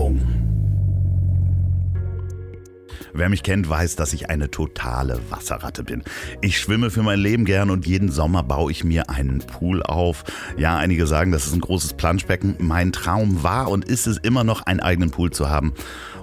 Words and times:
Werbung. 0.00 0.20
Wer 3.12 3.28
mich 3.28 3.42
kennt, 3.42 3.68
weiß, 3.68 3.96
dass 3.96 4.14
ich 4.14 4.30
eine 4.30 4.50
totale 4.50 5.20
Wasserratte 5.28 5.82
bin. 5.84 6.04
Ich 6.40 6.58
schwimme 6.58 6.90
für 6.90 7.02
mein 7.02 7.18
Leben 7.18 7.44
gern 7.44 7.68
und 7.68 7.86
jeden 7.86 8.10
Sommer 8.10 8.42
baue 8.42 8.70
ich 8.70 8.82
mir 8.82 9.10
einen 9.10 9.40
Pool 9.40 9.82
auf. 9.82 10.24
Ja, 10.56 10.78
einige 10.78 11.06
sagen, 11.06 11.32
das 11.32 11.46
ist 11.46 11.52
ein 11.52 11.60
großes 11.60 11.94
Planschbecken. 11.94 12.56
Mein 12.60 12.92
Traum 12.92 13.42
war 13.42 13.68
und 13.68 13.84
ist 13.84 14.06
es 14.06 14.16
immer 14.16 14.44
noch, 14.44 14.62
einen 14.62 14.80
eigenen 14.80 15.10
Pool 15.10 15.32
zu 15.32 15.50
haben 15.50 15.74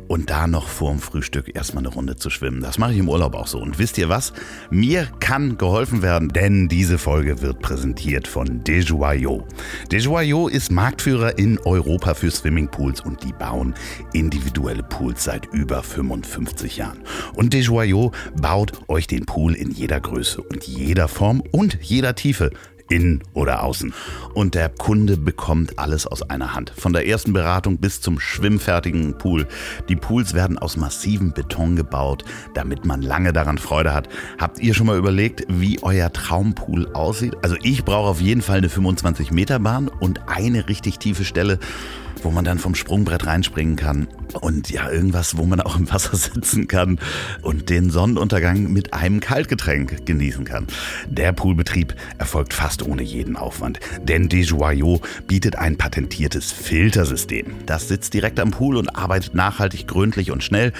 und 0.08 0.30
da 0.30 0.48
noch 0.48 0.68
vorm 0.68 1.00
Frühstück 1.00 1.55
erstmal 1.55 1.86
eine 1.86 1.94
Runde 1.94 2.16
zu 2.16 2.30
schwimmen. 2.30 2.62
Das 2.62 2.78
mache 2.78 2.94
ich 2.94 3.00
im 3.00 3.10
Urlaub 3.10 3.36
auch 3.36 3.48
so. 3.48 3.60
Und 3.60 3.80
wisst 3.80 3.98
ihr 3.98 4.10
was? 4.10 4.34
Mir 4.70 5.07
kann 5.20 5.57
geholfen 5.57 6.02
werden, 6.02 6.30
denn 6.30 6.68
diese 6.68 6.98
Folge 6.98 7.42
wird 7.42 7.60
präsentiert 7.60 8.28
von 8.28 8.64
Dejoyaux. 8.64 9.43
Dejoyaux 9.92 10.52
ist 10.52 10.71
Marktführer 10.71 11.38
in 11.38 11.60
Europa 11.60 12.14
für 12.14 12.32
Swimmingpools 12.32 13.02
und 13.02 13.24
die 13.24 13.34
bauen 13.34 13.74
individuelle 14.14 14.83
Pools 14.83 15.24
seit 15.24 15.46
über 15.54 15.83
55 15.83 16.78
Jahren. 16.78 17.00
Und 17.36 17.54
Dejoyaux 17.54 18.11
baut 18.39 18.74
euch 18.88 19.08
den 19.08 19.25
Pool 19.25 19.55
in 19.55 19.71
jeder 19.71 20.00
Größe 20.00 20.42
und 20.42 20.66
jeder 20.66 21.08
Form 21.08 21.42
und 21.52 21.78
jeder 21.82 22.16
Tiefe 22.16 22.52
innen 22.89 23.23
oder 23.33 23.64
außen. 23.64 23.93
Und 24.33 24.55
der 24.55 24.69
Kunde 24.69 25.18
bekommt 25.18 25.79
alles 25.79 26.07
aus 26.07 26.21
einer 26.29 26.54
Hand. 26.54 26.71
Von 26.75 26.93
der 26.93 27.07
ersten 27.07 27.33
Beratung 27.33 27.77
bis 27.77 28.01
zum 28.01 28.19
schwimmfertigen 28.19 29.18
Pool. 29.18 29.47
Die 29.89 29.96
Pools 29.96 30.33
werden 30.33 30.57
aus 30.57 30.77
massivem 30.77 31.32
Beton 31.33 31.75
gebaut, 31.75 32.23
damit 32.53 32.86
man 32.86 33.02
lange 33.02 33.33
daran 33.33 33.58
Freude 33.58 33.94
hat. 33.94 34.09
Habt 34.38 34.59
ihr 34.59 34.73
schon 34.73 34.88
mal 34.88 34.97
überlegt, 34.97 35.44
wie 35.47 35.81
euer 35.81 36.11
Traumpool 36.11 36.88
aussieht? 36.94 37.36
Also 37.41 37.55
ich 37.63 37.83
brauche 37.86 38.09
auf 38.09 38.22
jeden 38.22 38.41
Fall 38.41 38.58
eine 38.58 38.69
25 38.69 39.31
Meter 39.31 39.59
Bahn 39.59 39.88
und 39.88 40.22
eine 40.27 40.67
richtig 40.67 40.99
tiefe 40.99 41.25
Stelle 41.25 41.59
wo 42.23 42.31
man 42.31 42.45
dann 42.45 42.59
vom 42.59 42.76
Sprungbrett 42.76 43.26
reinspringen 43.26 43.76
kann 43.76 44.08
und 44.42 44.70
ja, 44.70 44.89
irgendwas, 44.89 45.38
wo 45.38 45.45
man 45.45 45.62
auch 45.62 45.78
im 45.78 45.92
Wasser 45.92 46.16
sitzen 46.17 46.67
kann 46.67 47.00
und 47.41 47.69
den 47.69 47.89
Sonnenuntergang 47.89 48.72
mit 48.72 48.94
einem 48.94 49.19
Kaltgetränk 49.19 50.05
genießen 50.05 50.45
kann. 50.45 50.67
Der 51.08 51.33
Poolbetrieb 51.33 51.95
erfolgt 52.17 52.53
fast 52.53 52.83
ohne 52.83 53.03
jeden 53.03 53.36
Aufwand, 53.36 53.80
denn 54.03 54.30
Desjoyaux 54.30 55.02
bietet 55.28 55.58
ein 55.58 55.78
patentiertes 55.78 56.52
Filtersystem. 56.52 57.56
Das 57.66 57.88
sitzt 57.88 58.14
direkt 58.14 58.39
am 58.39 58.52
Pool 58.52 58.78
und 58.78 58.95
arbeitet 58.95 59.36
nachhaltig, 59.36 59.88
gründlich 59.88 60.31
und 60.31 60.44
schnell. 60.44 60.73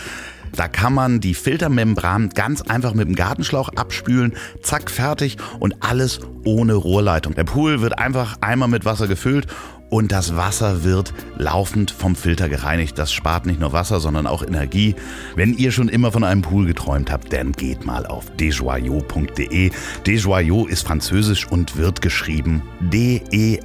Da 0.56 0.68
kann 0.68 0.94
man 0.94 1.20
die 1.20 1.34
Filtermembran 1.34 2.30
ganz 2.30 2.62
einfach 2.62 2.94
mit 2.94 3.08
dem 3.08 3.16
Gartenschlauch 3.16 3.70
abspülen, 3.70 4.34
zack, 4.62 4.90
fertig 4.90 5.38
und 5.60 5.76
alles 5.84 6.20
ohne 6.46 6.74
Rohrleitung. 6.74 7.36
Der 7.36 7.44
Pool 7.44 7.82
wird 7.82 8.00
einfach 8.00 8.38
einmal 8.42 8.70
mit 8.70 8.86
Wasser 8.86 9.08
gefüllt 9.08 9.48
und 9.90 10.12
das 10.12 10.36
Wasser 10.36 10.84
wird 10.84 11.14
laufend 11.38 11.92
vom 11.92 12.16
Filter 12.16 12.50
gereinigt. 12.50 12.98
Das 12.98 13.14
spart 13.14 13.46
nicht 13.46 13.60
nur 13.60 13.74
Wasser, 13.74 14.00
sondern 14.00 14.28
auch 14.28 14.44
Energie. 14.44 14.96
Wenn 15.36 15.54
ihr 15.54 15.72
schon 15.72 15.90
immer 15.90 16.12
von 16.12 16.24
einem 16.24 16.42
Pool 16.42 16.66
geträumt 16.66 17.12
habt, 17.12 17.32
dann 17.34 17.52
geht 17.54 17.86
mal 17.86 18.06
auf 18.06 18.30
desjoyaux.de. 18.36 19.72
Desjoyaux 20.06 20.70
ist 20.70 20.86
französisch 20.88 21.48
und 21.48 21.78
wird 21.78 22.02
geschrieben 22.02 22.62
D-E-S-J-O-Y-A-U. 22.82 23.62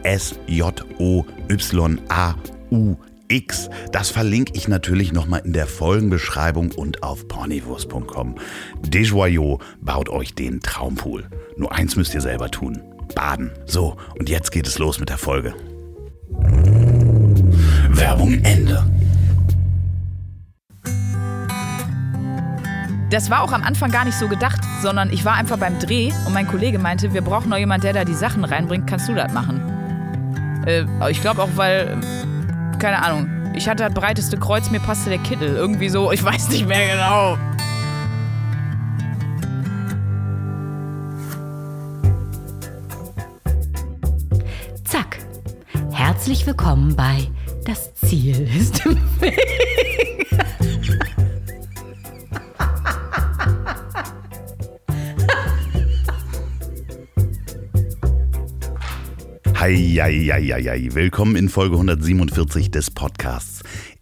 X. 3.28 3.70
Das 3.92 4.10
verlinke 4.10 4.52
ich 4.54 4.68
natürlich 4.68 5.12
nochmal 5.12 5.40
in 5.44 5.54
der 5.54 5.66
Folgenbeschreibung 5.66 6.70
und 6.72 7.02
auf 7.02 7.26
pornivus.com. 7.28 8.34
Desjoyaux 8.82 9.58
baut 9.80 10.10
euch 10.10 10.34
den 10.34 10.60
Traumpool. 10.60 11.30
Nur 11.56 11.72
eins 11.72 11.96
müsst 11.96 12.12
ihr 12.12 12.20
selber 12.20 12.50
tun. 12.50 12.82
Baden. 13.14 13.50
So, 13.64 13.96
und 14.18 14.28
jetzt 14.28 14.52
geht 14.52 14.66
es 14.66 14.78
los 14.78 15.00
mit 15.00 15.08
der 15.08 15.16
Folge. 15.18 15.54
Werbung 18.02 18.32
Ende. 18.42 18.84
Das 23.10 23.30
war 23.30 23.42
auch 23.42 23.52
am 23.52 23.62
Anfang 23.62 23.92
gar 23.92 24.04
nicht 24.04 24.18
so 24.18 24.26
gedacht, 24.26 24.60
sondern 24.80 25.12
ich 25.12 25.24
war 25.24 25.34
einfach 25.34 25.56
beim 25.56 25.78
Dreh 25.78 26.10
und 26.26 26.34
mein 26.34 26.48
Kollege 26.48 26.80
meinte, 26.80 27.14
wir 27.14 27.22
brauchen 27.22 27.50
noch 27.50 27.58
jemanden, 27.58 27.82
der 27.82 27.92
da 27.92 28.04
die 28.04 28.14
Sachen 28.14 28.44
reinbringt. 28.44 28.88
Kannst 28.88 29.08
du 29.08 29.14
das 29.14 29.32
machen? 29.32 29.60
Äh, 30.66 30.84
ich 31.12 31.20
glaube 31.20 31.44
auch, 31.44 31.50
weil, 31.54 31.96
keine 32.80 33.04
Ahnung, 33.04 33.30
ich 33.54 33.68
hatte 33.68 33.84
das 33.84 33.94
breiteste 33.94 34.36
Kreuz, 34.36 34.68
mir 34.68 34.80
passte 34.80 35.10
der 35.10 35.20
Kittel. 35.20 35.54
Irgendwie 35.54 35.88
so, 35.88 36.10
ich 36.10 36.24
weiß 36.24 36.48
nicht 36.48 36.66
mehr 36.66 36.96
genau. 36.96 37.38
Zack. 44.82 45.18
Herzlich 45.92 46.44
willkommen 46.48 46.96
bei 46.96 47.28
Das 47.64 47.94
Ziel 47.94 48.48
ist 48.58 48.84
im 48.84 48.96
Weg. 49.20 50.28
Heieieiei. 59.62 60.88
Willkommen 60.92 61.36
in 61.36 61.48
Folge 61.48 61.76
147 61.76 62.72
des 62.72 62.90
Podcasts, 62.90 63.51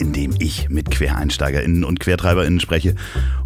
in 0.00 0.12
dem 0.12 0.34
ich 0.38 0.70
mit 0.70 0.90
QuereinsteigerInnen 0.90 1.84
und 1.84 2.00
QuertreiberInnen 2.00 2.58
spreche. 2.58 2.94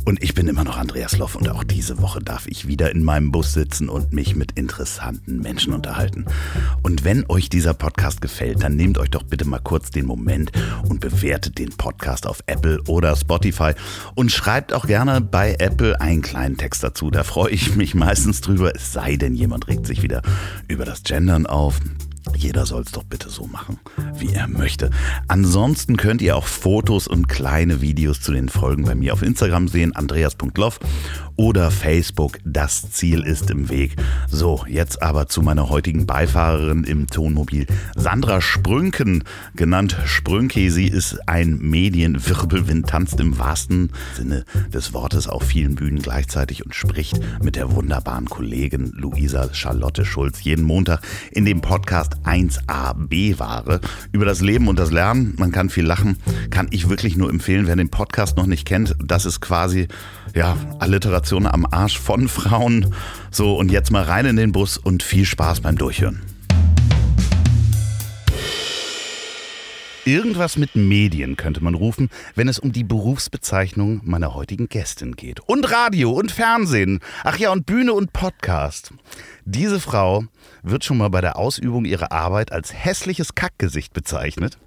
Und 0.04 0.22
ich 0.22 0.34
bin 0.34 0.46
immer 0.46 0.64
noch 0.64 0.76
Andreas 0.76 1.18
Loff 1.18 1.34
und 1.34 1.48
auch 1.48 1.64
diese 1.64 2.00
Woche 2.00 2.20
darf 2.20 2.46
ich 2.46 2.68
wieder 2.68 2.92
in 2.92 3.02
meinem 3.02 3.32
Bus 3.32 3.52
sitzen 3.52 3.88
und 3.88 4.12
mich 4.12 4.36
mit 4.36 4.52
interessanten 4.52 5.40
Menschen 5.40 5.72
unterhalten. 5.72 6.26
Und 6.82 7.04
wenn 7.04 7.28
euch 7.28 7.48
dieser 7.48 7.74
Podcast 7.74 8.20
gefällt, 8.20 8.62
dann 8.62 8.76
nehmt 8.76 8.98
euch 8.98 9.10
doch 9.10 9.24
bitte 9.24 9.46
mal 9.46 9.58
kurz 9.58 9.90
den 9.90 10.06
Moment 10.06 10.52
und 10.88 11.00
bewertet 11.00 11.58
den 11.58 11.70
Podcast 11.70 12.26
auf 12.26 12.42
Apple 12.46 12.80
oder 12.86 13.16
Spotify 13.16 13.72
und 14.14 14.30
schreibt 14.30 14.72
auch 14.72 14.86
gerne 14.86 15.20
bei 15.20 15.56
Apple 15.58 16.00
einen 16.00 16.22
kleinen 16.22 16.56
Text 16.56 16.84
dazu. 16.84 17.10
Da 17.10 17.24
freue 17.24 17.50
ich 17.50 17.74
mich 17.74 17.94
meistens 17.94 18.40
drüber, 18.42 18.74
es 18.76 18.92
sei 18.92 19.16
denn, 19.16 19.34
jemand 19.34 19.66
regt 19.66 19.86
sich 19.86 20.02
wieder 20.02 20.22
über 20.68 20.84
das 20.84 21.02
Gendern 21.02 21.46
auf. 21.46 21.80
Jeder 22.36 22.66
soll 22.66 22.82
es 22.82 22.92
doch 22.92 23.04
bitte 23.04 23.28
so 23.28 23.46
machen, 23.46 23.78
wie 24.16 24.32
er 24.32 24.48
möchte. 24.48 24.90
Ansonsten 25.28 25.96
könnt 25.96 26.22
ihr 26.22 26.36
auch 26.36 26.46
Fotos 26.46 27.06
und 27.06 27.28
kleine 27.28 27.80
Videos 27.80 28.20
zu 28.20 28.32
den 28.32 28.48
Folgen 28.48 28.84
bei 28.84 28.94
mir 28.94 29.12
auf 29.12 29.22
Instagram 29.22 29.68
sehen, 29.68 29.94
andreas.loff 29.94 30.80
oder 31.36 31.70
Facebook. 31.70 32.38
Das 32.44 32.90
Ziel 32.90 33.22
ist 33.22 33.50
im 33.50 33.68
Weg. 33.68 33.96
So, 34.28 34.64
jetzt 34.68 35.02
aber 35.02 35.26
zu 35.26 35.42
meiner 35.42 35.68
heutigen 35.68 36.06
Beifahrerin 36.06 36.84
im 36.84 37.06
Tonmobil, 37.06 37.66
Sandra 37.94 38.40
Sprünken, 38.40 39.24
genannt 39.54 39.96
Sprünke. 40.04 40.70
Sie 40.70 40.88
ist 40.88 41.28
ein 41.28 41.58
Medienwirbelwind, 41.58 42.88
tanzt 42.88 43.20
im 43.20 43.38
wahrsten 43.38 43.90
Sinne 44.14 44.44
des 44.72 44.92
Wortes 44.92 45.28
auf 45.28 45.42
vielen 45.42 45.74
Bühnen 45.74 46.00
gleichzeitig 46.00 46.64
und 46.64 46.74
spricht 46.74 47.20
mit 47.42 47.56
der 47.56 47.72
wunderbaren 47.72 48.26
Kollegin 48.26 48.92
Luisa 48.94 49.52
Charlotte 49.52 50.04
Schulz 50.04 50.42
jeden 50.42 50.64
Montag 50.64 51.00
in 51.30 51.44
dem 51.44 51.60
Podcast 51.60 52.13
1AB-Ware 52.24 53.80
über 54.12 54.24
das 54.24 54.40
Leben 54.40 54.68
und 54.68 54.78
das 54.78 54.90
Lernen. 54.90 55.34
Man 55.38 55.52
kann 55.52 55.70
viel 55.70 55.84
lachen, 55.84 56.16
kann 56.50 56.68
ich 56.70 56.88
wirklich 56.88 57.16
nur 57.16 57.30
empfehlen. 57.30 57.66
Wer 57.66 57.76
den 57.76 57.90
Podcast 57.90 58.36
noch 58.36 58.46
nicht 58.46 58.66
kennt, 58.66 58.96
das 59.04 59.26
ist 59.26 59.40
quasi 59.40 59.88
ja, 60.34 60.56
Alliteration 60.78 61.46
am 61.46 61.66
Arsch 61.70 61.98
von 61.98 62.28
Frauen. 62.28 62.94
So, 63.30 63.56
und 63.56 63.70
jetzt 63.70 63.90
mal 63.90 64.02
rein 64.02 64.26
in 64.26 64.36
den 64.36 64.52
Bus 64.52 64.76
und 64.76 65.02
viel 65.02 65.24
Spaß 65.24 65.60
beim 65.60 65.76
Durchhören. 65.76 66.33
Irgendwas 70.06 70.58
mit 70.58 70.76
Medien 70.76 71.36
könnte 71.36 71.64
man 71.64 71.74
rufen, 71.74 72.10
wenn 72.34 72.46
es 72.46 72.58
um 72.58 72.72
die 72.72 72.84
Berufsbezeichnung 72.84 74.02
meiner 74.04 74.34
heutigen 74.34 74.68
Gästin 74.68 75.16
geht. 75.16 75.40
Und 75.40 75.70
Radio 75.72 76.12
und 76.12 76.30
Fernsehen. 76.30 77.00
Ach 77.22 77.38
ja, 77.38 77.50
und 77.52 77.64
Bühne 77.64 77.94
und 77.94 78.12
Podcast. 78.12 78.92
Diese 79.46 79.80
Frau 79.80 80.24
wird 80.62 80.84
schon 80.84 80.98
mal 80.98 81.08
bei 81.08 81.22
der 81.22 81.38
Ausübung 81.38 81.86
ihrer 81.86 82.12
Arbeit 82.12 82.52
als 82.52 82.74
hässliches 82.74 83.34
Kackgesicht 83.34 83.94
bezeichnet. 83.94 84.58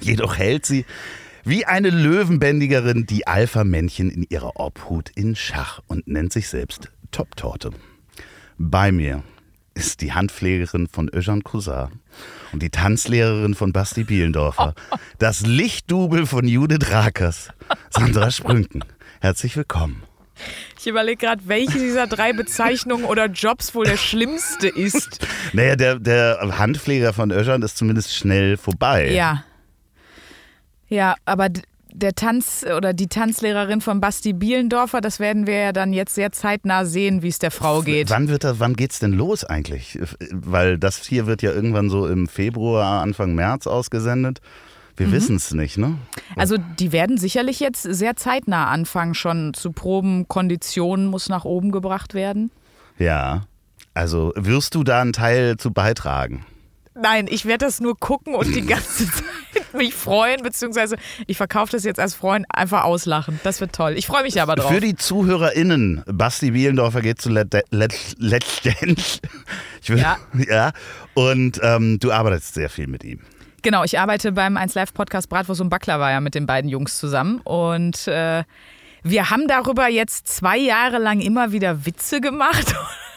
Jedoch 0.00 0.36
hält 0.36 0.66
sie 0.66 0.84
wie 1.44 1.64
eine 1.64 1.90
Löwenbändigerin 1.90 3.06
die 3.06 3.28
Alpha-Männchen 3.28 4.10
in 4.10 4.26
ihrer 4.28 4.58
Obhut 4.58 5.10
in 5.14 5.36
Schach 5.36 5.82
und 5.86 6.08
nennt 6.08 6.32
sich 6.32 6.48
selbst 6.48 6.90
Top-Torte. 7.12 7.70
Bei 8.58 8.90
mir 8.90 9.22
ist 9.78 10.00
die 10.00 10.12
Handpflegerin 10.12 10.88
von 10.88 11.08
Eugène 11.08 11.42
Cousin 11.42 12.00
und 12.52 12.62
die 12.62 12.70
Tanzlehrerin 12.70 13.54
von 13.54 13.72
Basti 13.72 14.02
Bielendorfer, 14.02 14.74
das 15.18 15.46
Lichtdubel 15.46 16.26
von 16.26 16.48
Judith 16.48 16.90
Rakers, 16.90 17.50
Sandra 17.90 18.30
Sprünken. 18.30 18.84
Herzlich 19.20 19.56
willkommen. 19.56 20.02
Ich 20.78 20.86
überlege 20.86 21.26
gerade, 21.26 21.42
welche 21.46 21.78
dieser 21.78 22.06
drei 22.06 22.32
Bezeichnungen 22.32 23.04
oder 23.04 23.26
Jobs 23.26 23.74
wohl 23.74 23.84
der 23.84 23.96
schlimmste 23.96 24.68
ist. 24.68 25.26
Naja, 25.54 25.76
der, 25.76 25.98
der 25.98 26.58
Handpfleger 26.58 27.14
von 27.14 27.30
Öschern 27.30 27.62
ist 27.62 27.78
zumindest 27.78 28.14
schnell 28.14 28.58
vorbei. 28.58 29.10
Ja. 29.10 29.44
Ja, 30.88 31.14
aber 31.24 31.48
der 31.92 32.14
Tanz 32.14 32.64
oder 32.76 32.92
die 32.92 33.08
Tanzlehrerin 33.08 33.80
von 33.80 34.00
Basti 34.00 34.32
Bielendorfer, 34.32 35.00
das 35.00 35.20
werden 35.20 35.46
wir 35.46 35.56
ja 35.56 35.72
dann 35.72 35.92
jetzt 35.92 36.14
sehr 36.14 36.32
zeitnah 36.32 36.84
sehen, 36.84 37.22
wie 37.22 37.28
es 37.28 37.38
der 37.38 37.50
Frau 37.50 37.82
geht. 37.82 38.10
Wann 38.10 38.28
wird 38.28 38.44
das, 38.44 38.60
wann 38.60 38.74
geht's 38.74 38.98
denn 38.98 39.12
los 39.12 39.44
eigentlich? 39.44 39.98
Weil 40.32 40.78
das 40.78 41.04
hier 41.04 41.26
wird 41.26 41.42
ja 41.42 41.52
irgendwann 41.52 41.90
so 41.90 42.06
im 42.06 42.28
Februar, 42.28 43.02
Anfang 43.02 43.34
März 43.34 43.66
ausgesendet. 43.66 44.40
Wir 44.96 45.12
wissen 45.12 45.36
es 45.36 45.54
nicht, 45.54 45.78
ne? 45.78 45.96
Also 46.34 46.56
die 46.78 46.90
werden 46.90 47.18
sicherlich 47.18 47.60
jetzt 47.60 47.82
sehr 47.82 48.16
zeitnah 48.16 48.66
anfangen, 48.66 49.14
schon 49.14 49.54
zu 49.54 49.70
proben. 49.70 50.26
Konditionen 50.26 51.06
muss 51.06 51.28
nach 51.28 51.44
oben 51.44 51.70
gebracht 51.70 52.14
werden. 52.14 52.50
Ja. 52.98 53.42
Also 53.94 54.32
wirst 54.34 54.74
du 54.74 54.82
da 54.82 55.00
einen 55.00 55.12
Teil 55.12 55.56
zu 55.56 55.72
beitragen? 55.72 56.44
Nein, 57.00 57.26
ich 57.28 57.44
werde 57.46 57.64
das 57.66 57.80
nur 57.80 57.96
gucken 57.98 58.34
und 58.34 58.54
die 58.54 58.62
ganze 58.66 59.06
Zeit 59.10 59.24
mich 59.74 59.94
freuen, 59.94 60.42
beziehungsweise 60.42 60.96
ich 61.26 61.36
verkaufe 61.36 61.72
das 61.72 61.84
jetzt 61.84 62.00
als 62.00 62.14
Freund 62.14 62.46
einfach 62.48 62.84
auslachen. 62.84 63.38
Das 63.44 63.60
wird 63.60 63.72
toll. 63.74 63.94
Ich 63.96 64.06
freue 64.06 64.22
mich 64.22 64.40
aber 64.40 64.56
drauf. 64.56 64.72
Für 64.72 64.80
die 64.80 64.96
ZuhörerInnen, 64.96 66.02
Basti 66.06 66.52
Bielendorfer 66.52 67.00
geht 67.02 67.20
zu 67.20 67.28
Let 67.28 67.54
Let 67.70 67.94
Let's 68.18 68.62
Dance. 68.62 69.20
Ich 69.82 69.90
will, 69.90 69.98
Ja. 69.98 70.16
ja. 70.48 70.72
Und 71.14 71.60
ähm, 71.62 71.98
du 72.00 72.10
arbeitest 72.12 72.54
sehr 72.54 72.68
viel 72.68 72.88
mit 72.88 73.04
ihm. 73.04 73.20
Genau, 73.62 73.84
ich 73.84 73.98
arbeite 73.98 74.32
beim 74.32 74.56
1 74.56 74.74
Live 74.74 74.92
Podcast 74.92 75.28
Bratwurst 75.28 75.60
und 75.60 75.68
Baklava 75.68 76.10
ja 76.10 76.20
mit 76.20 76.34
den 76.34 76.46
beiden 76.46 76.68
Jungs 76.70 76.98
zusammen 76.98 77.40
und 77.44 78.06
äh, 78.08 78.44
wir 79.02 79.30
haben 79.30 79.46
darüber 79.48 79.88
jetzt 79.88 80.28
zwei 80.28 80.58
Jahre 80.58 80.98
lang 80.98 81.20
immer 81.20 81.52
wieder 81.52 81.86
Witze 81.86 82.20
gemacht 82.20 82.74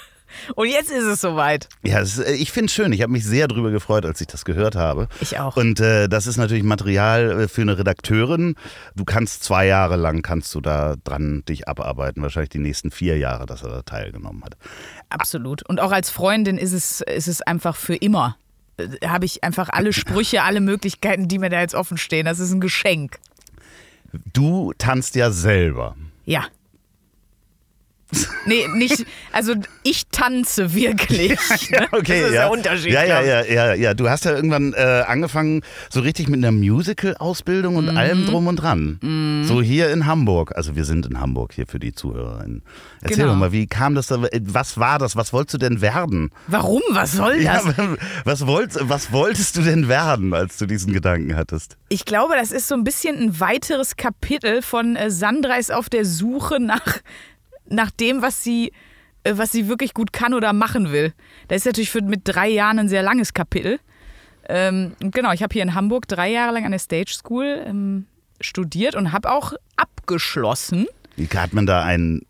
und 0.55 0.67
jetzt 0.67 0.91
ist 0.91 1.03
es 1.03 1.21
soweit. 1.21 1.69
Ja, 1.83 1.99
es, 1.99 2.19
äh, 2.19 2.33
ich 2.33 2.51
finde 2.51 2.65
es 2.65 2.73
schön. 2.73 2.91
Ich 2.93 3.01
habe 3.01 3.11
mich 3.11 3.25
sehr 3.25 3.47
darüber 3.47 3.71
gefreut, 3.71 4.05
als 4.05 4.21
ich 4.21 4.27
das 4.27 4.45
gehört 4.45 4.75
habe. 4.75 5.07
Ich 5.19 5.39
auch. 5.39 5.57
Und 5.57 5.79
äh, 5.79 6.07
das 6.07 6.27
ist 6.27 6.37
natürlich 6.37 6.63
Material 6.63 7.41
äh, 7.41 7.47
für 7.47 7.61
eine 7.61 7.77
Redakteurin. 7.77 8.55
Du 8.95 9.05
kannst 9.05 9.43
zwei 9.43 9.65
Jahre 9.67 9.95
lang 9.95 10.21
kannst 10.21 10.53
du 10.55 10.61
da 10.61 10.95
dran 11.03 11.43
dich 11.47 11.67
abarbeiten. 11.67 12.21
Wahrscheinlich 12.21 12.49
die 12.49 12.59
nächsten 12.59 12.91
vier 12.91 13.17
Jahre, 13.17 13.45
dass 13.45 13.63
er 13.63 13.69
da 13.69 13.81
teilgenommen 13.81 14.43
hat. 14.43 14.57
Absolut. 15.09 15.67
Und 15.67 15.79
auch 15.79 15.91
als 15.91 16.09
Freundin 16.09 16.57
ist 16.57 16.73
es, 16.73 17.01
ist 17.01 17.27
es 17.27 17.41
einfach 17.41 17.75
für 17.75 17.95
immer. 17.95 18.37
Äh, 18.77 19.07
Habe 19.07 19.25
ich 19.25 19.43
einfach 19.43 19.69
alle 19.69 19.93
Sprüche, 19.93 20.43
alle 20.43 20.61
Möglichkeiten, 20.61 21.27
die 21.27 21.39
mir 21.39 21.49
da 21.49 21.61
jetzt 21.61 21.75
offen 21.75 21.97
stehen. 21.97 22.25
Das 22.25 22.39
ist 22.39 22.51
ein 22.51 22.61
Geschenk. 22.61 23.19
Du 24.33 24.73
tanzt 24.77 25.15
ja 25.15 25.31
selber. 25.31 25.95
Ja. 26.25 26.45
Nee, 28.45 28.67
nicht, 28.75 29.05
also 29.31 29.53
ich 29.83 30.07
tanze 30.11 30.73
wirklich. 30.73 31.29
ne? 31.71 31.87
Okay, 31.91 32.21
das 32.21 32.29
ist 32.29 32.35
ja. 32.35 32.41
der 32.43 32.51
Unterschied. 32.51 32.91
Ja, 32.91 33.03
ja, 33.03 33.21
ja, 33.21 33.43
ja, 33.45 33.73
ja. 33.73 33.93
Du 33.93 34.09
hast 34.09 34.25
ja 34.25 34.31
irgendwann 34.35 34.73
äh, 34.73 35.03
angefangen, 35.07 35.61
so 35.89 36.01
richtig 36.01 36.27
mit 36.27 36.39
einer 36.39 36.51
Musical-Ausbildung 36.51 37.73
Mhm. 37.73 37.77
und 37.77 37.97
allem 37.97 38.25
drum 38.25 38.47
und 38.47 38.55
dran. 38.57 39.43
So 39.47 39.61
hier 39.61 39.91
in 39.91 40.05
Hamburg. 40.05 40.53
Also 40.55 40.75
wir 40.75 40.83
sind 40.85 41.05
in 41.05 41.19
Hamburg 41.19 41.53
hier 41.53 41.67
für 41.67 41.79
die 41.79 41.93
ZuhörerInnen. 41.93 42.63
Erzähl 43.01 43.17
Genau. 43.17 43.29
doch 43.33 43.35
mal, 43.39 43.51
wie 43.51 43.67
kam 43.67 43.95
das 43.95 44.07
da? 44.07 44.21
Was 44.45 44.77
war 44.77 44.99
das? 44.99 45.15
Was 45.15 45.31
wolltest 45.33 45.53
du 45.55 45.57
denn 45.57 45.81
werden? 45.81 46.31
Warum? 46.47 46.81
Was 46.91 47.13
soll 47.13 47.41
das? 47.43 47.65
Ja, 47.77 47.95
was, 48.25 48.45
wolltest, 48.47 48.79
was 48.89 49.11
wolltest 49.11 49.57
du 49.57 49.61
denn 49.61 49.87
werden, 49.87 50.33
als 50.33 50.57
du 50.57 50.65
diesen 50.65 50.91
Gedanken 50.93 51.35
hattest? 51.35 51.77
Ich 51.89 52.05
glaube, 52.05 52.33
das 52.35 52.51
ist 52.51 52.67
so 52.67 52.75
ein 52.75 52.83
bisschen 52.83 53.17
ein 53.17 53.39
weiteres 53.39 53.95
Kapitel 53.95 54.61
von 54.61 54.95
äh, 54.95 55.09
Sandra 55.11 55.55
ist 55.55 55.71
auf 55.71 55.89
der 55.89 56.05
Suche 56.05 56.59
nach, 56.59 56.99
nach 57.71 57.91
dem, 57.91 58.21
was 58.21 58.43
sie, 58.43 58.71
äh, 59.23 59.33
was 59.35 59.51
sie 59.51 59.67
wirklich 59.67 59.93
gut 59.93 60.13
kann 60.13 60.33
oder 60.33 60.53
machen 60.53 60.91
will. 60.91 61.13
Das 61.47 61.57
ist 61.57 61.65
natürlich 61.65 61.89
für, 61.89 62.01
mit 62.01 62.21
drei 62.25 62.49
Jahren 62.49 62.79
ein 62.79 62.89
sehr 62.89 63.03
langes 63.03 63.33
Kapitel. 63.33 63.79
Ähm, 64.49 64.93
genau, 64.99 65.31
ich 65.31 65.43
habe 65.43 65.53
hier 65.53 65.63
in 65.63 65.75
Hamburg 65.75 66.07
drei 66.07 66.29
Jahre 66.31 66.53
lang 66.53 66.65
an 66.65 66.71
der 66.71 66.79
Stage 66.79 67.11
School 67.13 67.63
ähm, 67.65 68.05
studiert 68.41 68.95
und 68.95 69.11
habe 69.11 69.31
auch 69.31 69.53
abgeschlossen. 69.77 70.87
Wie 71.15 71.27
hat 71.27 71.53
man 71.53 71.65
da 71.65 71.83
ein 71.83 72.21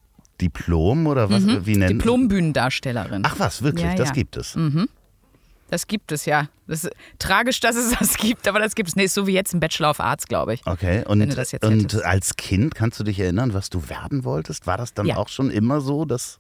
Diplom 0.42 1.08
oder 1.08 1.30
was? 1.30 1.46
Wie 1.66 1.76
nennt 1.78 1.94
Mhm. 1.94 1.98
Diplom-Bühnendarstellerin. 2.00 3.24
Ach 3.26 3.36
was, 3.40 3.62
wirklich? 3.62 3.86
Ja, 3.86 3.96
Das 3.96 4.10
ja. 4.10 4.14
gibt 4.14 4.38
es. 4.38 4.56
Das 5.72 5.88
gibt 5.88 6.12
es, 6.12 6.26
ja. 6.26 6.48
Das 6.68 6.84
ist 6.84 6.94
tragisch, 7.18 7.60
dass 7.62 7.76
es 7.76 7.92
das 8.00 8.18
gibt, 8.18 8.48
aber 8.48 8.60
das 8.60 8.76
gibt 8.76 8.90
es. 8.90 8.96
Nee, 8.96 9.06
ist 9.06 9.14
so 9.16 9.26
wie 9.26 9.34
jetzt 9.34 9.54
ein 9.56 9.60
Bachelor 9.60 9.90
of 9.90 10.00
Arts, 10.00 10.28
glaube 10.28 10.54
ich. 10.54 10.62
Okay, 10.68 11.04
und, 11.08 11.22
und 11.64 12.04
als 12.04 12.36
Kind 12.36 12.76
kannst 12.76 13.00
du 13.00 13.04
dich 13.04 13.20
erinnern, 13.20 13.54
was 13.54 13.70
du 13.72 13.90
werden 13.90 14.24
wolltest? 14.24 14.68
War 14.68 14.78
das 14.78 14.94
dann 14.94 15.08
Ja. 15.08 15.16
auch 15.18 15.30
schon 15.30 15.50
immer 15.50 15.82
so, 15.82 16.06
dass. 16.06 16.38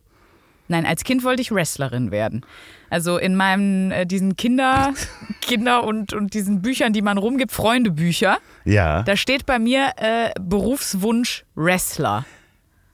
Nein, 0.67 0.85
als 0.85 1.03
Kind 1.03 1.23
wollte 1.23 1.41
ich 1.41 1.51
Wrestlerin 1.51 2.11
werden. 2.11 2.45
Also 2.89 3.17
in 3.17 3.35
meinen, 3.35 3.91
äh, 3.91 4.05
diesen 4.05 4.35
Kinder, 4.37 4.93
Kinder 5.41 5.83
und, 5.83 6.13
und 6.13 6.33
diesen 6.33 6.61
Büchern, 6.61 6.93
die 6.93 7.01
man 7.01 7.17
rumgibt, 7.17 7.51
Freundebücher, 7.51 8.37
Ja. 8.63 9.03
da 9.03 9.17
steht 9.17 9.45
bei 9.45 9.59
mir 9.59 9.91
äh, 9.97 10.29
Berufswunsch 10.39 11.45
Wrestler. 11.55 12.25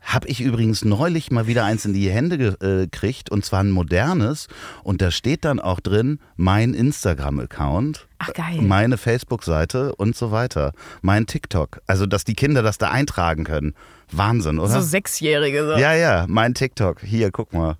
Habe 0.08 0.30
ich 0.30 0.40
übrigens 0.40 0.86
neulich 0.86 1.32
mal 1.32 1.48
wieder 1.48 1.66
eins 1.66 1.84
in 1.84 1.94
die 1.94 2.10
Hände 2.10 2.58
äh, 2.62 2.86
gekriegt 2.86 3.30
und 3.30 3.44
zwar 3.44 3.60
ein 3.60 3.72
modernes 3.72 4.48
und 4.84 5.02
da 5.02 5.12
steht 5.12 5.44
dann 5.44 5.60
auch 5.60 5.82
drin 5.82 6.20
mein 6.38 6.74
Instagram-Account, 6.74 8.08
Ach 8.20 8.32
geil. 8.32 8.62
meine 8.62 8.98
Facebook-Seite 8.98 9.94
und 9.96 10.16
so 10.16 10.32
weiter, 10.32 10.72
mein 11.02 11.26
TikTok. 11.26 11.82
Also 11.88 12.06
dass 12.06 12.24
die 12.24 12.36
Kinder 12.36 12.64
das 12.64 12.78
da 12.78 12.90
eintragen 12.90 13.44
können. 13.44 13.74
Wahnsinn, 14.10 14.60
oder? 14.60 14.70
So 14.70 14.82
Sechsjährige. 14.82 15.66
So. 15.66 15.72
ja, 15.74 15.94
ja, 15.94 16.24
mein 16.30 16.54
TikTok. 16.54 17.02
Hier, 17.02 17.30
guck 17.30 17.52
mal. 17.52 17.76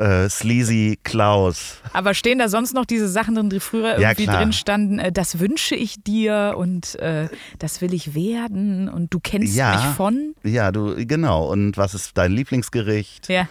Äh, 0.00 0.30
Sleazy 0.30 0.98
Klaus. 1.04 1.76
Aber 1.92 2.14
stehen 2.14 2.38
da 2.38 2.48
sonst 2.48 2.72
noch 2.72 2.86
diese 2.86 3.06
Sachen 3.06 3.34
drin, 3.34 3.50
die 3.50 3.60
früher 3.60 3.98
Ja, 4.00 4.08
irgendwie 4.10 4.24
klar. 4.24 4.38
drin 4.38 4.52
standen? 4.54 4.98
Äh, 4.98 5.12
das 5.12 5.38
wünsche 5.40 5.74
ich 5.74 6.02
dir 6.02 6.54
und 6.56 6.94
äh, 7.00 7.28
das 7.58 7.82
will 7.82 7.92
ich 7.92 8.14
werden 8.14 8.88
und 8.88 9.12
du 9.12 9.20
kennst 9.20 9.54
Ja. 9.54 9.74
mich 9.76 9.96
von. 9.96 10.34
Ja, 10.42 10.72
du, 10.72 10.94
genau. 11.06 11.44
Und 11.50 11.76
was 11.76 11.92
ist 11.92 12.16
dein 12.16 12.32
Lieblingsgericht? 12.32 13.28
Ja. 13.28 13.46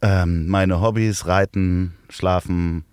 Ähm, 0.00 0.46
meine 0.46 0.80
Hobbys, 0.80 1.26
Reiten, 1.26 1.94
Schlafen, 2.08 2.84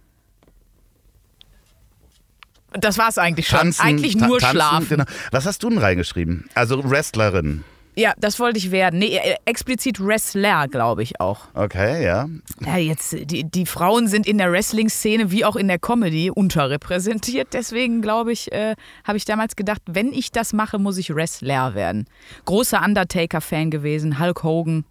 Das 2.74 2.98
war 2.98 3.08
es 3.08 3.18
eigentlich 3.20 3.48
schon. 3.48 3.60
Tanzen. 3.60 3.82
eigentlich 3.84 4.16
nur 4.18 4.40
tanzen, 4.40 4.56
schlafen. 4.56 4.88
Genau. 4.90 5.04
Was 5.32 5.46
hast 5.46 5.62
du 5.64 5.70
denn 5.70 5.78
reingeschrieben? 5.78 6.50
Also 6.56 6.84
Wrestlerin. 6.90 7.64
Ja, 7.98 8.14
das 8.18 8.40
wollte 8.40 8.58
ich 8.58 8.72
werden. 8.72 9.00
Nee, 9.00 9.18
äh, 9.18 9.36
explizit 9.46 10.06
Wrestler, 10.06 10.68
glaube 10.68 11.02
ich 11.02 11.22
auch. 11.22 11.46
Okay, 11.54 12.04
ja. 12.04 12.28
Ja, 12.66 12.78
jetzt, 12.78 13.14
die, 13.14 13.46
die 13.46 13.66
Frauen 13.66 14.08
sind 14.08 14.28
in 14.28 14.38
der 14.38 14.52
Wrestling-Szene 14.52 15.32
wie 15.32 15.46
auch 15.46 15.56
in 15.56 15.70
der 15.70 15.80
Comedy 15.80 16.30
unterrepräsentiert. 16.30 17.54
Deswegen, 17.54 18.02
glaube 18.02 18.34
ich, 18.34 18.52
äh, 18.52 18.76
habe 19.06 19.18
ich 19.18 19.24
damals 19.24 19.56
gedacht, 19.56 19.82
wenn 19.86 20.12
ich 20.12 20.32
das 20.32 20.52
mache, 20.52 20.78
muss 20.78 20.98
ich 20.98 21.16
Wrestler 21.16 21.74
werden. 21.74 22.08
Großer 22.44 22.84
Undertaker-Fan 22.84 23.72
gewesen, 23.72 24.20
Hulk 24.20 24.44
Hogan. 24.44 24.84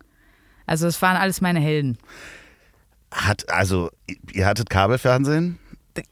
Also, 0.67 0.87
das 0.87 1.03
waren 1.03 1.17
alles 1.17 1.43
meine 1.43 1.61
Helden. 1.61 1.99
Hat, 3.12 3.51
also, 3.51 3.91
ihr 4.33 4.47
hattet 4.47 4.71
Kabelfernsehen? 4.71 5.59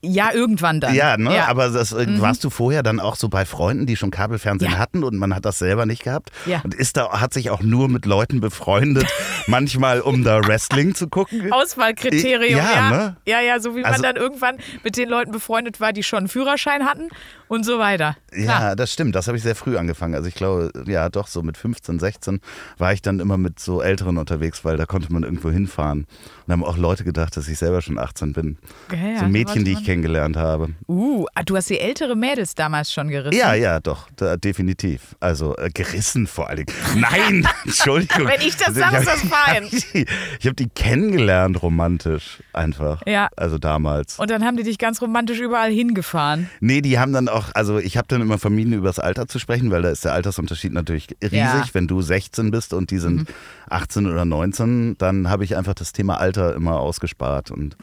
Ja, 0.01 0.33
irgendwann 0.33 0.81
dann. 0.81 0.95
Ja, 0.95 1.17
ne? 1.17 1.35
Ja. 1.35 1.45
Mhm. 1.45 1.51
Aber 1.51 1.69
das, 1.71 1.93
äh, 1.93 2.07
warst 2.21 2.45
du 2.45 2.51
vorher 2.51 2.83
dann 2.83 3.01
auch 3.01 3.17
so 3.17 3.29
bei 3.29 3.45
Freunden, 3.45 3.87
die 3.87 3.97
schon 3.97 4.11
Kabelfernsehen 4.11 4.73
Ja. 4.73 4.79
hatten 4.79 5.03
und 5.05 5.17
man 5.17 5.35
hat 5.35 5.45
das 5.45 5.59
selber 5.59 5.87
nicht 5.87 6.05
gehabt? 6.05 6.31
Ja. 6.47 6.61
Und 6.63 6.75
ist 6.75 6.97
da, 6.97 7.21
hat 7.21 7.35
sich 7.35 7.51
auch 7.51 7.61
nur 7.63 7.89
mit 7.89 8.07
Leuten 8.07 8.41
befreundet, 8.41 9.07
manchmal 9.47 10.01
um 10.01 10.23
da 10.25 10.47
Wrestling 10.47 10.95
zu 10.95 11.09
gucken? 11.09 11.53
Auswahlkriterium, 11.53 12.59
Ja, 12.59 12.73
ja. 12.75 12.91
ne? 12.91 13.17
Ja, 13.27 13.41
ja, 13.41 13.61
so 13.61 13.75
wie 13.77 13.85
Also- 13.85 14.03
man 14.03 14.15
dann 14.15 14.23
irgendwann 14.23 14.57
mit 14.85 14.97
den 14.97 15.09
Leuten 15.09 15.33
befreundet 15.33 15.81
war, 15.81 15.93
die 15.93 16.03
schon 16.03 16.21
einen 16.21 16.29
Führerschein 16.29 16.85
hatten 16.85 17.09
und 17.53 17.65
so 17.65 17.79
weiter. 17.79 18.17
Ja, 18.35 18.45
Klar. 18.45 18.77
das 18.77 18.93
stimmt. 18.93 19.15
Das 19.15 19.27
habe 19.27 19.37
ich 19.37 19.43
sehr 19.43 19.55
früh 19.55 19.77
angefangen. 19.77 20.15
Also 20.15 20.27
ich 20.27 20.35
glaube, 20.35 20.73
ja, 20.87 21.11
doch 21.11 21.27
so 21.27 21.43
mit 21.43 21.59
15, 21.59 21.99
16 21.99 22.41
war 22.79 22.95
ich 22.95 23.03
dann 23.03 23.21
immer 23.21 23.37
mit 23.37 23.61
so 23.61 23.83
Älteren 23.83 24.17
unterwegs, 24.17 24.65
weil 24.65 24.79
da 24.79 24.87
konnte 24.87 25.13
man 25.13 25.23
irgendwo 25.23 25.51
hinfahren. 25.51 26.07
Und 26.47 26.53
haben 26.53 26.65
auch 26.65 26.79
Leute 26.79 27.05
gedacht, 27.05 27.37
dass 27.37 27.49
ich 27.49 27.59
selber 27.59 27.83
schon 27.83 27.99
18 27.99 28.33
bin. 28.33 28.57
Ja, 28.91 28.97
ja, 28.97 29.19
so 29.21 29.27
Mädchen, 29.27 29.65
die 29.65 29.73
ich 29.73 29.85
kennengelernt 29.85 30.37
habe. 30.37 30.71
Uh, 30.89 31.27
ah, 31.35 31.43
du 31.43 31.55
hast 31.57 31.69
die 31.69 31.79
ältere 31.79 32.17
Mädels 32.17 32.55
damals 32.55 32.91
schon 32.91 33.09
gerissen. 33.09 33.39
Ja, 33.39 33.53
ja, 33.53 33.81
doch, 33.81 34.09
da, 34.17 34.37
definitiv. 34.39 35.15
Also 35.21 35.55
äh, 35.57 35.69
gerissen 35.69 36.27
vor 36.27 36.49
allen 36.49 36.65
Dingen. 36.65 36.79
Nein, 36.97 37.47
Entschuldigung. 37.67 38.29
Wenn 38.29 38.41
ich 38.41 38.57
das 38.57 38.75
sage, 38.75 38.97
ist 38.97 39.07
das 39.07 39.21
fein. 39.21 39.69
Ich 40.41 40.47
habe 40.47 40.55
die 40.55 40.69
kennengelernt 40.69 41.63
romantisch 41.63 42.43
einfach. 42.53 43.03
Ja. 43.07 43.29
Also 43.37 43.59
damals. 43.59 44.19
Und 44.19 44.31
dann 44.31 44.45
haben 44.45 44.57
die 44.57 44.63
dich 44.63 44.79
ganz 44.79 45.03
romantisch 45.03 45.39
überall 45.39 45.71
hingefahren. 45.71 46.51
Nee, 46.61 46.81
die 46.81 46.99
haben 46.99 47.13
dann 47.13 47.29
auch, 47.29 47.42
also 47.55 47.79
ich 47.79 47.97
habe 47.97 48.09
dann 48.09 48.21
immer 48.21 48.39
vermieden, 48.39 48.73
über 48.73 48.89
das 48.89 48.99
Alter 48.99 49.27
zu 49.29 49.39
sprechen, 49.39 49.71
weil 49.71 49.83
da 49.83 49.91
ist 49.91 50.05
der 50.05 50.13
Altersunterschied 50.13 50.73
natürlich 50.73 51.09
riesig. 51.23 51.33
Ja. 51.39 51.57
Mhm. 51.57 51.71
Wenn 51.73 51.89
du 51.89 52.03
16 52.03 52.51
bist 52.51 52.73
und 52.75 52.91
die 52.91 52.99
sind 52.99 53.29
18 53.71 54.07
oder 54.07 54.25
19, 54.25 54.97
dann 54.99 55.29
habe 55.29 55.45
ich 55.45 55.57
einfach 55.57 55.75
das 55.75 55.93
Thema 55.93 56.19
Alter 56.19 56.55
immer 56.55 56.81
ausgespart. 56.81 57.51
Und 57.51 57.77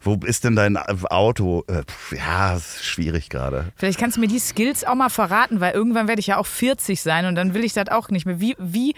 wo 0.00 0.14
ist 0.24 0.44
denn 0.44 0.56
dein 0.56 0.76
Auto? 0.76 1.64
Äh, 1.66 1.82
Ja, 2.16 2.56
ist 2.56 2.84
schwierig 2.84 3.28
gerade. 3.28 3.72
Vielleicht 3.76 3.98
kannst 3.98 4.16
du 4.16 4.20
mir 4.20 4.28
die 4.28 4.38
Skills 4.38 4.84
auch 4.84 4.94
mal 4.94 5.10
verraten, 5.10 5.60
weil 5.60 5.74
irgendwann 5.74 6.08
werde 6.08 6.20
ich 6.20 6.28
ja 6.28 6.38
auch 6.38 6.46
40 6.46 7.00
sein 7.00 7.26
und 7.26 7.34
dann 7.34 7.54
will 7.54 7.64
ich 7.64 7.74
das 7.74 7.88
auch 7.88 8.08
nicht 8.08 8.26
mehr. 8.26 8.40
Wie, 8.40 8.56
wie 8.58 8.94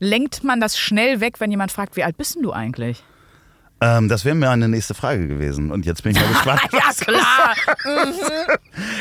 lenkt 0.00 0.42
man 0.42 0.60
das 0.60 0.76
schnell 0.78 1.20
weg, 1.20 1.38
wenn 1.38 1.50
jemand 1.50 1.70
fragt, 1.70 1.96
wie 1.96 2.02
alt 2.04 2.16
bist 2.16 2.34
denn 2.34 2.42
du 2.42 2.52
eigentlich? 2.52 3.02
Ähm, 3.82 4.08
das 4.08 4.24
wäre 4.24 4.36
mir 4.36 4.48
eine 4.48 4.68
nächste 4.68 4.94
Frage 4.94 5.26
gewesen. 5.26 5.72
Und 5.72 5.84
jetzt 5.84 6.04
bin 6.04 6.12
ich 6.12 6.22
mal 6.22 6.28
gespannt. 6.32 6.60
Ja, 6.72 6.92
klar. 6.96 7.56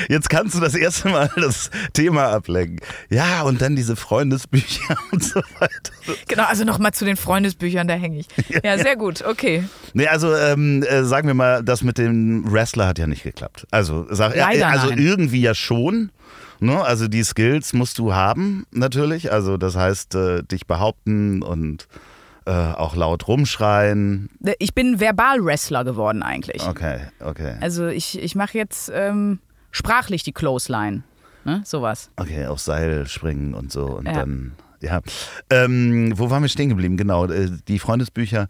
Jetzt 0.10 0.30
kannst 0.30 0.56
du 0.56 0.60
das 0.60 0.74
erste 0.74 1.10
Mal 1.10 1.30
das 1.36 1.70
Thema 1.94 2.30
ablenken. 2.30 2.80
Ja, 3.10 3.44
und 3.44 3.62
dann 3.62 3.76
diese 3.76 3.96
Freundesbücher 3.96 4.96
und 5.12 5.24
so 5.24 5.40
weiter. 5.60 5.92
Genau, 6.28 6.46
also 6.46 6.64
nochmal 6.64 6.94
zu 6.94 7.06
den 7.06 7.16
Freundesbüchern, 7.16 7.88
da 7.88 7.94
hänge 7.94 8.20
ich. 8.20 8.28
Ja, 8.64 8.78
sehr 8.80 8.96
gut, 8.96 9.24
okay. 9.24 9.64
Nee, 9.94 10.08
also 10.08 10.36
ähm, 10.36 10.82
äh, 10.82 11.04
sagen 11.04 11.28
wir 11.28 11.36
mal, 11.36 11.64
das 11.64 11.84
mit 11.84 12.00
dem 12.00 12.52
Wrestler 12.52 12.88
hat 12.88 12.98
ja 12.98 13.06
nicht 13.06 13.24
geklappt. 13.24 13.68
Also, 13.70 14.08
sag, 14.10 14.36
Leider 14.36 14.68
also 14.68 14.88
nein. 14.88 14.98
irgendwie 14.98 15.42
ja 15.42 15.54
schon. 15.54 16.10
Ne? 16.60 16.84
Also 16.84 17.08
die 17.08 17.24
Skills 17.24 17.74
musst 17.74 18.00
du 18.00 18.14
haben, 18.14 18.66
natürlich. 18.72 19.32
Also 19.32 19.58
das 19.58 19.76
heißt, 19.76 20.16
äh, 20.16 20.44
dich 20.44 20.66
behaupten 20.66 21.44
und 21.44 21.88
äh, 22.52 22.74
auch 22.74 22.96
laut 22.96 23.28
rumschreien. 23.28 24.30
Ich 24.60 24.74
bin 24.74 25.00
Verbal-Wrestler 25.00 25.84
geworden 25.84 26.22
eigentlich. 26.24 26.68
Okay, 26.68 27.00
okay. 27.20 27.56
Also 27.62 27.88
ich, 27.88 28.20
ich 28.22 28.36
mache 28.36 28.58
jetzt 28.58 28.92
ähm, 28.94 29.40
sprachlich 29.72 30.24
die 30.24 30.34
Clothesline. 30.34 31.04
Ne? 31.46 31.62
Sowas. 31.66 32.10
Okay, 32.18 32.46
auf 32.48 32.60
Seil 32.60 33.08
springen 33.08 33.54
und 33.54 33.72
so. 33.72 33.86
Und 33.86 34.06
Ja. 34.06 34.14
dann, 34.14 34.54
ja. 34.82 35.02
Ähm, 35.50 36.14
wo 36.18 36.30
waren 36.30 36.42
wir 36.44 36.50
stehen 36.50 36.70
geblieben? 36.70 36.98
Genau, 36.98 37.26
äh, 37.28 37.50
die 37.68 37.80
Freundesbücher. 37.80 38.48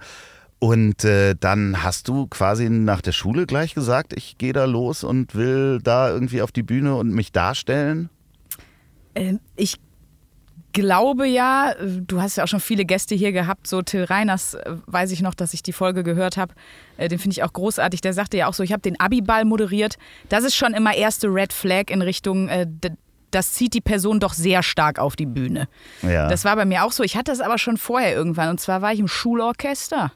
Und 0.60 1.04
äh, 1.06 1.36
dann 1.40 1.84
hast 1.84 2.08
du 2.08 2.28
quasi 2.28 2.70
nach 2.70 3.02
der 3.02 3.14
Schule 3.14 3.46
gleich 3.46 3.74
gesagt, 3.76 4.14
ich 4.16 4.38
gehe 4.38 4.54
da 4.54 4.66
los 4.66 5.04
und 5.04 5.34
will 5.36 5.80
da 5.84 6.10
irgendwie 6.10 6.42
auf 6.42 6.52
die 6.52 6.64
Bühne 6.64 6.96
und 6.96 7.10
mich 7.14 7.32
darstellen. 7.32 8.10
Ähm, 9.16 9.40
ich 9.56 9.78
glaube 10.74 11.28
ja, 11.28 11.74
du 11.80 12.22
hast 12.22 12.38
ja 12.38 12.44
auch 12.44 12.48
schon 12.48 12.60
viele 12.60 12.86
Gäste 12.86 13.16
hier 13.16 13.32
gehabt, 13.32 13.68
so 13.68 13.82
Till 13.82 14.04
Reiners, 14.04 14.54
äh, 14.56 14.76
weiß 14.86 15.12
ich 15.12 15.22
noch, 15.22 15.34
dass 15.34 15.54
ich 15.54 15.64
die 15.64 15.74
Folge 15.74 16.04
gehört 16.04 16.38
habe. 16.38 16.54
Äh, 16.98 17.08
Den 17.08 17.20
finde 17.20 17.34
ich 17.34 17.44
auch 17.44 17.54
großartig. 17.54 18.02
Der 18.02 18.14
sagte 18.14 18.38
ja 18.38 18.48
auch 18.48 18.54
so, 18.54 18.64
ich 18.64 18.72
habe 18.72 18.82
den 18.82 19.00
Abiball 19.00 19.46
moderiert. 19.46 19.98
Das 20.30 20.44
ist 20.44 20.56
schon 20.56 20.74
immer 20.74 20.96
erste 20.96 21.28
Red 21.28 21.54
Flag 21.54 21.86
in 21.90 22.02
Richtung, 22.02 22.48
äh, 22.50 22.68
das 23.32 23.54
zieht 23.54 23.74
die 23.74 23.82
Person 23.82 24.20
doch 24.20 24.34
sehr 24.34 24.62
stark 24.62 25.00
auf 25.00 25.16
die 25.16 25.26
Bühne. 25.26 25.70
Ja. 26.02 26.28
Das 26.28 26.44
war 26.44 26.56
bei 26.58 26.66
mir 26.66 26.84
auch 26.84 26.92
so. 26.92 27.02
Ich 27.02 27.16
hatte 27.16 27.32
das 27.32 27.40
aber 27.40 27.58
schon 27.58 27.78
vorher 27.78 28.14
irgendwann. 28.14 28.50
Und 28.50 28.60
zwar 28.60 28.82
war 28.82 28.92
ich 28.92 29.00
im 29.00 29.08
Schulorchester. 29.08 30.12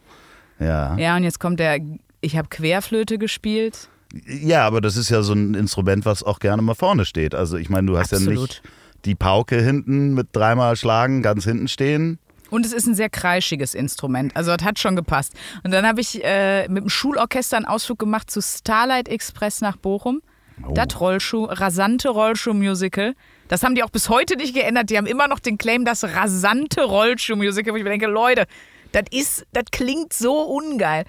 ja. 0.59 0.97
Ja, 0.97 1.15
und 1.15 1.23
jetzt 1.23 1.39
kommt 1.39 1.59
der, 1.61 1.79
ich 2.19 2.35
habe 2.35 2.49
Querflöte 2.49 3.17
gespielt. 3.17 3.89
Ja, 4.27 4.65
aber 4.67 4.81
das 4.81 4.97
ist 4.97 5.09
ja 5.09 5.21
so 5.21 5.33
ein 5.33 5.53
Instrument, 5.55 6.05
was 6.05 6.23
auch 6.23 6.39
gerne 6.39 6.61
mal 6.61 6.75
vorne 6.75 7.05
steht. 7.05 7.33
Also 7.35 7.57
ich 7.57 7.69
meine, 7.69 7.87
du 7.87 7.97
hast 7.97 8.11
ja 8.11 8.17
Absolut. 8.17 8.49
nicht 8.49 8.61
die 9.05 9.15
Pauke 9.15 9.61
hinten 9.61 10.13
mit 10.13 10.29
dreimal 10.33 10.75
schlagen 10.75 11.21
ganz 11.21 11.43
hinten 11.43 11.67
stehen. 11.67 12.19
Und 12.49 12.65
es 12.65 12.73
ist 12.73 12.87
ein 12.87 12.95
sehr 12.95 13.09
kreischiges 13.09 13.73
Instrument. 13.73 14.35
Also 14.35 14.55
das 14.55 14.65
hat 14.65 14.79
schon 14.79 14.95
gepasst. 14.95 15.33
Und 15.63 15.71
dann 15.71 15.85
habe 15.85 16.01
ich 16.01 16.23
äh, 16.23 16.67
mit 16.67 16.83
dem 16.83 16.89
Schulorchester 16.89 17.57
einen 17.57 17.65
Ausflug 17.65 17.99
gemacht 17.99 18.29
zu 18.29 18.41
Starlight 18.41 19.09
Express 19.09 19.61
nach 19.61 19.77
Bochum. 19.77 20.21
Oh. 20.63 20.73
Das 20.73 20.99
Rollschuh, 20.99 21.45
rasante 21.45 22.09
Rollschuh-Musical. 22.09 23.13
Das 23.47 23.63
haben 23.63 23.75
die 23.75 23.83
auch 23.83 23.89
bis 23.89 24.09
heute 24.09 24.37
nicht 24.37 24.53
geändert. 24.53 24.89
Die 24.89 24.97
haben 24.97 25.07
immer 25.07 25.27
noch 25.27 25.39
den 25.39 25.57
Claim, 25.57 25.85
das 25.85 26.03
rasante 26.03 26.83
Rollschuh-Musical, 26.83 27.73
wo 27.73 27.77
ich 27.77 27.83
mir 27.83 27.89
denke, 27.89 28.07
Leute, 28.07 28.45
das 28.91 29.03
ist, 29.11 29.45
das 29.51 29.65
klingt 29.71 30.13
so 30.13 30.41
ungeil. 30.41 31.05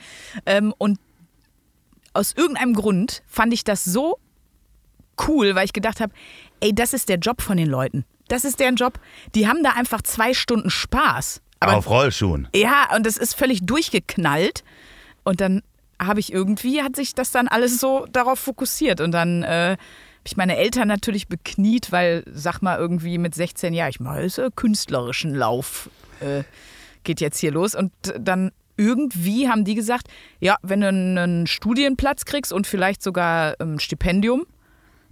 Ähm, 0.46 0.74
und 0.78 0.98
aus 2.12 2.32
irgendeinem 2.36 2.74
Grund 2.74 3.22
fand 3.28 3.52
ich 3.52 3.62
das 3.62 3.84
so 3.84 4.18
cool, 5.28 5.54
weil 5.54 5.64
ich 5.64 5.72
gedacht 5.72 6.00
habe, 6.00 6.12
ey, 6.60 6.74
das 6.74 6.92
ist 6.92 7.08
der 7.08 7.18
Job 7.18 7.42
von 7.42 7.56
den 7.56 7.68
Leuten. 7.68 8.04
Das 8.28 8.44
ist 8.44 8.60
deren 8.60 8.76
Job. 8.76 8.98
Die 9.34 9.48
haben 9.48 9.62
da 9.62 9.70
einfach 9.70 10.02
zwei 10.02 10.34
Stunden 10.34 10.70
Spaß. 10.70 11.40
Aber 11.60 11.76
auf 11.76 11.88
Rollschuhen. 11.88 12.48
ja, 12.54 12.94
und 12.94 13.06
das 13.06 13.16
ist 13.16 13.34
völlig 13.34 13.64
durchgeknallt. 13.64 14.62
Und 15.24 15.40
dann 15.40 15.62
habe 16.00 16.20
ich 16.20 16.32
irgendwie, 16.32 16.82
hat 16.82 16.96
sich 16.96 17.14
das 17.14 17.30
dann 17.30 17.48
alles 17.48 17.80
so 17.80 18.06
darauf 18.10 18.38
fokussiert. 18.38 19.00
Und 19.00 19.12
dann 19.12 19.42
äh, 19.42 19.76
habe 19.76 19.78
ich 20.24 20.36
meine 20.36 20.56
Eltern 20.56 20.88
natürlich 20.88 21.28
bekniet, 21.28 21.92
weil, 21.92 22.24
sag 22.30 22.60
mal, 22.60 22.78
irgendwie 22.78 23.18
mit 23.18 23.34
16 23.34 23.72
Jahren, 23.72 23.90
ich 23.90 24.00
mache 24.00 24.28
so 24.28 24.50
künstlerischen 24.50 25.34
Lauf, 25.34 25.88
äh, 26.20 26.42
geht 27.04 27.20
jetzt 27.20 27.38
hier 27.38 27.52
los. 27.52 27.74
Und 27.74 27.92
dann 28.18 28.50
irgendwie 28.76 29.48
haben 29.48 29.64
die 29.64 29.74
gesagt, 29.74 30.08
ja, 30.40 30.56
wenn 30.62 30.82
du 30.82 30.88
einen 30.88 31.46
Studienplatz 31.46 32.24
kriegst 32.24 32.52
und 32.52 32.66
vielleicht 32.66 33.02
sogar 33.02 33.54
ein 33.60 33.80
Stipendium, 33.80 34.46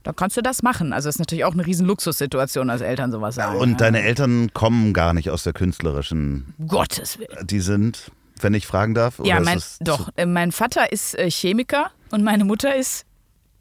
dann 0.04 0.14
kannst 0.14 0.36
du 0.36 0.42
das 0.42 0.62
machen. 0.62 0.92
Also 0.92 1.08
das 1.08 1.16
ist 1.16 1.18
natürlich 1.18 1.44
auch 1.44 1.54
eine 1.54 1.66
riesen 1.66 1.86
Luxussituation, 1.86 2.70
als 2.70 2.82
Eltern 2.82 3.10
sowas 3.10 3.34
sagen. 3.34 3.58
Und 3.58 3.80
deine 3.80 4.02
Eltern 4.02 4.52
kommen 4.52 4.92
gar 4.92 5.14
nicht 5.14 5.30
aus 5.30 5.42
der 5.42 5.54
künstlerischen. 5.54 6.54
Gottes 6.68 7.18
Willen. 7.18 7.46
Die 7.46 7.60
sind, 7.60 8.12
wenn 8.40 8.54
ich 8.54 8.66
fragen 8.66 8.94
darf. 8.94 9.20
Ja, 9.24 9.40
mein, 9.40 9.60
doch. 9.80 10.10
Äh, 10.16 10.26
Mein 10.26 10.52
Vater 10.52 10.92
ist 10.92 11.18
äh, 11.18 11.30
Chemiker 11.30 11.90
und 12.10 12.22
meine 12.22 12.44
Mutter 12.44 12.76
ist 12.76 13.06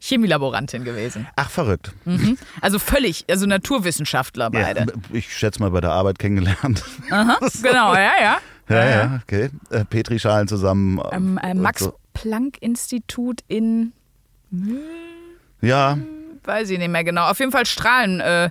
Chemielaborantin 0.00 0.84
gewesen. 0.84 1.26
Ach, 1.34 1.48
verrückt. 1.48 1.92
Mhm. 2.04 2.36
Also 2.60 2.78
völlig, 2.78 3.24
also 3.30 3.46
Naturwissenschaftler 3.46 4.50
beide. 4.50 4.80
Ja, 4.80 4.86
ich 5.12 5.34
schätze 5.34 5.60
mal 5.60 5.70
bei 5.70 5.80
der 5.80 5.92
Arbeit 5.92 6.18
kennengelernt. 6.18 6.84
Aha, 7.10 7.38
genau, 7.62 7.94
ja, 7.94 8.12
ja. 8.20 8.38
Ja, 8.68 8.84
ja, 8.88 9.20
okay. 9.22 9.50
Äh, 9.70 9.84
Petrischalen 9.86 10.46
zusammen. 10.46 11.00
Am 11.00 11.38
äh, 11.38 11.54
so. 11.54 11.60
Max-Planck-Institut 11.62 13.40
in, 13.48 13.92
Ja, 15.62 15.98
weiß 16.46 16.70
ich 16.70 16.78
nicht 16.78 16.88
mehr 16.90 17.04
genau. 17.04 17.30
Auf 17.30 17.38
jeden 17.38 17.52
Fall 17.52 17.66
Strahlen, 17.66 18.20
äh, 18.20 18.50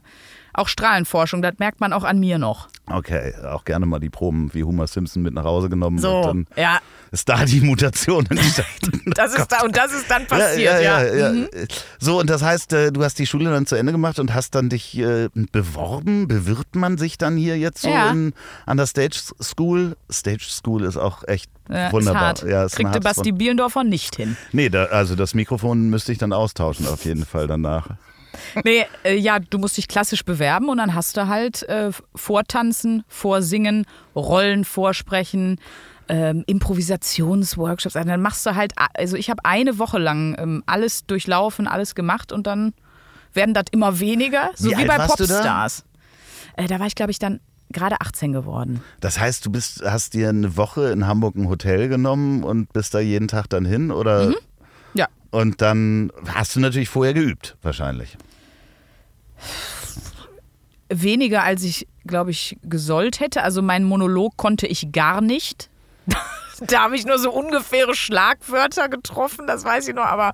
auch 0.54 0.68
Strahlenforschung, 0.68 1.42
das 1.42 1.56
merkt 1.60 1.80
man 1.82 1.94
auch 1.94 2.04
an 2.04 2.20
mir 2.20 2.38
noch. 2.38 2.68
okay. 2.88 3.34
Auch 3.44 3.66
gerne 3.66 3.86
mal 3.86 4.00
die 4.00 4.10
Proben 4.10 4.54
wie 4.54 4.64
Homer 4.64 4.88
Simpson 4.88 5.24
mit 5.24 5.34
nach 5.34 5.44
Hause 5.46 5.70
genommen. 5.70 5.98
So, 6.00 6.18
Und 6.18 6.26
dann 6.26 6.48
ja, 6.56 6.80
ist 7.12 7.28
da 7.30 7.46
die 7.46 7.62
Mutation 7.62 8.26
entstanden. 8.28 9.12
das 9.16 9.34
ist 9.36 9.48
da, 9.52 9.64
und 9.64 9.76
das 9.78 9.94
ist 9.94 10.10
dann 10.10 10.26
passiert, 10.28 10.82
ja. 10.82 11.32
Mhm. 11.32 11.48
So, 12.00 12.20
und 12.20 12.30
das 12.30 12.42
heißt, 12.44 12.74
äh, 12.74 12.92
du 12.92 13.04
hast 13.04 13.20
die 13.20 13.26
Schule 13.28 13.50
dann 13.52 13.66
zu 13.66 13.76
Ende 13.76 13.92
gemacht 13.92 14.20
und 14.20 14.34
hast 14.34 14.56
dann 14.56 14.70
dich 14.70 14.98
äh, 14.98 15.30
beworben. 15.52 16.28
Bewirbt 16.28 16.76
man 16.76 16.98
sich 16.98 17.18
dann 17.18 17.38
hier 17.38 17.58
jetzt 17.58 17.82
so 17.82 17.90
Ja. 17.90 18.10
in, 18.12 18.34
an 18.66 18.78
der 18.78 18.86
Stage 18.88 19.18
School? 19.42 19.96
Stage 20.12 20.46
School 20.48 20.84
ist 20.84 20.98
auch 20.98 21.24
echt 21.28 21.50
Ja, 21.70 21.92
wunderbar. 21.92 22.34
Ist 22.34 22.42
hart. 22.44 22.52
Ja, 22.52 22.66
ist 22.66 22.76
Kriegte 22.76 23.00
Basti. 23.00 23.32
Bielendorfer 23.32 23.84
nicht 23.84 24.16
hin. 24.16 24.36
Nee, 24.52 24.70
da, 24.70 24.86
also 24.86 25.16
das 25.16 25.34
Mikrofon 25.34 25.90
müsste 25.90 26.12
ich 26.12 26.18
dann 26.18 26.34
austauschen, 26.34 26.88
auf 26.88 27.06
jeden 27.06 27.26
Fall 27.26 27.48
danach. 27.48 27.88
Nee, 28.64 28.86
äh, 29.04 29.16
ja, 29.16 29.40
du 29.40 29.58
musst 29.58 29.78
dich 29.78 29.88
klassisch 29.88 30.24
bewerben 30.24 30.70
und 30.70 30.78
dann 30.78 30.94
hast 30.94 31.18
du 31.18 31.28
halt 31.28 31.64
äh, 31.64 31.92
Vortanzen, 32.16 33.04
Vorsingen, 33.08 33.86
Rollen 34.16 34.66
vorsprechen, 34.66 35.60
ähm, 36.10 36.44
Improvisationsworkshops. 36.48 37.96
Also 37.96 38.08
dann 38.08 38.22
machst 38.22 38.46
du 38.46 38.56
halt, 38.56 38.74
also 38.96 39.16
ich 39.18 39.30
habe 39.30 39.44
eine 39.46 39.80
Woche 39.80 39.98
lang 39.98 40.36
ähm, 40.40 40.64
alles 40.66 41.06
durchlaufen, 41.06 41.68
alles 41.68 41.96
gemacht 41.96 42.32
und 42.32 42.48
dann 42.48 42.74
werden 43.34 43.54
das 43.54 43.66
immer 43.72 44.00
weniger, 44.00 44.52
so 44.56 44.70
Wie 44.70 44.78
wie, 44.78 44.86
bei 44.86 44.98
du 44.98 45.00
da? 45.00 45.08
Popstars. 45.08 45.86
Äh, 46.56 46.68
da 46.68 46.80
war 46.80 46.88
ich, 46.88 46.96
glaube 46.96 47.12
ich, 47.12 47.20
dann 47.20 47.40
gerade 47.72 48.00
18 48.00 48.32
geworden. 48.34 48.82
Das 49.00 49.20
heißt, 49.20 49.46
du 49.46 49.52
bist, 49.52 49.84
hast 49.84 50.14
dir 50.14 50.30
eine 50.30 50.56
Woche 50.58 50.92
in 50.92 51.08
Hamburg 51.08 51.36
ein 51.36 51.50
Hotel 51.50 51.90
genommen 51.90 52.44
und 52.44 52.72
bist 52.72 52.94
da 52.94 53.00
jeden 53.00 53.28
Tag 53.28 53.50
dann 53.50 53.66
hin 53.66 53.92
oder? 53.92 54.30
Mhm. 54.30 54.36
Ja. 55.34 55.40
Und 55.40 55.62
dann 55.62 56.12
hast 56.34 56.56
du 56.56 56.60
natürlich 56.60 56.90
vorher 56.90 57.14
geübt, 57.14 57.56
wahrscheinlich. 57.62 58.18
Weniger 60.90 61.44
als 61.44 61.64
ich, 61.64 61.88
glaube 62.06 62.32
ich, 62.32 62.58
gesollt 62.64 63.20
hätte. 63.20 63.44
Also 63.44 63.62
meinen 63.62 63.86
Monolog 63.86 64.38
konnte 64.38 64.68
ich 64.68 64.92
gar 64.92 65.22
nicht. 65.22 65.70
da 66.60 66.84
habe 66.84 66.96
ich 66.96 67.06
nur 67.06 67.18
so 67.18 67.32
ungefähre 67.32 67.96
Schlagwörter 67.96 68.90
getroffen, 68.90 69.48
das 69.48 69.64
weiß 69.64 69.88
ich 69.88 69.96
noch, 69.96 70.06
aber 70.06 70.34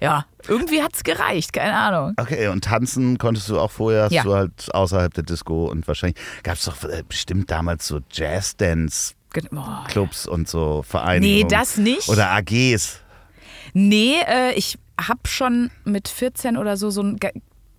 ja, 0.00 0.24
irgendwie 0.48 0.82
hat 0.82 0.94
es 0.94 1.04
gereicht, 1.04 1.52
keine 1.52 1.76
Ahnung. 1.76 2.14
Okay, 2.16 2.48
und 2.48 2.64
tanzen 2.64 3.18
konntest 3.18 3.48
du 3.48 3.60
auch 3.60 3.70
vorher, 3.70 4.04
hast 4.04 4.12
Ja. 4.12 4.24
du 4.24 4.34
halt 4.34 4.74
außerhalb 4.74 5.14
der 5.14 5.22
Disco 5.22 5.66
und 5.66 5.86
wahrscheinlich 5.86 6.18
gab 6.42 6.54
es 6.54 6.64
doch 6.64 6.82
äh, 6.82 7.04
bestimmt 7.06 7.50
damals 7.52 7.86
so 7.86 8.00
Jazz-Dance-Clubs 8.10 10.24
Boah. 10.24 10.32
und 10.32 10.48
so 10.48 10.82
Vereinigungen. 10.82 11.42
Nee, 11.42 11.46
das 11.48 11.76
nicht. 11.76 12.08
Oder 12.08 12.30
AGs. 12.30 12.98
Nee, 13.72 14.16
äh, 14.26 14.52
ich 14.54 14.78
habe 15.00 15.20
schon 15.26 15.70
mit 15.84 16.08
14 16.08 16.56
oder 16.56 16.76
so 16.76 16.90
so 16.90 17.00
einen 17.00 17.18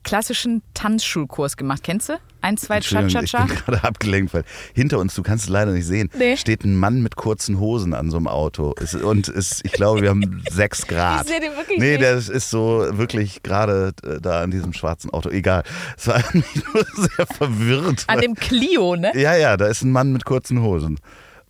klassischen 0.03 0.61
Tanzschulkurs 0.73 1.55
gemacht. 1.55 1.81
Kennst 1.83 2.09
du? 2.09 2.19
Ein, 2.41 2.57
zwei, 2.57 2.75
Entschuldigung, 2.77 3.23
ich 3.23 3.31
Cha-Cha-Cha. 3.31 3.45
bin 3.45 3.55
gerade 3.55 3.83
abgelenkt, 3.85 4.33
weil 4.33 4.43
hinter 4.73 4.99
uns, 4.99 5.15
du 5.15 5.23
kannst 5.23 5.45
es 5.45 5.49
leider 5.49 5.71
nicht 5.71 5.85
sehen, 5.85 6.09
Nee. 6.17 6.35
steht 6.35 6.65
ein 6.65 6.75
Mann 6.75 7.01
mit 7.01 7.15
kurzen 7.15 7.57
Hosen 7.57 7.93
an 7.93 8.11
so 8.11 8.17
einem 8.17 8.27
Auto. 8.27 8.73
Es, 8.81 8.95
und 8.95 9.29
es, 9.29 9.61
ich 9.63 9.71
glaube, 9.71 10.01
wir 10.01 10.09
haben 10.09 10.43
sechs 10.51 10.85
Grad. 10.87 11.21
Ich 11.21 11.31
sehe 11.31 11.39
den 11.39 11.55
wirklich 11.55 11.79
Nee, 11.79 11.91
nicht. 11.91 12.01
der 12.01 12.15
ist 12.17 12.49
so 12.49 12.85
wirklich 12.97 13.43
gerade 13.43 13.93
äh, 14.03 14.19
da 14.19 14.41
an 14.41 14.51
diesem 14.51 14.73
schwarzen 14.73 15.09
Auto. 15.11 15.29
Egal. 15.29 15.63
Es 15.97 16.05
war 16.07 16.17
mich 16.33 16.45
nur 16.73 16.85
sehr 17.15 17.25
verwirrt. 17.27 18.03
An 18.07 18.19
dem 18.19 18.35
Clio, 18.35 18.97
ne? 18.97 19.11
ja, 19.17 19.37
ja, 19.37 19.55
da 19.55 19.67
ist 19.67 19.83
ein 19.83 19.91
Mann 19.91 20.11
mit 20.11 20.25
kurzen 20.25 20.61
Hosen. 20.61 20.99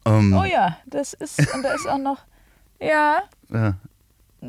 Ähm, 0.06 0.32
Oh 0.38 0.44
ja, 0.44 0.78
das 0.86 1.14
ist, 1.14 1.40
und 1.56 1.64
da 1.64 1.74
ist 1.74 1.88
auch 1.88 1.98
noch, 1.98 2.20
ja, 2.80 3.24
ja. 3.52 3.74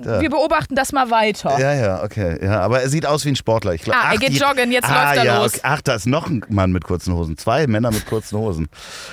Ja. 0.04 0.20
wir 0.20 0.30
beobachten 0.30 0.74
das 0.74 0.92
mal 0.92 1.10
weiter. 1.10 1.58
Ja, 1.58 1.72
ja, 1.74 2.02
okay. 2.02 2.38
Ja, 2.42 2.60
aber 2.60 2.82
er 2.82 2.88
sieht 2.88 3.06
aus 3.06 3.24
wie 3.24 3.28
ein 3.28 3.36
Sportler. 3.36 3.74
Ich 3.74 3.82
glaub, 3.82 3.96
Ah, 3.96 4.08
er 4.10 4.16
ach, 4.16 4.20
geht 4.20 4.30
die- 4.30 4.36
joggen, 4.38 4.72
jetzt 4.72 4.88
ah, 4.90 5.04
läuft 5.04 5.16
er 5.18 5.24
ja, 5.24 5.38
los. 5.42 5.52
Okay. 5.54 5.60
Ach, 5.62 5.80
da 5.82 5.94
ist 5.94 6.06
noch 6.06 6.26
ein 6.28 6.44
Mann 6.48 6.72
mit 6.72 6.84
kurzen 6.84 7.14
Hosen. 7.14 7.36
Zwei 7.38 7.66
Männer 7.66 7.90
mit 7.90 8.04
kurzen 8.06 8.38
Hosen. 8.38 8.68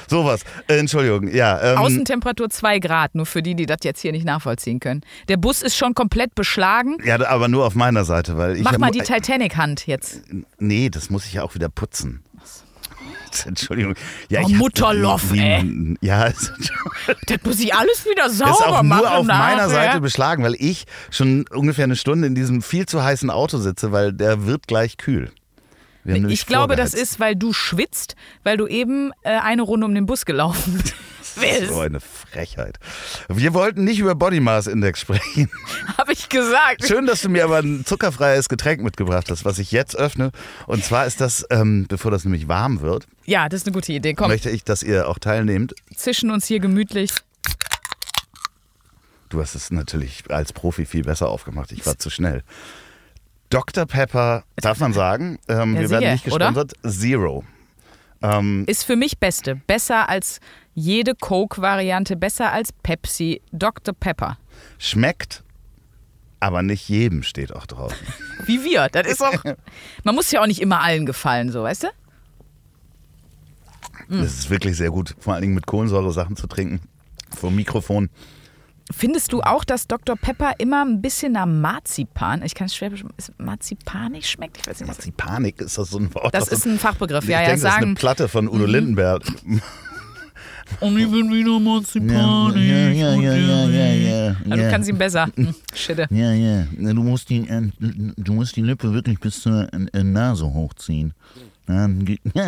Sowas. 0.07 0.41
Äh, 0.67 0.77
Entschuldigung, 0.79 1.27
ja. 1.27 1.61
Ähm, 1.73 1.77
Außentemperatur 1.77 2.49
2 2.49 2.79
Grad, 2.79 3.13
nur 3.15 3.25
für 3.25 3.43
die, 3.43 3.53
die 3.55 3.65
das 3.65 3.77
jetzt 3.83 4.01
hier 4.01 4.11
nicht 4.11 4.25
nachvollziehen 4.25 4.79
können. 4.79 5.01
Der 5.27 5.37
Bus 5.37 5.61
ist 5.61 5.75
schon 5.75 5.93
komplett 5.93 6.33
beschlagen. 6.35 6.97
ja, 7.05 7.19
aber 7.27 7.47
nur 7.47 7.65
auf 7.65 7.75
meiner 7.75 8.03
Seite, 8.05 8.37
weil 8.37 8.55
ich. 8.57 8.63
Mach 8.63 8.77
mal 8.77 8.91
die 8.91 8.99
Titanic-Hand 9.01 9.87
jetzt. 9.87 10.21
Nee, 10.59 10.89
das 10.89 11.09
muss 11.09 11.25
ich 11.25 11.33
ja 11.33 11.43
auch 11.43 11.55
wieder 11.55 11.69
putzen. 11.69 12.23
Entschuldigung. 13.45 13.95
Ja, 14.29 14.41
Oh, 14.43 14.49
Mutterloff, 14.49 15.31
ey. 15.33 15.95
Ja, 16.01 16.27
es 16.27 16.51
Das 17.27 17.37
muss 17.43 17.59
ich 17.59 17.73
alles 17.73 18.05
wieder 18.05 18.27
ist 18.27 18.37
sauber 18.37 18.79
auch 18.79 18.83
machen. 18.83 19.01
nur 19.01 19.11
auf 19.17 19.25
nachher. 19.25 19.55
meiner 19.57 19.69
Seite 19.69 20.01
beschlagen, 20.01 20.43
weil 20.43 20.55
ich 20.57 20.85
schon 21.09 21.45
ungefähr 21.51 21.83
eine 21.85 21.95
Stunde 21.95 22.27
in 22.27 22.35
diesem 22.35 22.61
viel 22.61 22.85
zu 22.85 23.03
heißen 23.03 23.29
Auto 23.29 23.57
sitze, 23.57 23.91
weil 23.91 24.13
der 24.13 24.45
wird 24.45 24.67
gleich 24.67 24.97
kühl. 24.97 25.31
Ich 26.03 26.47
glaube, 26.47 26.75
das 26.75 26.91
vorgeheizt. 26.91 27.11
ist, 27.13 27.19
weil 27.19 27.35
du 27.35 27.53
schwitzt, 27.53 28.15
weil 28.43 28.57
du 28.57 28.65
eben 28.65 29.11
äh, 29.21 29.37
eine 29.37 29.61
Runde 29.61 29.85
um 29.85 29.93
den 29.93 30.07
Bus 30.07 30.25
gelaufen 30.25 30.73
bist. 30.81 30.95
So 31.67 31.79
eine 31.79 31.99
Frechheit. 31.99 32.77
Wir 33.29 33.53
wollten 33.53 33.83
nicht 33.83 33.99
über 33.99 34.15
Body 34.15 34.39
Mass 34.39 34.67
Index 34.67 34.99
sprechen. 34.99 35.49
Habe 35.97 36.13
ich 36.13 36.29
gesagt. 36.29 36.85
Schön, 36.87 37.05
dass 37.05 37.21
du 37.21 37.29
mir 37.29 37.43
aber 37.45 37.57
ein 37.59 37.85
zuckerfreies 37.85 38.49
Getränk 38.49 38.81
mitgebracht 38.81 39.29
hast, 39.29 39.45
was 39.45 39.59
ich 39.59 39.71
jetzt 39.71 39.95
öffne. 39.95 40.31
Und 40.67 40.83
zwar 40.83 41.05
ist 41.05 41.21
das, 41.21 41.45
ähm, 41.49 41.85
bevor 41.87 42.11
das 42.11 42.23
nämlich 42.25 42.47
warm 42.47 42.81
wird, 42.81 43.07
Ja, 43.25 43.47
das 43.49 43.61
ist 43.61 43.67
eine 43.67 43.73
gute 43.73 43.93
Idee. 43.93 44.13
Komm, 44.13 44.27
möchte 44.29 44.49
ich, 44.49 44.63
dass 44.63 44.83
ihr 44.83 45.07
auch 45.07 45.19
teilnehmt. 45.19 45.73
zwischen 45.95 46.31
uns 46.31 46.45
hier 46.45 46.59
gemütlich. 46.59 47.11
Du 49.29 49.39
hast 49.41 49.55
es 49.55 49.71
natürlich 49.71 50.23
als 50.29 50.51
Profi 50.51 50.85
viel 50.85 51.03
besser 51.03 51.29
aufgemacht. 51.29 51.71
Ich 51.71 51.85
war 51.85 51.97
zu 51.97 52.09
schnell. 52.09 52.43
Dr. 53.49 53.85
Pepper, 53.85 54.43
darf 54.57 54.79
man 54.79 54.93
sagen, 54.93 55.39
ähm, 55.47 55.75
Ja, 55.75 55.81
wir 55.81 55.89
werden 55.89 56.01
sicher, 56.01 56.11
nicht 56.13 56.23
gesponsert, 56.25 56.73
Zero. 56.87 57.43
Ähm, 58.21 58.65
Ist 58.67 58.83
für 58.83 58.95
mich 58.95 59.17
Beste. 59.19 59.55
Besser 59.67 60.07
als 60.09 60.39
jede 60.73 61.15
Coke-Variante, 61.15 62.15
besser 62.15 62.51
als 62.51 62.71
Pepsi. 62.71 63.41
Dr. 63.51 63.93
Pepper. 63.93 64.37
schmeckt, 64.77 65.43
aber 66.39 66.63
nicht 66.63 66.89
jedem 66.89 67.23
steht 67.23 67.53
auch 67.53 67.65
drauf. 67.65 67.93
Wie 68.45 68.63
wir. 68.63 68.89
Das 68.89 69.07
ist 69.07 69.21
auch. 69.21 69.43
Man 70.03 70.15
muss 70.15 70.31
ja 70.31 70.41
auch 70.41 70.47
nicht 70.47 70.61
immer 70.61 70.81
allen 70.81 71.05
gefallen, 71.05 71.51
so, 71.51 71.63
weißt 71.63 71.83
du? 71.83 71.87
Hm. 74.07 74.21
Das 74.21 74.33
ist 74.33 74.49
wirklich 74.49 74.77
sehr 74.77 74.89
gut, 74.89 75.15
vor 75.19 75.33
allen 75.33 75.41
Dingen 75.41 75.53
mit 75.53 75.67
Kohlensäure 75.67 76.11
Sachen 76.11 76.35
zu 76.35 76.47
trinken. 76.47 76.81
Vom 77.35 77.55
Mikrofon. 77.55 78.09
Findest 78.93 79.31
du 79.31 79.41
auch, 79.41 79.63
dass 79.63 79.87
Dr. 79.87 80.17
Pepper 80.17 80.53
immer 80.57 80.83
ein 80.83 81.01
bisschen 81.01 81.33
nach 81.33 81.45
Marzipan, 81.45 82.43
ich 82.43 82.55
kann 82.55 82.65
es 82.65 82.75
schwer 82.75 82.89
beschreiben, 82.89 83.13
Marzipanig 83.37 84.29
schmeckt? 84.29 84.57
Ich 84.57 84.67
weiß 84.67 84.81
nicht, 85.05 85.15
Panik 85.15 85.61
ist 85.61 85.77
das 85.77 85.91
so 85.91 85.99
ein 85.99 86.13
Wort. 86.13 86.33
Das 86.33 86.49
ist 86.49 86.65
ein 86.65 86.77
Fachbegriff, 86.77 87.23
ich 87.23 87.29
ja, 87.29 87.41
ja, 87.41 87.47
denke, 87.47 87.61
das 87.61 87.71
ist 87.71 87.77
eine 87.77 87.85
sagen. 87.85 87.95
Platte 87.95 88.27
von 88.27 88.49
Udo 88.49 88.65
Lindenberg. 88.65 89.23
Und 90.79 90.97
ich 90.97 91.09
bin 91.11 91.31
wieder 91.31 91.59
Marzipanig. 91.59 92.67
Ja, 92.67 92.89
ja, 92.89 93.13
ja, 93.15 93.33
ja, 93.35 93.65
ja, 93.69 93.91
ja. 93.91 94.35
Ja, 94.45 94.55
du 94.55 94.69
kannst 94.71 94.89
ihn 94.89 94.97
besser. 94.97 95.27
Hm, 95.35 95.53
Schitte. 95.75 96.07
Ja, 96.09 96.31
ja. 96.31 96.65
Du 96.77 97.03
musst 97.03 97.29
die, 97.29 97.47
äh, 97.47 97.69
du 97.79 98.33
musst 98.33 98.55
die 98.55 98.61
Lippe 98.61 98.93
wirklich 98.93 99.19
bis 99.19 99.41
zur 99.41 99.67
äh, 99.73 100.03
Nase 100.03 100.45
hochziehen. 100.45 101.13
Ja, 101.67 101.87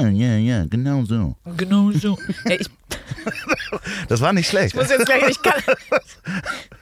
Ja, 0.09 0.35
ja, 0.37 0.65
genau 0.65 1.05
so. 1.05 1.35
Genau 1.57 1.91
so. 1.91 2.17
Ey, 2.45 2.57
ich 2.61 2.69
Das 4.07 4.19
war 4.21 4.33
nicht 4.33 4.49
schlecht. 4.49 4.75
muss 4.75 4.89
jetzt 4.89 5.05
gleich, 5.05 5.23
ich 5.29 5.41
kann. 5.41 5.61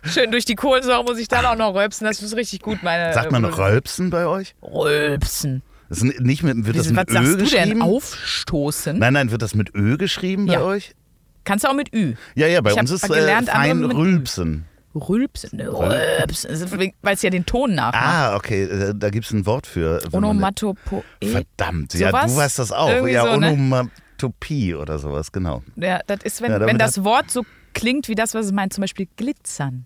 Schön 0.03 0.31
durch 0.31 0.45
die 0.45 0.55
Kohlensäure 0.55 1.03
muss 1.03 1.19
ich 1.19 1.27
dann 1.27 1.45
auch 1.45 1.55
noch 1.55 1.73
rülpsen. 1.75 2.07
Das 2.07 2.21
ist 2.21 2.35
richtig 2.35 2.61
gut, 2.61 2.81
meine. 2.83 3.13
Sagt 3.13 3.31
man 3.31 3.43
äh, 3.43 3.47
Rölpsen 3.47 4.09
bei 4.09 4.25
euch? 4.25 4.55
Rülpsen. 4.63 5.61
Das 5.89 6.01
ist 6.01 6.19
nicht 6.21 6.41
mit, 6.43 6.65
wird 6.65 6.77
das 6.77 6.89
mit 6.89 6.97
was 7.07 7.13
sagst 7.13 7.29
Ö 7.29 7.35
du 7.35 7.43
geschrieben? 7.43 7.69
denn? 7.71 7.81
Aufstoßen? 7.81 8.97
Nein, 8.97 9.13
nein, 9.13 9.31
wird 9.31 9.41
das 9.41 9.55
mit 9.55 9.75
Ö 9.75 9.97
geschrieben 9.97 10.45
bei 10.47 10.53
Ja. 10.53 10.61
euch? 10.61 10.95
Kannst 11.43 11.65
du 11.65 11.69
auch 11.69 11.73
mit 11.73 11.93
Ü. 11.93 12.13
Ja, 12.35 12.47
ja, 12.47 12.61
bei 12.61 12.71
Ich 12.71 12.77
uns 12.79 12.91
ist 12.91 13.07
gelernt, 13.07 13.49
äh, 13.49 13.51
fein. 13.51 13.83
Rülpsen. 13.83 14.65
Rülpsen. 14.93 15.57
Ne, 15.57 15.71
Rülpsen. 15.71 16.93
Weil 17.01 17.13
es 17.15 17.21
ja 17.21 17.29
den 17.29 17.45
Ton 17.45 17.75
nachmacht. 17.75 18.03
Ah, 18.03 18.35
okay, 18.35 18.63
äh, 18.63 18.93
da 18.95 19.09
gibt 19.09 19.25
es 19.25 19.31
ein 19.31 19.45
Wort 19.45 19.65
für. 19.65 20.01
Onomatopoe. 20.11 21.03
Verdammt, 21.23 21.93
ja, 21.93 22.09
Sowas? 22.09 22.31
du 22.31 22.37
weißt 22.37 22.59
das 22.59 22.71
auch. 22.71 22.89
Irgendwie 22.89 23.13
ja, 23.13 23.23
so, 23.23 23.37
ne? 23.37 23.51
Onomatopie 23.53 24.75
oder 24.75 24.99
sowas, 24.99 25.31
genau. 25.31 25.63
Ja, 25.77 25.99
das 26.07 26.19
ist, 26.23 26.41
wenn, 26.41 26.51
Ja, 26.51 26.59
wenn 26.59 26.77
das 26.77 27.03
Wort 27.03 27.31
so 27.31 27.43
klingt 27.73 28.07
wie 28.09 28.15
das, 28.15 28.33
was 28.33 28.47
es 28.47 28.51
meint, 28.51 28.73
zum 28.73 28.81
Beispiel 28.81 29.07
glitzern. 29.15 29.85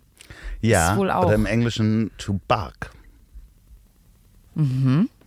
Ja, 0.62 0.98
wohl 0.98 1.12
auch. 1.12 1.26
oder 1.26 1.36
im 1.36 1.46
Englischen 1.46 2.10
to 2.18 2.40
bark. 2.48 2.90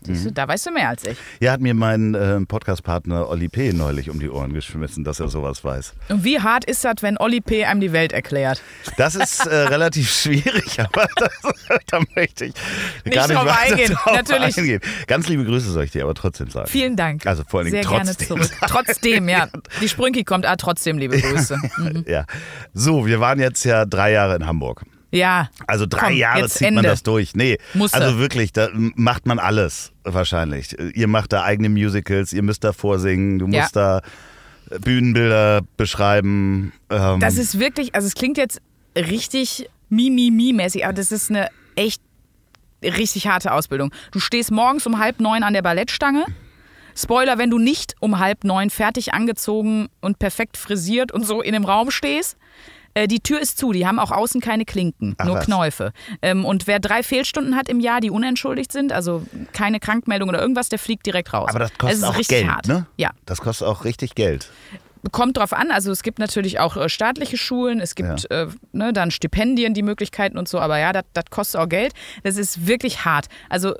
Siehst 0.09 0.25
Mhm. 0.25 0.29
du, 0.29 0.33
da 0.35 0.49
weißt 0.49 0.67
du 0.67 0.71
mehr 0.73 0.89
als 0.89 1.05
ich. 1.05 1.17
Ja, 1.41 1.53
hat 1.53 1.61
mir 1.61 1.75
mein 1.75 2.15
äh, 2.15 2.41
Podcastpartner 2.41 3.29
Olli 3.29 3.49
P. 3.49 3.73
neulich 3.73 4.11
um 4.11 4.19
die 4.19 4.29
Ohren 4.31 4.53
geschmissen, 4.53 5.05
dass 5.05 5.21
er 5.21 5.29
sowas 5.29 5.63
weiß. 5.65 5.95
Und 6.09 6.25
wie 6.25 6.41
hart 6.41 6.65
ist 6.65 6.85
das, 6.85 6.95
wenn 7.01 7.17
Olli 7.19 7.41
P. 7.41 7.65
einem 7.65 7.81
die 7.81 7.93
Welt 7.93 8.13
erklärt? 8.13 8.63
Das 8.97 9.15
ist 9.15 9.47
äh, 9.47 9.55
relativ 9.69 10.11
schwierig, 10.11 10.81
aber 10.81 11.07
das, 11.17 11.31
da 11.91 12.01
möchte 12.17 12.47
ich 12.47 12.55
Nicht 13.05 13.15
gar 13.15 13.29
nicht 13.29 13.37
drauf 13.37 13.59
eingehen, 13.61 13.93
drauf 13.93 14.15
natürlich. 14.15 14.59
eingehen. 14.59 14.81
Ganz 15.07 15.29
liebe 15.29 15.45
Grüße 15.45 15.71
soll 15.71 15.85
ich 15.85 15.91
dir 15.93 16.03
aber 16.05 16.15
trotzdem 16.15 16.51
sagen. 16.51 16.69
Vielen 16.69 16.97
Dank. 16.97 17.27
Also 17.27 17.43
vor 17.47 17.61
allen 17.61 17.71
Dingen 17.71 17.83
Sehr 17.83 17.91
gerne 17.91 18.07
trotzdem. 18.15 18.27
zurück. 18.29 18.51
Trotzdem, 18.69 19.29
ja. 19.29 19.49
Die 19.81 19.89
Sprünki 19.89 20.25
kommt, 20.25 20.47
ah, 20.47 20.57
trotzdem, 20.57 20.99
liebe 20.99 21.21
Grüße. 21.21 21.57
Mhm. 21.79 22.05
Ja. 22.07 22.25
So, 22.75 23.07
wir 23.07 23.21
waren 23.21 23.39
jetzt 23.39 23.65
ja 23.65 23.85
drei 23.85 24.13
Jahre 24.13 24.37
in 24.37 24.47
Hamburg. 24.47 24.85
Ja. 25.11 25.49
Also 25.67 25.87
drei 25.87 26.09
Komm, 26.09 26.17
Jahre 26.17 26.49
zieht 26.49 26.63
man 26.69 26.79
Ende. 26.79 26.89
das 26.91 27.03
durch. 27.03 27.35
Nee, 27.35 27.59
Musste. 27.75 27.97
also 28.01 28.19
wirklich, 28.19 28.53
da 28.53 28.69
macht 28.75 29.27
man 29.27 29.39
alles 29.39 29.93
wahrscheinlich. 30.05 30.77
Ihr 30.95 31.09
macht 31.09 31.33
da 31.33 31.45
eigene 31.45 31.69
Musicals, 31.71 32.33
ihr 32.33 32.43
müsst 32.43 32.63
da 32.65 32.73
vorsingen, 32.73 33.39
du 33.39 33.47
Ja. 33.49 33.63
musst 33.63 33.75
da 33.77 34.03
Bühnenbilder 34.81 35.63
beschreiben. 35.77 36.73
Ähm, 36.91 37.21
Das 37.21 37.39
ist 37.39 37.59
wirklich, 37.59 37.95
also 37.95 38.07
es 38.07 38.15
klingt 38.15 38.37
jetzt 38.37 38.61
richtig 38.97 39.69
Mimimi-mäßig, 39.91 40.85
aber 40.85 40.93
das 40.93 41.11
ist 41.13 41.31
eine 41.31 41.49
echt 41.75 42.03
richtig 42.83 43.27
harte 43.27 43.53
Ausbildung. 43.53 43.93
Du 44.13 44.21
stehst 44.21 44.51
morgens 44.51 44.87
um 44.87 44.99
halb 44.99 45.21
neun 45.21 45.43
an 45.43 45.55
der 45.55 45.63
Ballettstange. 45.63 46.25
Spoiler, 46.95 47.39
wenn 47.39 47.49
du 47.51 47.59
nicht 47.59 47.95
um 48.01 48.19
halb 48.19 48.45
neun 48.45 48.71
fertig 48.71 49.15
angezogen 49.15 49.89
und 50.01 50.19
perfekt 50.19 50.57
frisiert 50.57 51.13
und 51.13 51.25
so 51.25 51.41
in 51.41 51.53
dem 51.53 51.65
Raum 51.65 51.91
stehst. 51.91 52.37
Äh, 53.03 53.09
Die 53.09 53.21
Tür 53.21 53.41
ist 53.41 53.59
zu, 53.59 53.73
die 53.73 53.87
haben 53.87 53.99
auch 53.99 54.11
außen 54.11 54.41
keine 54.41 54.65
Klinken, 54.65 55.15
Ach 55.19 55.25
nur 55.27 55.37
was. 55.37 55.45
Knäufe. 55.45 55.93
Ähm, 56.23 56.45
Und 56.45 56.67
wer 56.67 56.81
drei 56.81 57.03
Fehlstunden 57.03 57.57
hat 57.57 57.69
im 57.69 57.81
Jahr, 57.81 58.01
die 58.01 58.11
unentschuldigt 58.11 58.73
sind, 58.73 58.93
also 58.93 59.25
keine 59.53 59.81
Krankmeldung 59.81 60.29
oder 60.29 60.41
irgendwas, 60.41 60.69
der 60.69 60.79
fliegt 60.79 61.07
direkt 61.07 61.33
raus. 61.33 61.49
aber 61.51 61.59
das 61.61 61.73
kostet 61.79 61.99
ist 61.99 62.05
auch 62.05 62.19
richtig 62.19 62.39
Geld, 62.41 62.49
hart. 62.51 62.67
ne? 62.69 62.87
Ja, 62.97 63.11
Das 63.27 63.41
kostet 63.41 63.69
auch 63.69 63.85
richtig 63.85 64.15
Geld. 64.15 64.51
kommt 65.13 65.37
drauf 65.37 65.53
an. 65.53 65.71
Also 65.71 65.91
es 65.93 66.03
gibt 66.03 66.19
natürlich 66.19 66.59
auch 66.59 66.77
äh, 66.77 66.89
staatliche 66.89 67.37
Schulen, 67.37 67.81
es 67.81 67.95
gibt 67.95 68.31
äh, 68.31 68.49
ne, 68.73 68.93
dann 68.93 69.11
Stipendien, 69.11 69.75
die 69.75 69.83
Möglichkeiten 69.83 70.37
und 70.39 70.49
so, 70.49 70.59
aber 70.59 70.79
ja, 70.79 70.93
das 70.93 71.05
das 71.13 71.25
kostet 71.31 71.61
auch 71.61 71.69
Geld. 71.69 71.93
Das 72.25 72.37
ist 72.37 72.67
wirklich 72.67 73.05
hart. 73.05 73.27
Also 73.49 73.75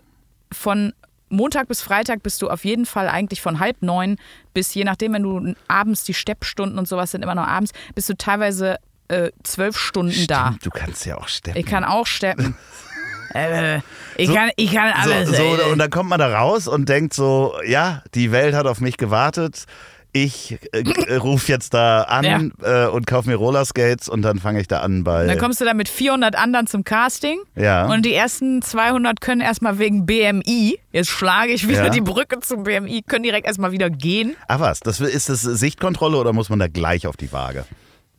von 0.53 0.93
Montag 1.31 1.69
bis 1.69 1.83
Freitag 1.83 2.23
bist 2.23 2.41
du 2.41 2.49
auf 2.49 2.65
jeden 2.65 2.87
Fall 2.87 3.09
eigentlich 3.09 3.43
von 3.43 3.59
halb 3.61 3.83
neun 3.83 4.17
bis, 4.55 4.73
je 4.75 4.85
nachdem, 4.85 5.13
wenn 5.13 5.23
du 5.23 5.55
abends 5.69 6.05
die 6.05 6.15
Steppstunden 6.15 6.79
und 6.79 6.89
sowas 6.89 7.11
sind 7.11 7.23
immer 7.23 7.35
noch 7.35 7.47
abends, 7.47 7.73
bist 7.95 8.09
du 8.09 8.17
teilweise 8.17 8.77
äh, 9.09 9.31
zwölf 9.43 9.77
Stunden 9.79 10.27
da. 10.27 10.49
Stimmt, 10.49 10.67
Du 10.67 10.71
kannst 10.71 11.07
ja 11.07 11.17
auch 11.19 11.29
steppen. 11.29 11.59
Ich 11.59 11.67
kann 11.67 11.85
auch 11.85 12.07
steppen. 12.07 12.57
äh, 13.35 13.81
ich, 14.17 14.33
kann, 14.33 14.51
ich 14.57 14.73
kann 14.73 14.93
alles. 14.93 15.29
so, 15.31 15.57
so, 15.57 15.65
und 15.73 15.79
dann 15.79 15.91
kommt 15.91 16.11
man 16.11 16.19
da 16.19 16.39
raus 16.39 16.69
und 16.69 16.89
denkt 16.89 17.15
so, 17.15 17.55
ja, 17.67 18.03
die 18.15 18.33
Welt 18.33 18.55
hat 18.55 18.67
auf 18.67 18.81
mich 18.81 18.97
gewartet. 18.97 19.65
Ich 20.13 20.59
äh, 20.73 21.15
rufe 21.17 21.53
jetzt 21.53 21.75
da 21.75 22.03
an 22.03 22.53
äh, 22.63 22.87
und 22.87 23.07
kaufe 23.07 23.29
mir 23.29 23.37
Rollerskates 23.37 24.09
und 24.09 24.23
dann 24.23 24.39
fange 24.39 24.59
ich 24.61 24.67
da 24.67 24.81
an 24.81 25.05
bei. 25.05 25.27
Dann 25.27 25.39
kommst 25.39 25.61
du 25.61 25.67
da 25.67 25.75
mit 25.75 25.87
400 25.89 26.35
anderen 26.35 26.67
zum 26.67 26.83
Casting. 26.83 27.39
Ja. 27.55 27.87
Und 27.87 28.07
die 28.07 28.15
ersten 28.15 28.63
200 28.63 29.21
können 29.21 29.43
erstmal 29.43 29.79
wegen 29.79 30.07
BMI, 30.07 30.79
jetzt 30.93 31.11
schlage 31.11 31.53
ich 31.53 31.69
wieder 31.69 31.85
Ja. 31.85 31.91
die 31.91 32.01
Brücke 32.01 32.41
zum 32.41 32.63
BMI, 32.65 33.03
können 33.07 33.23
direkt 33.23 33.47
erstmal 33.47 33.71
wieder 33.71 33.91
gehen. 33.91 34.35
Ach 34.49 34.61
was, 34.61 34.81
das, 34.81 34.99
ist 35.01 35.29
das 35.29 35.43
Sichtkontrolle 35.43 36.17
oder 36.17 36.33
muss 36.33 36.49
man 36.49 36.59
da 36.59 36.69
gleich 36.69 37.07
auf 37.07 37.19
die 37.19 37.31
Waage? 37.31 37.67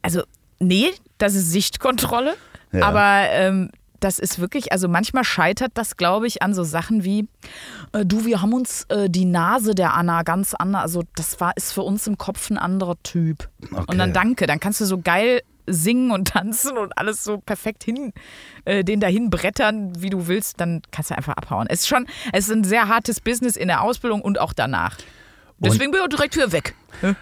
Also, 0.04 0.22
nee, 0.60 0.92
das 1.18 1.36
ist 1.36 1.52
Sichtkontrolle. 1.52 2.36
Ja. 2.72 2.88
Aber 2.88 3.30
ähm, 3.32 3.72
das 4.00 4.20
ist 4.20 4.40
wirklich, 4.40 4.72
also 4.72 4.88
manchmal 4.88 5.24
scheitert 5.24 5.72
das, 5.76 5.98
glaube 5.98 6.28
ich, 6.28 6.42
an 6.42 6.54
so 6.54 6.64
Sachen 6.64 7.04
wie, 7.04 7.28
äh, 7.94 8.06
du, 8.06 8.26
wir 8.26 8.42
haben 8.42 8.54
uns 8.54 8.86
äh, 8.90 9.10
die 9.10 9.26
Nase 9.26 9.76
der 9.76 9.94
Anna 9.94 10.24
ganz 10.24 10.54
anders, 10.54 10.82
also 10.82 11.04
das 11.16 11.40
war, 11.40 11.56
ist 11.56 11.74
für 11.74 11.82
uns 11.82 12.08
im 12.08 12.18
Kopf 12.18 12.50
ein 12.50 12.58
anderer 12.58 12.96
Typ. 13.04 13.50
Okay. 13.72 13.84
Und 13.88 13.98
dann 13.98 14.14
danke, 14.14 14.48
dann 14.48 14.60
kannst 14.60 14.82
du 14.82 14.86
so 14.86 15.00
geil 15.00 15.42
singen 15.66 16.12
und 16.12 16.28
tanzen 16.34 16.78
und 16.78 16.98
alles 16.98 17.24
so 17.24 17.38
perfekt 17.38 17.84
hin, 17.84 18.14
äh, 18.66 18.84
den 18.84 19.00
dahin 19.00 19.30
brettern, 19.30 20.02
wie 20.02 20.10
du 20.10 20.28
willst, 20.28 20.60
dann 20.60 20.82
kannst 20.92 21.12
du 21.12 21.18
einfach 21.18 21.36
abhauen. 21.36 21.68
Es 21.70 21.82
ist 21.82 21.88
schon, 21.88 22.08
es 22.34 22.48
ist 22.48 22.54
ein 22.54 22.64
sehr 22.64 22.88
hartes 22.88 23.20
Business 23.20 23.56
in 23.56 23.68
der 23.68 23.82
Ausbildung 23.82 24.22
und 24.22 24.40
auch 24.40 24.54
danach. 24.54 24.98
Deswegen 25.60 25.92
bin 25.92 26.00
ich 26.00 26.06
auch 26.06 26.10
direkt 26.10 26.36
wieder 26.36 26.52
weg. 26.52 26.74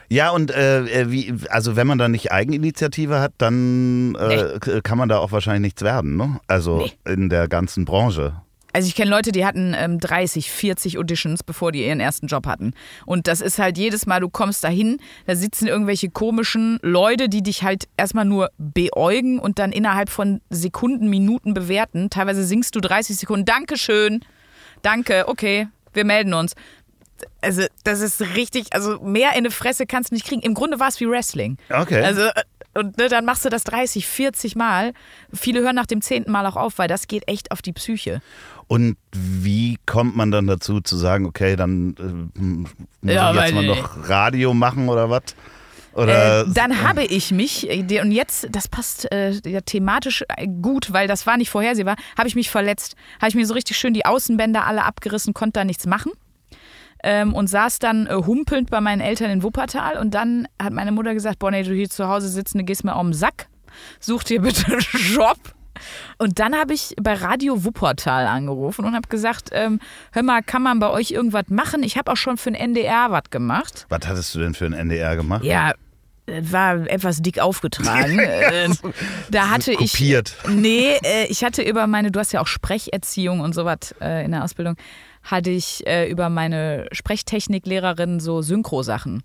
Ja, 0.10 0.30
und 0.32 0.52
äh, 0.52 0.82
äh, 1.02 1.12
wie, 1.12 1.34
also 1.50 1.76
wenn 1.76 1.88
man 1.88 1.98
da 1.98 2.08
nicht 2.08 2.32
Eigeninitiative 2.32 3.20
hat, 3.20 3.34
dann 3.38 4.16
äh, 4.16 4.58
k- 4.60 4.82
kann 4.82 4.98
man 4.98 5.10
da 5.10 5.18
auch 5.20 5.32
wahrscheinlich 5.32 5.62
nichts 5.62 5.82
werden, 5.84 6.16
ne? 6.18 6.40
Also 6.48 6.78
Nee. 6.78 6.94
in 7.14 7.30
der 7.30 7.48
ganzen 7.48 7.86
Branche. 7.86 8.34
Also 8.74 8.88
ich 8.90 8.96
kenne 8.96 9.10
Leute, 9.10 9.32
die 9.32 9.44
hatten 9.46 9.74
ähm, 9.76 10.00
30, 10.00 10.52
40 10.52 10.98
Auditions, 11.00 11.44
bevor 11.44 11.72
die 11.72 11.86
ihren 11.86 12.00
ersten 12.00 12.28
Job 12.28 12.46
hatten. 12.46 12.74
Und 13.08 13.28
das 13.28 13.42
ist 13.42 13.58
halt 13.58 13.78
jedes 13.78 14.06
Mal, 14.06 14.20
du 14.20 14.30
kommst 14.30 14.64
dahin, 14.64 15.00
da 15.26 15.36
sitzen 15.36 15.68
irgendwelche 15.68 16.10
komischen 16.10 16.78
Leute, 16.84 17.28
die 17.28 17.42
dich 17.42 17.64
halt 17.64 17.88
erstmal 17.98 18.26
nur 18.26 18.50
beäugen 18.60 19.40
und 19.40 19.58
dann 19.58 19.72
innerhalb 19.72 20.10
von 20.10 20.42
Sekunden, 20.52 21.10
Minuten 21.10 21.54
bewerten. 21.56 22.10
Teilweise 22.12 22.44
singst 22.44 22.76
du 22.76 22.80
30 22.82 23.16
Sekunden, 23.18 23.46
Dankeschön, 23.46 24.20
danke, 24.84 25.28
okay, 25.28 25.68
wir 25.94 26.06
melden 26.06 26.34
uns. 26.36 26.54
Also 27.42 27.64
das 27.84 28.02
ist 28.02 28.22
richtig, 28.36 28.74
also 28.74 29.00
mehr 29.00 29.36
in 29.36 29.44
die 29.44 29.50
Fresse 29.50 29.86
kannst 29.86 30.12
du 30.12 30.16
nicht 30.16 30.26
kriegen. 30.26 30.42
Im 30.42 30.54
Grunde 30.54 30.80
war 30.80 30.88
es 30.90 31.00
wie 31.00 31.10
Wrestling. 31.10 31.58
Okay. 31.70 32.04
Also 32.04 32.22
äh, 32.22 32.44
und 32.74 32.98
ne, 32.98 33.10
dann 33.10 33.26
machst 33.26 33.44
du 33.44 33.50
das 33.50 33.64
30, 33.64 34.06
40 34.08 34.56
Mal. 34.56 34.94
Viele 35.34 35.62
hören 35.62 35.76
nach 35.76 35.88
dem 35.88 36.02
zehnten 36.02 36.32
Mal 36.32 36.46
auch 36.46 36.56
auf, 36.56 36.78
weil 36.78 36.88
das 36.88 37.08
geht 37.08 37.28
echt 37.28 37.52
auf 37.52 37.64
die 37.64 37.74
Psyche. 37.74 38.22
Und 38.68 38.98
wie 39.12 39.78
kommt 39.86 40.16
man 40.16 40.30
dann 40.30 40.46
dazu 40.46 40.80
zu 40.82 40.96
sagen, 40.96 41.26
okay, 41.26 41.56
dann 41.56 41.96
äh, 41.98 42.40
muss 42.40 43.16
Ja, 43.16 43.34
ich 43.34 43.42
jetzt 43.42 43.54
mal 43.56 43.66
noch 43.66 44.10
Radio 44.10 44.54
machen 44.54 44.90
oder 44.90 45.10
was? 45.10 45.24
Oder 45.94 46.42
Äh, 46.42 46.46
dann 46.54 46.84
habe 46.84 47.04
ich 47.04 47.32
mich, 47.32 47.68
äh, 47.68 48.02
und 48.02 48.12
jetzt, 48.12 48.48
das 48.52 48.68
passt 48.68 49.12
äh, 49.12 49.32
ja, 49.44 49.62
thematisch 49.62 50.24
äh, 50.28 50.48
gut, 50.48 50.94
weil 50.94 51.08
das 51.08 51.26
war 51.26 51.38
nicht 51.38 51.50
vorhersehbar, 51.50 51.96
habe 52.16 52.28
ich 52.28 52.36
mich 52.36 52.52
verletzt. 52.52 52.96
Habe 53.20 53.30
ich 53.30 53.36
mir 53.36 53.48
so 53.48 53.56
richtig 53.56 53.78
schön 53.78 53.96
die 53.96 54.06
Außenbänder 54.06 54.68
alle 54.68 54.84
abgerissen, 54.84 55.34
konnte 55.34 55.54
da 55.54 55.66
nichts 55.66 55.88
machen. 55.88 56.12
Ähm, 57.04 57.34
und 57.34 57.48
saß 57.48 57.80
dann 57.80 58.08
äh, 58.08 58.14
humpelnd 58.16 58.70
bei 58.72 58.82
meinen 58.82 59.02
Eltern 59.02 59.30
in 59.30 59.44
Wuppertal. 59.44 59.98
Und 59.98 60.14
dann 60.14 60.48
hat 60.62 60.74
meine 60.74 60.92
Mutter 60.92 61.14
gesagt: 61.14 61.40
Boah, 61.40 61.52
nee, 61.52 61.64
du 61.64 61.74
hier 61.74 61.90
zu 61.90 62.08
Hause 62.08 62.28
sitzt, 62.28 62.56
du 62.56 62.64
gehst 62.64 62.84
mir 62.84 62.96
auf 62.96 63.04
den 63.04 63.14
Sack. 63.14 63.48
Such 64.00 64.24
dir 64.24 64.42
bitte 64.42 64.66
einen 64.68 64.80
Job. 65.14 65.38
Und 66.18 66.40
dann 66.40 66.56
habe 66.56 66.74
ich 66.74 66.96
bei 67.00 67.14
Radio 67.14 67.64
Wuppertal 67.64 68.26
angerufen 68.26 68.84
und 68.86 68.96
habe 68.96 69.08
gesagt: 69.10 69.50
ähm, 69.54 69.80
Hör 70.12 70.24
mal, 70.24 70.42
kann 70.42 70.64
man 70.64 70.80
bei 70.80 70.90
euch 70.90 71.12
irgendwas 71.12 71.46
machen? 71.50 71.84
Ich 71.84 71.98
habe 71.98 72.12
auch 72.12 72.18
schon 72.18 72.38
für 72.38 72.50
den 72.52 72.56
NDR 72.56 73.12
was 73.12 73.30
gemacht. 73.30 73.86
was 73.90 74.08
hattest 74.08 74.34
du 74.34 74.40
denn 74.40 74.56
für 74.56 74.66
ein 74.66 74.74
NDR 74.74 75.16
gemacht? 75.16 75.44
Ja, 75.44 75.74
es 76.26 76.52
war 76.52 76.76
etwas 76.88 77.22
dick 77.22 77.40
aufgetragen. 77.40 78.20
Ähm, 78.50 78.76
da 79.30 79.50
hatte 79.50 79.72
ich. 79.72 79.92
Kopiert. 79.94 80.36
Nee, 80.50 80.98
äh, 81.04 81.26
ich 81.28 81.44
hatte 81.44 81.62
über 81.62 81.86
meine, 81.86 82.12
du 82.12 82.20
hast 82.20 82.32
ja 82.32 82.42
auch 82.42 82.48
Sprecherziehung 82.48 83.40
und 83.42 83.54
sowas 83.54 83.94
äh, 84.02 84.26
in 84.26 84.32
der 84.32 84.44
Ausbildung, 84.44 84.76
hatte 85.28 85.50
ich 85.50 85.86
äh, 85.86 86.10
über 86.10 86.30
meine 86.30 86.88
Sprechtechniklehrerin 86.92 88.20
so 88.20 88.42
Synchro-Sachen. 88.42 89.24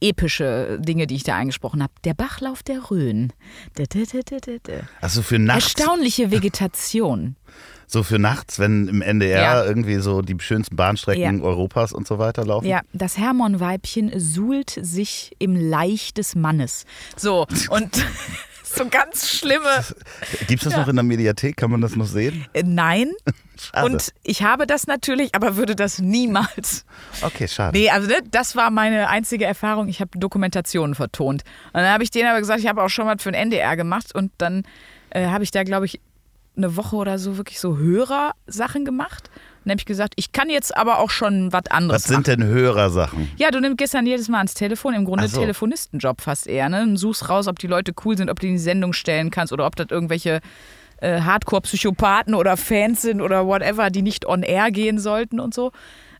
Epische 0.00 0.78
Dinge, 0.80 1.06
die 1.06 1.16
ich 1.16 1.24
da 1.24 1.34
eingesprochen 1.36 1.82
habe. 1.82 1.92
Der 2.04 2.14
Bachlauf 2.14 2.62
der 2.62 2.90
Rhön. 2.90 3.32
Also 5.00 5.22
für 5.22 5.38
nachts, 5.38 5.74
Erstaunliche 5.74 6.30
Vegetation. 6.30 7.34
so 7.86 8.02
für 8.02 8.18
nachts, 8.18 8.58
wenn 8.58 8.86
im 8.88 9.00
NDR 9.02 9.40
Ja. 9.42 9.64
irgendwie 9.64 9.96
so 9.96 10.20
die 10.20 10.36
schönsten 10.38 10.76
Bahnstrecken 10.76 11.38
Ja. 11.38 11.44
Europas 11.44 11.92
und 11.92 12.06
so 12.06 12.18
weiter 12.18 12.44
laufen. 12.44 12.66
Ja, 12.66 12.82
das 12.92 13.16
Hermon-Weibchen 13.16 14.12
suhlt 14.20 14.70
sich 14.70 15.34
im 15.38 15.56
Laich 15.56 16.12
des 16.12 16.34
Mannes. 16.34 16.84
So, 17.16 17.46
und 17.70 18.04
so 18.74 18.88
ganz 18.88 19.28
schlimme. 19.28 19.84
Gibt 20.46 20.62
es 20.62 20.68
das 20.68 20.76
noch 20.76 20.88
in 20.88 20.96
der 20.96 21.02
Mediathek? 21.02 21.56
Kann 21.56 21.70
man 21.70 21.80
das 21.80 21.96
noch 21.96 22.06
sehen? 22.06 22.46
Äh, 22.52 22.62
Nein. 22.64 23.12
Schade. 23.60 23.86
Und 23.86 24.12
ich 24.22 24.44
habe 24.44 24.66
das 24.68 24.86
natürlich, 24.86 25.34
aber 25.34 25.56
würde 25.56 25.74
das 25.74 25.98
niemals. 25.98 26.84
okay, 27.22 27.48
schade. 27.48 27.76
Nee, 27.76 27.90
also 27.90 28.06
ne, 28.06 28.18
das 28.30 28.54
war 28.54 28.70
meine 28.70 29.08
einzige 29.08 29.46
Erfahrung. 29.46 29.88
Ich 29.88 30.00
habe 30.00 30.16
Dokumentationen 30.16 30.94
vertont. 30.94 31.42
Und 31.72 31.80
dann 31.80 31.92
habe 31.92 32.04
ich 32.04 32.12
denen 32.12 32.28
aber 32.28 32.38
gesagt, 32.38 32.60
ich 32.60 32.68
habe 32.68 32.82
auch 32.82 32.88
schon 32.88 33.06
was 33.06 33.20
für 33.20 33.32
den 33.32 33.40
NDR 33.50 33.76
gemacht. 33.76 34.14
Und 34.14 34.30
dann 34.38 34.62
äh, 35.10 35.26
habe 35.26 35.42
ich 35.42 35.50
da, 35.50 35.64
glaube 35.64 35.86
ich, 35.86 36.00
eine 36.56 36.76
Woche 36.76 36.96
oder 36.96 37.18
so 37.18 37.36
wirklich 37.36 37.58
so 37.58 37.78
Hörersachen 37.78 38.84
gemacht. 38.84 39.30
Dann 39.68 39.74
habe 39.74 39.80
ich 39.80 39.86
gesagt, 39.86 40.14
ich 40.16 40.32
kann 40.32 40.48
jetzt 40.48 40.74
aber 40.74 40.98
auch 40.98 41.10
schon 41.10 41.52
was 41.52 41.66
anderes 41.70 42.04
Was 42.04 42.08
sind 42.08 42.26
denn 42.26 42.42
Hörersachen? 42.42 43.30
Ja, 43.36 43.50
du 43.50 43.60
nimmst 43.60 43.76
gestern 43.76 44.06
jedes 44.06 44.28
Mal 44.28 44.38
ans 44.38 44.54
Telefon, 44.54 44.94
im 44.94 45.04
Grunde 45.04 45.28
so. 45.28 45.40
Telefonistenjob 45.40 46.22
fast 46.22 46.46
eher, 46.46 46.70
ne? 46.70 46.82
Und 46.82 46.96
suchst 46.96 47.28
raus, 47.28 47.48
ob 47.48 47.58
die 47.58 47.66
Leute 47.66 47.92
cool 48.04 48.16
sind, 48.16 48.30
ob 48.30 48.40
du 48.40 48.46
die 48.46 48.52
in 48.52 48.54
die 48.54 48.62
Sendung 48.62 48.94
stellen 48.94 49.30
kannst 49.30 49.52
oder 49.52 49.66
ob 49.66 49.76
das 49.76 49.88
irgendwelche 49.90 50.40
äh, 51.02 51.20
Hardcore-Psychopathen 51.20 52.34
oder 52.34 52.56
Fans 52.56 53.02
sind 53.02 53.20
oder 53.20 53.46
whatever, 53.46 53.90
die 53.90 54.02
nicht 54.02 54.26
on 54.26 54.42
air 54.42 54.70
gehen 54.70 54.98
sollten 54.98 55.38
und 55.38 55.52
so. 55.52 55.72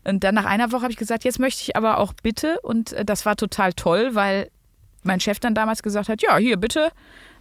Und 0.03 0.23
dann 0.23 0.35
nach 0.35 0.45
einer 0.45 0.71
Woche 0.71 0.83
habe 0.83 0.91
ich 0.91 0.97
gesagt, 0.97 1.23
jetzt 1.23 1.39
möchte 1.39 1.63
ich 1.63 1.75
aber 1.75 1.97
auch 1.97 2.13
bitte. 2.21 2.59
Und 2.61 2.93
äh, 2.93 3.03
das 3.03 3.25
war 3.25 3.35
total 3.35 3.73
toll, 3.73 4.11
weil 4.13 4.49
mein 5.03 5.19
Chef 5.19 5.39
dann 5.39 5.55
damals 5.55 5.81
gesagt 5.81 6.07
hat, 6.07 6.21
ja, 6.21 6.37
hier 6.37 6.57
bitte, 6.57 6.91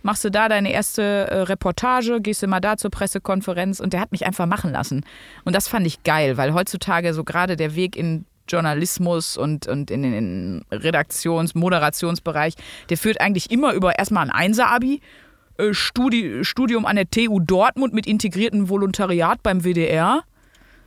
machst 0.02 0.24
du 0.24 0.30
da 0.30 0.48
deine 0.48 0.72
erste 0.72 1.02
äh, 1.02 1.40
Reportage, 1.42 2.20
gehst 2.20 2.42
du 2.42 2.46
mal 2.46 2.60
da 2.60 2.76
zur 2.76 2.90
Pressekonferenz 2.90 3.80
und 3.80 3.92
der 3.92 4.00
hat 4.00 4.12
mich 4.12 4.26
einfach 4.26 4.46
machen 4.46 4.72
lassen. 4.72 5.04
Und 5.44 5.54
das 5.56 5.68
fand 5.68 5.86
ich 5.86 6.02
geil, 6.04 6.36
weil 6.36 6.54
heutzutage 6.54 7.14
so 7.14 7.24
gerade 7.24 7.56
der 7.56 7.74
Weg 7.74 7.96
in 7.96 8.24
Journalismus 8.48 9.36
und, 9.36 9.66
und 9.66 9.90
in 9.90 10.02
den 10.02 10.64
Redaktions-, 10.72 11.54
Moderationsbereich, 11.54 12.54
der 12.88 12.96
führt 12.96 13.20
eigentlich 13.20 13.50
immer 13.50 13.72
über 13.74 13.98
erstmal 13.98 14.24
ein 14.24 14.30
Einser-Abi, 14.30 15.00
äh, 15.58 15.74
Studi 15.74 16.44
Studium 16.44 16.86
an 16.86 16.96
der 16.96 17.10
TU 17.10 17.40
Dortmund 17.40 17.92
mit 17.92 18.06
integriertem 18.06 18.68
Volontariat 18.68 19.42
beim 19.42 19.64
WDR 19.64 20.22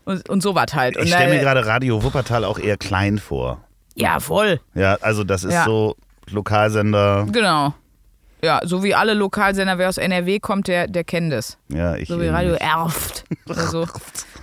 und, 0.06 0.28
und 0.30 0.42
sowas 0.42 0.74
halt. 0.74 0.98
Und 0.98 1.04
Ich 1.04 1.14
stelle 1.14 1.34
mir 1.36 1.40
gerade 1.40 1.66
Radio 1.66 2.02
Wuppertal 2.04 2.46
auch 2.46 2.58
eher 2.58 2.78
klein 2.78 3.20
vor. 3.20 3.64
Ja, 3.96 4.20
voll. 4.20 4.60
Ja, 4.74 4.98
also 5.02 5.24
das 5.24 5.44
ist 5.44 5.54
Ja. 5.54 5.66
so 5.66 5.96
Lokalsender. 6.32 7.28
Genau. 7.32 7.74
Ja, 8.44 8.60
so 8.64 8.84
wie 8.84 8.96
alle 8.96 9.14
Lokalsender, 9.14 9.78
wer 9.78 9.90
aus 9.90 9.98
NRW 9.98 10.40
kommt, 10.40 10.68
der, 10.68 10.88
der 10.88 11.04
kennt 11.04 11.32
es. 11.32 11.58
Ja, 11.70 11.96
ich 11.96 12.08
So 12.08 12.20
wie 12.20 12.28
Radio 12.28 12.54
nicht. 12.54 12.62
Erft. 12.62 13.26
Oder 13.48 13.68
so. 13.68 13.88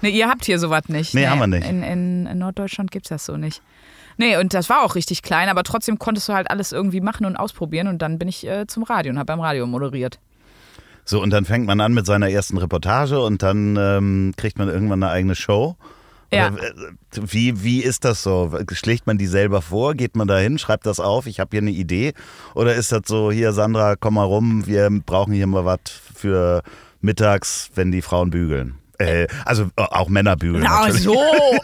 Nee, 0.02 0.10
ihr 0.10 0.28
habt 0.28 0.44
hier 0.44 0.58
sowas 0.60 0.82
nicht. 0.88 1.14
Nee, 1.14 1.26
haben 1.26 1.40
wir 1.40 1.48
nicht. 1.48 1.68
In, 1.68 1.82
in, 1.82 2.26
in 2.26 2.38
Norddeutschland 2.38 2.92
gibt's 2.92 3.08
das 3.08 3.24
so 3.26 3.36
nicht. 3.36 3.60
Nee, 4.16 4.36
und 4.36 4.54
das 4.54 4.68
war 4.68 4.82
auch 4.82 4.94
richtig 4.94 5.22
klein, 5.22 5.48
aber 5.48 5.62
trotzdem 5.62 5.98
konntest 5.98 6.28
du 6.28 6.34
halt 6.34 6.50
alles 6.50 6.72
irgendwie 6.72 7.00
machen 7.00 7.26
und 7.26 7.36
ausprobieren. 7.36 7.88
Und 7.88 8.02
dann 8.02 8.18
bin 8.18 8.28
ich 8.28 8.46
äh, 8.46 8.66
zum 8.66 8.84
Radio 8.84 9.12
und 9.12 9.18
habe 9.18 9.26
beim 9.26 9.40
Radio 9.40 9.66
moderiert. 9.66 10.18
So, 11.04 11.22
und 11.22 11.30
dann 11.30 11.44
fängt 11.44 11.66
man 11.66 11.80
an 11.80 11.94
mit 11.94 12.04
seiner 12.04 12.28
ersten 12.28 12.58
Reportage 12.58 13.20
und 13.20 13.42
dann 13.42 13.76
ähm, 13.76 14.34
kriegt 14.36 14.58
man 14.58 14.68
irgendwann 14.68 15.02
eine 15.02 15.10
eigene 15.10 15.34
Show. 15.34 15.76
Ja. 16.30 16.48
Äh, 16.48 16.72
Wie, 17.14 17.62
wie 17.62 17.82
ist 17.82 18.04
das 18.04 18.22
so? 18.22 18.52
Schlägt 18.72 19.06
man 19.06 19.18
die 19.18 19.26
selber 19.26 19.62
vor? 19.62 19.94
Geht 19.94 20.14
man 20.16 20.28
da 20.28 20.38
hin, 20.38 20.58
schreibt 20.58 20.86
das 20.86 21.00
auf, 21.00 21.26
ich 21.26 21.40
habe 21.40 21.50
hier 21.52 21.60
eine 21.60 21.70
Idee? 21.70 22.12
Oder 22.54 22.74
ist 22.74 22.92
das 22.92 23.02
so, 23.06 23.32
hier 23.32 23.52
Sandra, 23.52 23.96
komm 23.96 24.14
mal 24.14 24.24
rum, 24.24 24.66
wir 24.66 24.88
brauchen 25.06 25.32
hier 25.32 25.46
mal 25.46 25.64
was 25.64 25.80
für 26.14 26.62
mittags, 27.00 27.70
wenn 27.74 27.90
die 27.92 28.02
Frauen 28.02 28.30
bügeln? 28.30 28.74
Äh, 28.98 29.28
also 29.44 29.64
äh, 29.76 29.82
auch 29.82 30.08
Männer 30.08 30.36
bügeln. 30.36 30.64
Ach 30.68 30.82
natürlich. 30.82 31.02
so, 31.02 31.16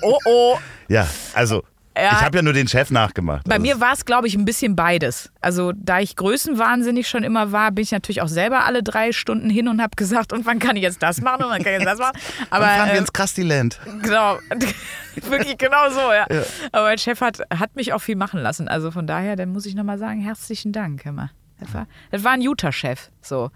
oh 0.02 0.18
oh. 0.24 0.58
Ja, 0.88 1.08
also 1.32 1.62
Ja. 1.96 2.18
ich 2.18 2.24
habe 2.24 2.38
ja 2.38 2.42
nur 2.42 2.52
den 2.52 2.66
Chef 2.66 2.90
nachgemacht. 2.90 3.44
Bei 3.44 3.56
also, 3.56 3.62
mir 3.62 3.80
war 3.80 3.92
es, 3.92 4.04
glaube 4.04 4.26
ich, 4.26 4.34
ein 4.34 4.44
bisschen 4.44 4.74
beides. 4.74 5.30
Also, 5.40 5.72
da 5.76 6.00
ich 6.00 6.16
größenwahnsinnig 6.16 7.08
schon 7.08 7.22
immer 7.22 7.52
war, 7.52 7.70
bin 7.70 7.82
ich 7.82 7.92
natürlich 7.92 8.20
auch 8.20 8.28
selber 8.28 8.64
alle 8.64 8.82
drei 8.82 9.12
Stunden 9.12 9.48
hin 9.48 9.68
und 9.68 9.80
habe 9.80 9.94
gesagt, 9.94 10.32
und 10.32 10.44
wann 10.44 10.58
kann 10.58 10.74
ich 10.74 10.82
jetzt 10.82 11.02
das 11.02 11.20
machen 11.20 11.44
und 11.44 11.50
wann 11.50 11.62
kann 11.62 11.74
ich 11.74 11.80
jetzt 11.80 11.88
das 11.88 11.98
machen. 11.98 12.18
Aber 12.50 12.66
Dann 12.66 12.76
fahren 12.76 12.88
wir 12.88 12.94
ähm, 12.94 13.00
ins 13.00 13.12
Krastiland. 13.12 13.78
Genau, 14.02 14.38
wirklich 15.28 15.56
genau 15.56 15.88
so, 15.90 16.12
ja. 16.12 16.26
Aber 16.72 16.84
mein 16.84 16.98
Chef 16.98 17.20
hat, 17.20 17.38
hat 17.56 17.76
mich 17.76 17.92
auch 17.92 18.00
viel 18.00 18.16
machen 18.16 18.40
lassen. 18.40 18.66
Also 18.66 18.90
von 18.90 19.06
daher, 19.06 19.36
dann 19.36 19.50
muss 19.50 19.64
ich 19.64 19.74
nochmal 19.74 19.98
sagen, 19.98 20.20
herzlichen 20.20 20.72
Dank, 20.72 21.04
mal. 21.06 21.30
Das 21.60 21.72
war, 21.72 21.86
das 22.10 22.24
war 22.24 22.32
ein 22.32 22.44
guter 22.44 22.72
Chef, 22.72 23.10
so. 23.22 23.50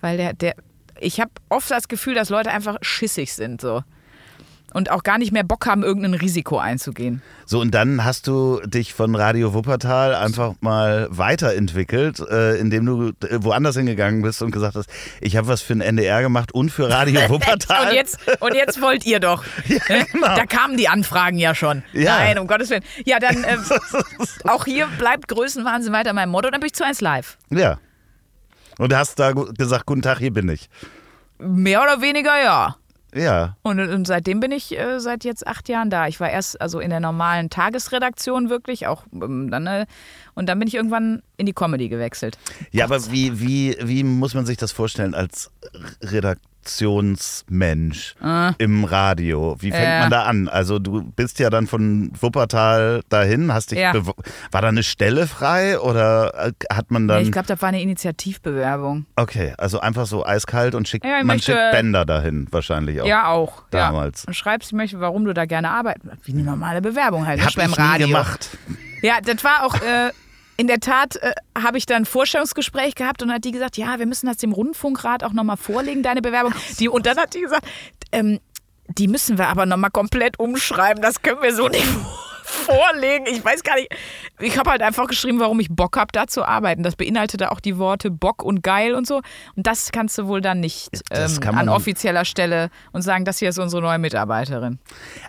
Weil 0.00 0.16
der, 0.16 0.32
der, 0.32 0.54
ich 0.98 1.20
habe 1.20 1.30
oft 1.48 1.70
das 1.70 1.88
Gefühl, 1.88 2.14
dass 2.14 2.30
Leute 2.30 2.50
einfach 2.50 2.78
schissig 2.80 3.34
sind, 3.34 3.60
so. 3.60 3.82
Und 4.72 4.90
auch 4.90 5.02
gar 5.02 5.18
nicht 5.18 5.32
mehr 5.32 5.42
Bock 5.42 5.66
haben, 5.66 5.82
irgendein 5.82 6.14
Risiko 6.14 6.58
einzugehen. 6.58 7.22
So, 7.44 7.60
und 7.60 7.72
dann 7.72 8.04
hast 8.04 8.28
du 8.28 8.60
dich 8.64 8.94
von 8.94 9.16
Radio 9.16 9.52
Wuppertal 9.52 10.14
einfach 10.14 10.54
mal 10.60 11.08
weiterentwickelt, 11.10 12.20
äh, 12.20 12.56
indem 12.56 12.86
du 12.86 13.08
äh, 13.08 13.38
woanders 13.40 13.76
hingegangen 13.76 14.22
bist 14.22 14.40
und 14.42 14.52
gesagt 14.52 14.76
hast, 14.76 14.88
ich 15.20 15.36
habe 15.36 15.48
was 15.48 15.60
für 15.60 15.72
den 15.72 15.80
NDR 15.80 16.22
gemacht 16.22 16.52
und 16.52 16.70
für 16.70 16.88
Radio 16.88 17.20
Wuppertal. 17.28 17.88
Und 17.88 17.94
jetzt, 17.94 18.18
und 18.40 18.54
jetzt 18.54 18.80
wollt 18.80 19.04
ihr 19.04 19.18
doch. 19.18 19.44
ne? 19.66 20.06
genau. 20.12 20.36
Da 20.36 20.46
kamen 20.46 20.76
die 20.76 20.88
Anfragen 20.88 21.38
ja 21.38 21.54
schon. 21.54 21.82
Ja. 21.92 22.18
Nein, 22.18 22.38
um 22.38 22.46
Gottes 22.46 22.70
Willen. 22.70 22.84
Ja, 23.04 23.18
dann 23.18 23.44
ähm, 23.48 23.64
auch 24.44 24.64
hier 24.64 24.86
bleibt 24.98 25.26
Größenwahnsinn 25.28 25.92
weiter 25.92 26.12
mein 26.12 26.28
Motto. 26.28 26.50
Dann 26.50 26.60
bin 26.60 26.68
ich 26.68 26.74
zu 26.74 26.84
eins 26.84 27.00
live. 27.00 27.38
Ja. 27.50 27.78
Und 28.78 28.92
du 28.92 28.96
hast 28.96 29.18
da 29.18 29.32
gesagt, 29.32 29.86
guten 29.86 30.02
Tag, 30.02 30.18
hier 30.18 30.32
bin 30.32 30.48
ich. 30.48 30.70
Mehr 31.38 31.82
oder 31.82 32.00
weniger 32.00 32.42
ja. 32.42 32.76
Ja. 33.14 33.56
Und, 33.62 33.80
und 33.80 34.06
seitdem 34.06 34.40
bin 34.40 34.52
ich 34.52 34.78
äh, 34.78 35.00
seit 35.00 35.24
jetzt 35.24 35.46
acht 35.46 35.68
Jahren 35.68 35.90
da. 35.90 36.06
Ich 36.06 36.20
war 36.20 36.30
erst 36.30 36.60
also 36.60 36.80
in 36.80 36.90
der 36.90 37.00
normalen 37.00 37.50
Tagesredaktion 37.50 38.50
wirklich, 38.50 38.86
auch 38.86 39.04
ähm, 39.12 39.50
dann, 39.50 39.66
äh, 39.66 39.86
und 40.34 40.48
dann 40.48 40.58
bin 40.58 40.68
ich 40.68 40.74
irgendwann 40.74 41.22
in 41.36 41.46
die 41.46 41.52
Comedy 41.52 41.88
gewechselt. 41.88 42.38
Ja, 42.70 42.84
aber 42.84 43.10
wie, 43.10 43.40
wie, 43.40 43.76
wie 43.82 44.04
muss 44.04 44.34
man 44.34 44.46
sich 44.46 44.56
das 44.56 44.72
vorstellen 44.72 45.14
als 45.14 45.50
Redaktionsmensch 46.60 48.14
im 48.58 48.84
Radio? 48.84 49.56
Wie 49.60 49.70
fängt 49.70 49.84
Ah. 49.86 49.90
Ja. 49.90 50.00
man 50.00 50.10
da 50.10 50.22
an? 50.24 50.48
Also 50.48 50.78
du 50.78 51.02
bist 51.02 51.38
ja 51.38 51.50
dann 51.50 51.66
von 51.66 52.12
Wuppertal 52.20 53.02
dahin, 53.08 53.52
hast 53.52 53.70
dich 53.70 53.78
Ja. 53.78 53.92
war 53.94 54.62
da 54.62 54.68
eine 54.68 54.82
Stelle 54.82 55.26
frei 55.26 55.78
oder 55.78 56.48
äh, 56.48 56.52
hat 56.72 56.90
man 56.90 57.08
dann 57.08 57.22
ich 57.22 57.32
glaube, 57.32 57.48
das 57.48 57.60
war 57.62 57.68
eine 57.68 57.80
Initiativbewerbung. 57.82 59.06
Okay, 59.16 59.54
also 59.58 59.80
einfach 59.80 60.06
so 60.06 60.24
eiskalt 60.24 60.74
und 60.74 60.88
schickt 60.88 61.04
Ja, 61.04 61.18
ich 61.18 61.24
man 61.24 61.36
möchte- 61.36 61.52
schickt 61.52 61.72
Bänder 61.72 62.04
dahin 62.04 62.46
wahrscheinlich 62.50 63.00
auch. 63.00 63.06
Ja, 63.06 63.28
auch. 63.28 63.62
Damals. 63.70 64.22
Ja. 64.24 64.28
Und 64.28 64.34
schreibst, 64.34 64.70
ich 64.70 64.76
möchte, 64.76 65.00
warum 65.00 65.24
du 65.24 65.32
da 65.32 65.44
gerne 65.46 65.70
arbeiten. 65.70 66.10
Wie 66.24 66.32
eine 66.32 66.42
normale 66.42 66.80
Bewerbung 66.82 67.26
halt. 67.26 67.40
Hab 67.40 67.46
nicht 67.46 67.56
beim 67.56 67.70
ich 67.70 67.78
nie 67.78 67.82
Radio. 67.84 68.06
gemacht. 68.08 68.50
Ja, 69.02 69.14
das 69.24 69.42
war 69.44 69.64
auch. 69.64 69.74
Äh, 69.76 70.10
in 70.60 70.66
der 70.66 70.78
Tat 70.78 71.16
äh, 71.16 71.32
habe 71.58 71.78
ich 71.78 71.86
dann 71.86 72.02
ein 72.02 72.04
Vorstellungsgespräch 72.04 72.94
gehabt 72.94 73.22
und 73.22 73.32
hat 73.32 73.46
die 73.46 73.50
gesagt, 73.50 73.78
ja, 73.78 73.98
wir 73.98 74.04
müssen 74.04 74.26
das 74.26 74.36
dem 74.36 74.52
Rundfunkrat 74.52 75.24
auch 75.24 75.32
nochmal 75.32 75.56
vorlegen, 75.56 76.02
deine 76.02 76.20
Bewerbung. 76.20 76.52
Die, 76.78 76.86
und 76.90 77.06
dann 77.06 77.16
hat 77.16 77.32
die 77.32 77.40
gesagt, 77.40 77.64
ähm, 78.12 78.40
die 78.88 79.08
müssen 79.08 79.38
wir 79.38 79.48
aber 79.48 79.64
nochmal 79.64 79.90
komplett 79.90 80.38
umschreiben, 80.38 81.02
das 81.02 81.22
können 81.22 81.40
wir 81.40 81.54
so 81.54 81.68
nicht 81.68 81.86
vorlegen. 82.50 83.26
Ich 83.26 83.44
weiß 83.44 83.62
gar 83.62 83.76
nicht. 83.76 83.88
Ich 84.40 84.58
habe 84.58 84.70
halt 84.70 84.82
einfach 84.82 85.06
geschrieben, 85.06 85.40
warum 85.40 85.60
ich 85.60 85.68
Bock 85.70 85.96
habe, 85.96 86.08
da 86.12 86.26
zu 86.26 86.44
arbeiten. 86.44 86.82
Das 86.82 86.96
beinhaltete 86.96 87.50
auch 87.52 87.60
die 87.60 87.78
Worte 87.78 88.10
Bock 88.10 88.42
und 88.42 88.62
geil 88.62 88.94
und 88.94 89.06
so. 89.06 89.16
Und 89.56 89.66
das 89.66 89.92
kannst 89.92 90.18
du 90.18 90.26
wohl 90.26 90.40
dann 90.40 90.60
nicht 90.60 90.88
ähm, 91.10 91.38
an 91.56 91.68
offizieller 91.68 92.24
Stelle 92.24 92.70
und 92.92 93.02
sagen, 93.02 93.24
das 93.24 93.38
hier 93.38 93.48
ist 93.50 93.58
unsere 93.58 93.82
neue 93.82 93.98
Mitarbeiterin. 93.98 94.78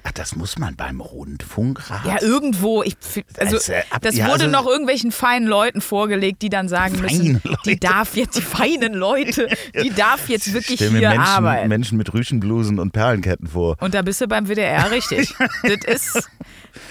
Ach, 0.03 0.12
das 0.12 0.36
muss 0.36 0.57
man 0.57 0.75
beim 0.75 1.01
Rundfunkrat. 1.01 2.05
Ja, 2.05 2.21
irgendwo. 2.21 2.84
Ich, 2.84 2.95
also, 3.38 3.57
Also, 3.57 3.71
äh, 3.73 3.81
ab- 3.89 4.01
das 4.01 4.15
ja, 4.15 4.25
wurde 4.27 4.45
also- 4.45 4.47
noch 4.47 4.65
irgendwelchen 4.67 5.12
feinen 5.12 5.47
Leuten 5.47 5.81
vorgelegt, 5.81 6.41
die 6.41 6.49
dann 6.49 6.67
sagen 6.67 6.99
müssen, 7.01 7.39
Feine 7.41 7.57
die 7.65 7.79
darf 7.79 8.15
jetzt, 8.15 8.38
die 8.38 8.41
feinen 8.41 8.93
Leute, 8.93 9.47
die 9.81 9.89
darf 9.91 10.29
jetzt 10.29 10.53
wirklich 10.53 10.77
Stell 10.77 10.91
mir 10.91 10.99
hier 10.99 11.10
Menschen, 11.10 11.25
arbeiten. 11.25 11.67
Menschen 11.69 11.97
mit 11.97 12.13
Rüschenblusen 12.13 12.79
und 12.79 12.91
Perlenketten 12.91 13.47
vor. 13.47 13.75
Und 13.79 13.93
da 13.93 14.01
bist 14.01 14.21
du 14.21 14.27
beim 14.27 14.47
WDR 14.47 14.91
richtig. 14.91 15.34
das 15.63 15.84
ist, 15.86 16.29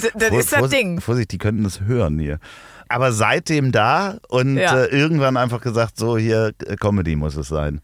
das, 0.03 0.13
das, 0.21 0.31
ist 0.39 0.53
das 0.53 0.59
Vorsicht- 0.61 0.81
Ding. 0.83 1.01
Vorsicht, 1.01 1.33
die 1.33 1.39
könnten 1.39 1.65
das 1.65 1.81
hören 1.81 2.19
hier. 2.19 2.39
Aber 2.89 3.13
seitdem 3.13 3.71
da 3.73 4.19
und 4.29 4.57
Ja. 4.57 4.83
äh, 4.83 4.87
irgendwann 4.87 5.37
einfach 5.37 5.61
gesagt, 5.61 5.97
so 5.97 6.17
hier 6.19 6.53
äh, 6.67 6.77
Comedy 6.77 7.17
muss 7.17 7.37
es 7.37 7.49
sein. 7.49 7.81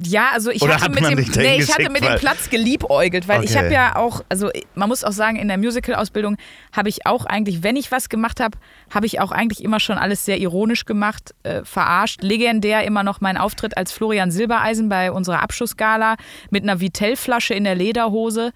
Ja, 0.00 0.28
also 0.32 0.52
ich 0.52 0.62
hatte 0.62 0.80
hat 0.84 0.94
mit 0.94 1.04
dem, 1.10 1.42
nee, 1.42 1.56
ich 1.56 1.74
hatte 1.74 1.90
mit 1.90 2.04
dem 2.04 2.18
Platz 2.20 2.50
geliebäugelt, 2.50 3.26
weil 3.26 3.42
ich 3.42 3.50
Okay. 3.50 3.58
habe 3.64 3.72
ja 3.74 3.96
auch, 3.96 4.22
also 4.28 4.48
man 4.76 4.88
muss 4.88 5.02
auch 5.02 5.10
sagen, 5.10 5.36
in 5.36 5.48
der 5.48 5.58
Musical-Ausbildung 5.58 6.36
habe 6.72 6.88
ich 6.88 7.04
auch 7.04 7.24
eigentlich, 7.26 7.64
wenn 7.64 7.74
ich 7.74 7.90
was 7.90 8.08
gemacht 8.08 8.38
habe, 8.38 8.56
habe 8.94 9.06
ich 9.06 9.18
auch 9.20 9.32
eigentlich 9.32 9.60
immer 9.64 9.80
schon 9.80 9.98
alles 9.98 10.24
sehr 10.24 10.38
ironisch 10.38 10.84
gemacht, 10.84 11.34
äh, 11.42 11.64
verarscht. 11.64 12.22
Legendär 12.22 12.84
immer 12.84 13.02
noch 13.02 13.20
mein 13.20 13.36
Auftritt 13.36 13.76
als 13.76 13.90
Florian 13.90 14.30
Silbereisen 14.30 14.88
bei 14.88 15.10
unserer 15.10 15.42
Abschlussgala 15.42 16.14
mit 16.50 16.62
einer 16.62 16.78
Vitell-Flasche 16.80 17.54
in 17.54 17.64
der 17.64 17.74
Lederhose. 17.74 18.52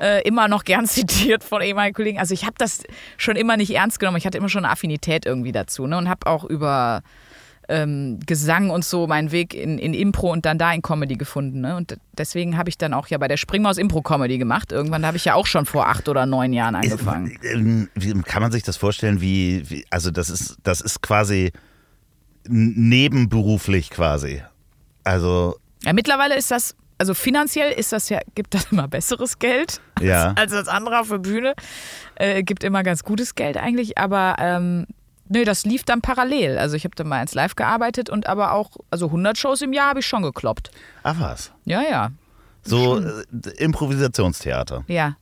Äh, 0.00 0.22
immer 0.26 0.48
noch 0.48 0.64
gern 0.64 0.86
zitiert 0.86 1.44
von 1.44 1.62
ehemaligen 1.62 1.94
Kollegen. 1.94 2.18
Also 2.18 2.34
ich 2.34 2.44
habe 2.44 2.54
das 2.58 2.82
schon 3.16 3.36
immer 3.36 3.56
nicht 3.56 3.70
ernst 3.74 4.00
genommen. 4.00 4.16
Ich 4.16 4.26
hatte 4.26 4.38
immer 4.38 4.48
schon 4.48 4.64
eine 4.64 4.72
Affinität 4.72 5.26
irgendwie 5.26 5.52
dazu 5.52 5.86
ne? 5.86 5.96
und 5.96 6.08
habe 6.08 6.26
auch 6.26 6.44
über 6.44 7.02
ähm, 7.68 8.20
Gesang 8.26 8.70
und 8.70 8.84
so 8.84 9.06
meinen 9.06 9.32
Weg 9.32 9.54
in, 9.54 9.78
in 9.78 9.94
Impro 9.94 10.30
und 10.30 10.44
dann 10.44 10.58
da 10.58 10.72
in 10.72 10.82
Comedy 10.82 11.14
gefunden. 11.14 11.60
Ne? 11.60 11.76
Und 11.76 11.96
deswegen 12.12 12.56
habe 12.56 12.68
ich 12.68 12.78
dann 12.78 12.92
auch 12.92 13.06
ja 13.08 13.18
bei 13.18 13.28
der 13.28 13.36
Springmaus 13.36 13.78
Impro-Comedy 13.78 14.38
gemacht. 14.38 14.72
Irgendwann 14.72 15.06
habe 15.06 15.16
ich 15.16 15.24
ja 15.24 15.34
auch 15.34 15.46
schon 15.46 15.66
vor 15.66 15.88
acht 15.88 16.08
oder 16.08 16.26
neun 16.26 16.52
Jahren 16.52 16.74
angefangen. 16.74 17.38
Ähm, 17.42 17.88
kann 18.24 18.42
man 18.42 18.52
sich 18.52 18.62
das 18.62 18.76
vorstellen, 18.76 19.20
wie, 19.20 19.68
wie 19.70 19.86
also 19.90 20.10
das 20.10 20.30
ist, 20.30 20.58
das 20.62 20.80
ist 20.80 21.00
quasi 21.02 21.52
nebenberuflich 22.46 23.90
quasi. 23.90 24.42
Also, 25.02 25.56
Ja, 25.82 25.92
mittlerweile 25.92 26.36
ist 26.36 26.50
das, 26.50 26.74
also 27.04 27.12
finanziell 27.12 27.70
ist 27.70 27.92
das 27.92 28.08
ja, 28.08 28.18
gibt 28.34 28.54
das 28.54 28.72
immer 28.72 28.88
besseres 28.88 29.38
Geld 29.38 29.78
Ja. 30.00 30.28
als, 30.28 30.38
als 30.38 30.52
das 30.52 30.68
andere 30.68 31.00
auf 31.00 31.08
der 31.10 31.18
Bühne. 31.18 31.52
Äh, 32.14 32.42
gibt 32.42 32.64
immer 32.64 32.82
ganz 32.82 33.04
gutes 33.04 33.34
Geld 33.34 33.58
eigentlich, 33.58 33.98
aber 33.98 34.36
ähm, 34.38 34.86
nö, 35.28 35.44
das 35.44 35.66
lief 35.66 35.84
dann 35.84 36.00
parallel. 36.00 36.56
Also 36.56 36.76
ich 36.76 36.84
habe 36.84 36.94
dann 36.96 37.08
mal 37.08 37.20
ins 37.20 37.34
Live 37.34 37.56
gearbeitet 37.56 38.08
und 38.08 38.26
aber 38.26 38.52
auch, 38.52 38.70
also 38.90 39.04
100 39.06 39.36
Shows 39.36 39.60
im 39.60 39.74
Jahr 39.74 39.90
habe 39.90 40.00
ich 40.00 40.06
schon 40.06 40.22
gekloppt. 40.22 40.70
ach 41.02 41.16
was. 41.20 41.52
Ja, 41.66 41.82
ja. 41.82 42.10
So 42.62 42.98
äh, 43.00 43.22
Improvisationstheater. 43.58 44.84
Ja. 44.86 45.16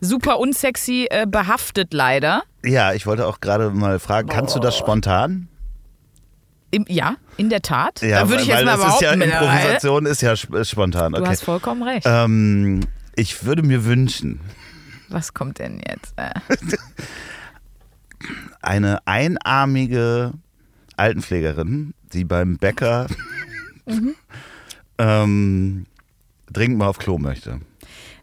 Super 0.00 0.40
unsexy 0.40 1.06
äh, 1.10 1.26
behaftet 1.28 1.94
leider. 1.94 2.42
Ja, 2.64 2.92
ich 2.92 3.06
wollte 3.06 3.24
auch 3.28 3.38
gerade 3.38 3.70
mal 3.70 4.00
fragen, 4.00 4.28
kannst 4.28 4.56
du 4.56 4.58
das 4.58 4.76
spontan? 4.76 5.46
Im, 6.72 6.86
ja, 6.88 7.14
in 7.40 7.48
der 7.50 7.62
Tat. 7.62 8.00
Ja, 8.02 8.20
da 8.22 8.28
würde 8.28 8.42
ich 8.42 8.48
jetzt 8.48 8.64
mal 8.64 8.76
das 8.76 8.94
ist 8.94 9.00
ja 9.02 9.14
behaupten. 9.14 9.22
Improvisation 9.30 10.06
ist 10.06 10.20
ja 10.22 10.32
sp- 10.36 10.64
spontan. 10.64 11.12
Du 11.12 11.20
Okay. 11.20 11.30
hast 11.30 11.42
vollkommen 11.42 11.82
recht. 11.82 12.06
Ähm, 12.06 12.80
ich 13.16 13.44
würde 13.44 13.62
mir 13.62 13.84
wünschen, 13.84 14.40
Was 15.08 15.34
kommt 15.34 15.58
denn 15.58 15.80
jetzt? 15.88 16.14
Äh, 16.16 16.30
eine 18.62 18.98
einarmige 19.06 20.32
Altenpflegerin, 20.96 21.94
die 22.12 22.24
beim 22.24 22.56
Bäcker 22.58 23.06
Mhm. 23.86 24.14
ähm, 24.98 25.86
dringend 26.52 26.78
mal 26.78 26.86
auf 26.88 26.98
Klo 26.98 27.18
möchte. 27.18 27.60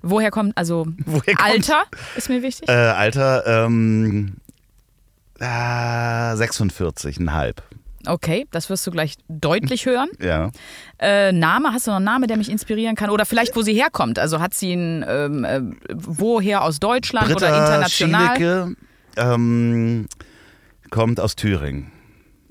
woher 0.02 0.32
kommt, 0.32 0.56
also 0.58 0.88
Woher 1.06 1.36
kommt- 1.36 1.50
Alter 1.50 1.84
ist 2.16 2.30
mir 2.30 2.42
wichtig. 2.42 2.70
Äh, 2.70 2.72
Alter, 2.72 3.66
ähm, 3.66 4.36
äh, 5.40 5.44
46,5. 5.44 7.56
Okay, 8.08 8.48
das 8.52 8.70
wirst 8.70 8.86
du 8.88 8.92
gleich 8.92 9.16
deutlich 9.28 9.86
hören. 9.86 10.10
Ja. 10.20 10.52
Äh, 11.00 11.32
Name, 11.32 11.74
hast 11.74 11.88
du 11.88 11.92
noch 11.92 11.98
einen 11.98 12.06
Namen, 12.06 12.28
der 12.28 12.38
mich 12.38 12.50
inspirieren 12.50 12.96
kann? 12.96 13.10
Oder 13.10 13.26
vielleicht, 13.26 13.56
wo 13.56 13.62
sie 13.62 13.74
herkommt? 13.74 14.20
Also 14.20 14.40
hat 14.40 14.54
sie 14.54 14.74
einen, 14.74 15.06
ähm, 15.08 15.44
äh, 15.44 15.62
woher 15.94 16.64
aus 16.64 16.80
Deutschland 16.80 17.28
oder 17.28 17.48
Britta 17.48 17.66
international? 17.66 18.36
Schieleke 18.38 18.76
ähm, 19.18 20.08
kommt 20.90 21.20
aus 21.20 21.36
Thüringen. 21.36 21.92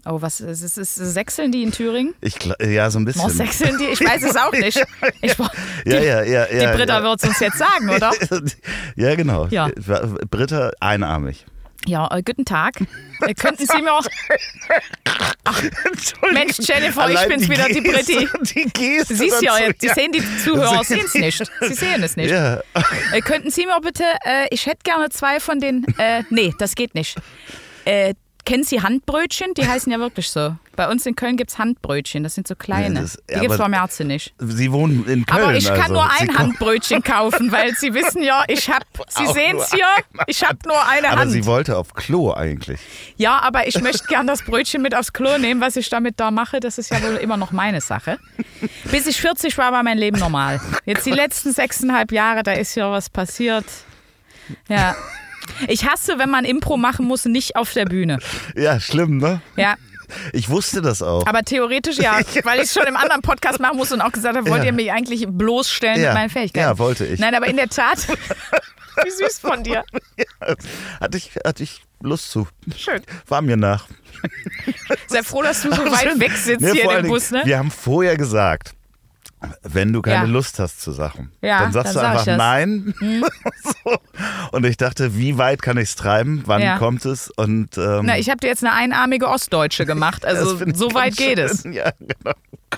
Oh, 0.08 0.22
was 0.22 0.40
ist, 0.40 0.62
ist, 0.62 0.78
ist 0.78 0.94
Sechseln 0.94 1.50
die 1.50 1.64
in 1.64 1.72
Thüringen? 1.72 2.14
Ich, 2.20 2.36
ja, 2.60 2.90
so 2.90 3.00
ein 3.00 3.04
bisschen. 3.04 3.22
Oh, 3.24 3.28
Sechseln 3.28 3.76
die? 3.78 3.86
Ich 3.86 4.00
weiß 4.00 4.22
es 4.22 4.36
auch 4.36 4.52
nicht. 4.52 4.80
Ich, 5.20 5.34
die, 5.34 5.90
ja, 5.90 6.00
ja, 6.00 6.22
ja, 6.22 6.46
ja. 6.46 6.70
die 6.70 6.76
Britta 6.76 6.98
ja. 6.98 7.02
wird 7.02 7.22
es 7.22 7.28
uns 7.28 7.40
jetzt 7.40 7.58
sagen, 7.58 7.90
oder? 7.90 8.12
ja, 8.96 9.16
genau. 9.16 9.46
Ja. 9.48 9.68
Britta 10.30 10.70
einarmig. 10.78 11.44
Ja, 11.86 12.08
äh, 12.10 12.22
guten 12.22 12.44
Tag. 12.44 12.80
Äh, 13.20 13.34
könnten 13.34 13.66
Sie 13.66 13.82
mir 13.82 13.94
auch. 13.94 14.02
Mensch, 16.32 16.58
Jennifer, 16.58 17.08
ich 17.08 17.28
bin's 17.28 17.48
wieder, 17.48 17.66
die 17.68 17.80
Britti. 17.80 18.28
Die 18.54 18.64
Geste 18.72 19.14
Sie 19.14 19.30
siehst 19.30 19.42
ja 19.42 19.58
jetzt, 19.58 19.82
die 19.82 19.88
sehen 19.88 20.12
die 20.12 20.22
Zuhörer 20.44 20.84
sehen 20.84 21.04
es 21.06 21.14
nicht. 21.14 21.42
Sie 21.60 21.74
sehen 21.74 22.02
es 22.02 22.16
nicht. 22.16 22.30
Ja. 22.30 22.60
Äh, 23.12 23.20
könnten 23.20 23.50
Sie 23.50 23.66
mir 23.66 23.80
bitte, 23.80 24.04
äh, 24.24 24.48
ich 24.50 24.66
hätte 24.66 24.80
gerne 24.82 25.08
zwei 25.10 25.38
von 25.38 25.60
den, 25.60 25.86
äh, 25.98 26.24
nee, 26.30 26.52
das 26.58 26.74
geht 26.74 26.94
nicht. 26.94 27.16
Kennen 28.46 28.64
Sie 28.64 28.80
Handbrötchen? 28.80 29.52
Die 29.54 29.68
heißen 29.68 29.92
ja 29.92 29.98
wirklich 29.98 30.30
so. 30.30 30.56
Bei 30.76 30.88
uns 30.88 31.04
in 31.06 31.16
Köln 31.16 31.36
gibt 31.38 31.50
es 31.50 31.58
Handbrötchen, 31.58 32.22
das 32.22 32.34
sind 32.34 32.46
so 32.46 32.54
kleine. 32.54 32.94
Ja, 32.96 33.00
das- 33.00 33.18
die 33.28 33.34
ja, 33.34 33.40
gibt 33.40 33.52
es 33.54 33.60
aber- 33.60 33.70
beim 33.70 33.80
Ärzte 33.80 34.04
nicht. 34.04 34.34
Sie 34.38 34.70
wohnen 34.72 35.06
in 35.08 35.24
Köln. 35.26 35.42
Aber 35.44 35.54
ich 35.54 35.64
kann 35.66 35.80
also. 35.80 35.94
nur 35.94 36.04
Sie 36.04 36.20
ein 36.20 36.26
kommen- 36.28 36.38
Handbrötchen 36.38 37.02
kaufen, 37.02 37.50
weil 37.52 37.74
Sie 37.74 37.92
wissen 37.94 38.22
ja, 38.22 38.44
ich 38.48 38.68
habe, 38.70 38.84
Sie 39.08 39.26
sehen 39.26 39.56
es 39.58 39.70
hier, 39.72 39.86
ich 40.26 40.44
habe 40.44 40.58
nur 40.66 40.86
eine 40.86 41.08
Aber 41.10 41.20
Hand. 41.22 41.32
sie 41.32 41.44
wollte 41.46 41.76
auf 41.76 41.94
Klo 41.94 42.32
eigentlich. 42.32 42.78
Ja, 43.16 43.38
aber 43.40 43.66
ich 43.66 43.80
möchte 43.80 44.06
gern 44.06 44.26
das 44.26 44.42
Brötchen 44.42 44.80
mit 44.82 44.94
aufs 44.94 45.12
Klo 45.12 45.38
nehmen. 45.38 45.60
Was 45.60 45.76
ich 45.76 45.88
damit 45.88 46.20
da 46.20 46.30
mache, 46.30 46.60
das 46.60 46.78
ist 46.78 46.90
ja 46.90 47.02
wohl 47.02 47.16
immer 47.16 47.36
noch 47.38 47.52
meine 47.52 47.80
Sache. 47.80 48.18
Bis 48.90 49.06
ich 49.06 49.20
40 49.20 49.56
war, 49.58 49.72
war 49.72 49.82
mein 49.82 49.98
Leben 49.98 50.18
normal. 50.18 50.60
Jetzt 50.84 51.04
die 51.06 51.10
letzten 51.10 51.52
sechseinhalb 51.52 52.12
Jahre, 52.12 52.42
da 52.42 52.52
ist 52.52 52.74
ja 52.74 52.90
was 52.92 53.08
passiert. 53.10 53.64
Ja. 54.68 54.94
Ich 55.68 55.86
hasse, 55.88 56.18
wenn 56.18 56.30
man 56.30 56.44
Impro 56.44 56.76
machen 56.76 57.06
muss, 57.06 57.24
nicht 57.24 57.56
auf 57.56 57.72
der 57.72 57.84
Bühne. 57.86 58.18
Ja, 58.56 58.80
schlimm, 58.80 59.18
ne? 59.18 59.40
Ja, 59.56 59.74
Ich 60.32 60.48
wusste 60.48 60.82
das 60.82 61.02
auch. 61.02 61.26
aber 61.26 61.42
theoretisch 61.42 61.96
ja, 61.98 62.18
weil 62.44 62.58
ich 62.58 62.64
es 62.66 62.74
schon 62.74 62.86
im 62.86 62.96
anderen 62.96 63.22
Podcast 63.22 63.58
machen 63.60 63.76
musste 63.76 63.94
und 63.94 64.00
auch 64.02 64.12
gesagt 64.12 64.36
habe, 64.36 64.48
wollt 64.48 64.62
Ja. 64.62 64.66
ihr 64.66 64.72
mich 64.72 64.92
eigentlich 64.92 65.26
bloßstellen 65.28 66.00
Ja. 66.00 66.08
mit 66.10 66.14
meinen 66.14 66.30
Fähigkeiten? 66.30 66.66
Ja, 66.66 66.78
wollte 66.78 67.04
ich. 67.06 67.18
Nein, 67.20 67.34
aber 67.34 67.46
in 67.46 67.56
der 67.56 67.68
Tat. 67.68 67.98
Wie 69.04 69.10
süß 69.10 69.40
von 69.40 69.62
dir. 69.62 69.84
hatte, 71.00 71.16
ich, 71.18 71.32
hatte 71.44 71.62
ich 71.62 71.82
Lust 72.00 72.30
zu. 72.30 72.46
Schön. 72.76 73.02
War 73.28 73.42
mir 73.42 73.56
nach. 73.56 73.86
Sehr 75.08 75.24
froh, 75.24 75.42
dass 75.42 75.62
du 75.62 75.70
so 75.74 75.82
weit 75.84 76.18
weg 76.20 76.32
sitzt 76.32 76.60
Nee, 76.60 76.72
hier 76.72 76.88
dem 77.02 77.08
Bus, 77.08 77.30
ne? 77.30 77.42
Wir 77.44 77.58
haben 77.58 77.70
vorher 77.70 78.16
gesagt, 78.16 78.74
wenn 79.62 79.92
du 79.92 80.00
keine 80.02 80.26
Ja. 80.26 80.32
Lust 80.32 80.58
hast 80.58 80.80
zu 80.80 80.92
Sachen, 80.92 81.30
Ja, 81.42 81.60
dann 81.60 81.72
sagst 81.72 81.94
dann 81.94 81.94
du 81.94 82.00
sag 82.00 82.10
einfach 82.10 82.24
das. 82.24 82.38
nein. 82.38 82.94
so. 83.84 83.98
Und 84.52 84.64
ich 84.64 84.76
dachte, 84.76 85.16
wie 85.16 85.36
weit 85.38 85.60
kann 85.62 85.76
ich 85.76 85.90
es 85.90 85.96
treiben? 85.96 86.42
Wann 86.46 86.62
Ja. 86.62 86.78
kommt 86.78 87.04
es? 87.04 87.30
Und 87.30 87.76
ähm, 87.76 88.06
Na, 88.06 88.18
ich 88.18 88.28
habe 88.30 88.38
dir 88.38 88.48
jetzt 88.48 88.64
eine 88.64 88.72
einarmige 88.72 89.28
Ostdeutsche 89.28 89.84
gemacht. 89.86 90.24
Also 90.26 90.56
so 90.74 90.92
weit 90.94 91.16
geht 91.16 91.38
schön. 91.38 91.46
es. 91.46 91.64
Ja, 91.64 91.90
genau. 92.00 92.34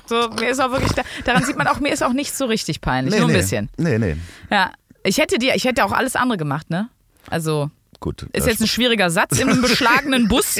So, 0.06 0.28
mir 0.40 0.50
ist 0.50 0.60
auch 0.60 0.70
wirklich 0.72 0.92
da, 0.92 1.02
daran 1.24 1.44
sieht 1.44 1.56
man 1.56 1.66
auch, 1.68 1.80
mir 1.80 1.92
ist 1.92 2.02
auch 2.02 2.12
nicht 2.12 2.36
so 2.36 2.46
richtig 2.46 2.80
peinlich. 2.80 3.14
nur 3.14 3.28
ein 3.28 3.32
nee. 3.32 3.38
bisschen. 3.38 3.68
Nee, 3.76 3.98
nee. 3.98 4.16
Ja. 4.50 4.72
Ich 5.04 5.18
hätte 5.18 5.38
dir, 5.38 5.54
ich 5.54 5.64
hätte 5.64 5.84
auch 5.84 5.92
alles 5.92 6.16
andere 6.16 6.36
gemacht, 6.38 6.68
ne? 6.70 6.88
Also, 7.30 7.70
Gut. 8.00 8.26
ist 8.32 8.46
jetzt 8.46 8.60
ein 8.60 8.66
schwieriger 8.66 9.10
Satz 9.10 9.38
in 9.38 9.48
einem 9.48 9.62
beschlagenen 9.62 10.28
Bus. 10.28 10.56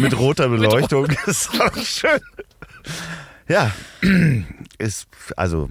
mit 0.00 0.18
roter 0.18 0.48
Beleuchtung 0.48 1.06
ist 1.26 1.50
auch 1.60 1.76
schön. 1.76 2.20
Ja, 3.48 3.72
ist 4.78 5.06
also 5.36 5.70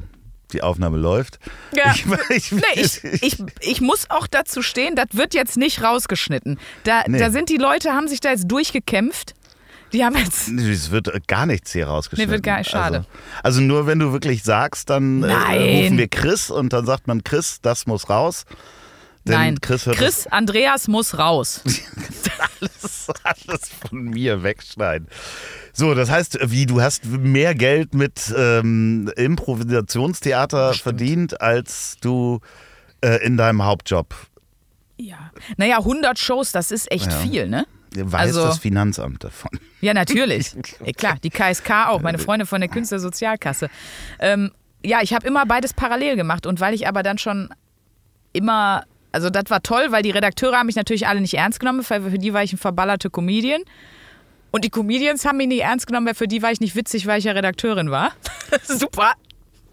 die 0.53 0.61
Aufnahme 0.63 0.97
läuft. 0.97 1.39
Ja. 1.75 1.93
Ich, 1.93 2.05
ich, 2.29 2.51
Nee, 2.53 2.61
ich, 2.75 3.03
ich, 3.03 3.43
ich 3.59 3.81
muss 3.81 4.09
auch 4.09 4.27
dazu 4.27 4.61
stehen, 4.61 4.95
das 4.95 5.07
wird 5.11 5.33
jetzt 5.33 5.57
nicht 5.57 5.83
rausgeschnitten. 5.83 6.57
Da, 6.83 7.03
Nee. 7.07 7.19
da 7.19 7.31
sind 7.31 7.49
die 7.49 7.57
Leute, 7.57 7.91
haben 7.91 8.07
sich 8.07 8.21
da 8.21 8.29
jetzt 8.31 8.45
durchgekämpft. 8.47 9.33
Die 9.93 10.03
haben 10.03 10.15
jetzt. 10.17 10.49
Es 10.49 10.91
wird 10.91 11.27
gar 11.27 11.45
nichts 11.45 11.71
hier 11.71 11.87
rausgeschnitten. 11.87 12.29
Nee, 12.29 12.35
wird 12.35 12.43
gar 12.43 12.57
nicht, 12.59 12.69
schade. 12.69 12.97
Also, 12.97 13.09
also 13.43 13.61
nur 13.61 13.87
wenn 13.87 13.99
du 13.99 14.11
wirklich 14.11 14.43
sagst, 14.43 14.89
dann 14.89 15.23
äh, 15.23 15.33
rufen 15.83 15.97
wir 15.97 16.07
Chris 16.09 16.49
und 16.49 16.73
dann 16.73 16.85
sagt 16.85 17.07
man, 17.07 17.23
Chris, 17.23 17.59
das 17.61 17.85
muss 17.87 18.09
raus. 18.09 18.45
Denn 19.27 19.35
Nein, 19.35 19.61
Chris 19.61 19.83
Chris 19.83 20.27
Andreas 20.27 20.87
muss 20.87 21.17
raus. 21.17 21.61
das 22.81 23.07
alles 23.23 23.69
von 23.69 24.05
mir 24.05 24.43
wegschneiden. 24.43 25.07
So, 25.73 25.93
das 25.93 26.09
heißt, 26.09 26.39
wie 26.49 26.65
du 26.65 26.81
hast 26.81 27.05
mehr 27.05 27.53
Geld 27.53 27.93
mit 27.93 28.33
ähm, 28.35 29.11
Improvisationstheater 29.15 30.73
verdient, 30.73 31.39
als 31.41 31.97
du 32.01 32.39
äh, 33.01 33.23
in 33.25 33.37
deinem 33.37 33.63
Hauptjob 33.63 34.15
Ja. 34.97 35.31
Naja, 35.57 35.77
100 35.77 36.17
Shows, 36.17 36.51
das 36.51 36.71
ist 36.71 36.91
echt 36.91 37.11
Ja. 37.11 37.17
viel, 37.19 37.47
ne? 37.47 37.67
Weiß 37.95 38.27
Also- 38.35 38.45
das 38.45 38.59
Finanzamt 38.59 39.23
davon? 39.23 39.51
Ja, 39.81 39.93
natürlich. 39.93 40.53
klar, 40.97 41.17
die 41.23 41.29
KSK 41.29 41.87
auch, 41.89 42.01
meine 42.01 42.17
Freunde 42.17 42.45
von 42.45 42.59
der 42.61 42.69
Künstlersozialkasse. 42.69 43.69
Ähm, 44.19 44.51
ja, 44.83 44.99
ich 45.01 45.13
habe 45.13 45.27
immer 45.27 45.45
beides 45.45 45.73
parallel 45.73 46.15
gemacht 46.15 46.45
und 46.45 46.59
weil 46.59 46.73
ich 46.73 46.87
aber 46.87 47.03
dann 47.03 47.17
schon 47.17 47.49
immer, 48.33 48.83
also 49.17 49.31
das 49.31 49.45
war 49.47 49.63
toll, 49.63 49.87
weil 49.89 50.03
die 50.03 50.11
Redakteure 50.11 50.57
haben 50.57 50.67
mich 50.67 50.75
natürlich 50.75 51.07
alle 51.07 51.21
nicht 51.21 51.33
ernst 51.33 51.59
genommen, 51.59 51.83
weil 51.87 52.01
für 52.03 52.19
die 52.19 52.35
war 52.35 52.43
ich 52.43 52.53
ein 52.53 52.59
verballerte 52.59 53.09
Comedian. 53.09 53.63
Und 54.51 54.63
die 54.63 54.69
Comedians 54.69 55.25
haben 55.25 55.37
mich 55.37 55.47
nicht 55.47 55.63
ernst 55.63 55.87
genommen, 55.87 56.05
weil 56.05 56.13
für 56.13 56.27
die 56.27 56.43
war 56.43 56.51
ich 56.51 56.59
nicht 56.59 56.75
witzig, 56.75 57.07
weil 57.07 57.17
ich 57.17 57.25
ja 57.25 57.31
Redakteurin 57.31 57.89
war. 57.89 58.11
Super. 58.63 59.13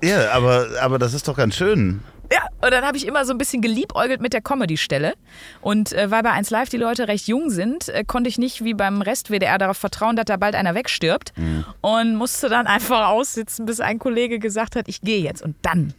Ja, 0.02 0.30
aber, 0.30 0.66
aber 0.80 0.98
das 0.98 1.12
ist 1.12 1.28
doch 1.28 1.36
ganz 1.36 1.56
schön. 1.56 2.00
Ja, 2.32 2.40
und 2.62 2.72
dann 2.72 2.86
habe 2.86 2.96
ich 2.96 3.06
immer 3.06 3.26
so 3.26 3.32
ein 3.32 3.38
bisschen 3.38 3.60
geliebäugelt 3.60 4.22
mit 4.22 4.32
der 4.32 4.40
Comedy-Stelle. 4.40 5.12
Und 5.60 5.92
äh, 5.92 6.10
weil 6.10 6.22
bei 6.22 6.30
1 6.30 6.48
Live 6.48 6.70
die 6.70 6.78
Leute 6.78 7.06
recht 7.06 7.28
jung 7.28 7.50
sind, 7.50 7.90
äh, 7.90 8.02
konnte 8.02 8.30
ich 8.30 8.38
nicht 8.38 8.64
wie 8.64 8.72
beim 8.72 9.02
Rest 9.02 9.28
WDR 9.28 9.58
darauf 9.58 9.76
vertrauen, 9.76 10.16
dass 10.16 10.24
da 10.24 10.38
bald 10.38 10.54
einer 10.54 10.74
wegstirbt. 10.74 11.34
Und 11.82 12.16
musste 12.16 12.48
dann 12.48 12.66
einfach 12.66 13.08
aussitzen, 13.08 13.66
bis 13.66 13.80
ein 13.80 13.98
Kollege 13.98 14.38
gesagt 14.38 14.74
hat, 14.74 14.88
ich 14.88 15.02
gehe 15.02 15.20
jetzt. 15.20 15.42
Und 15.42 15.56
dann. 15.60 15.92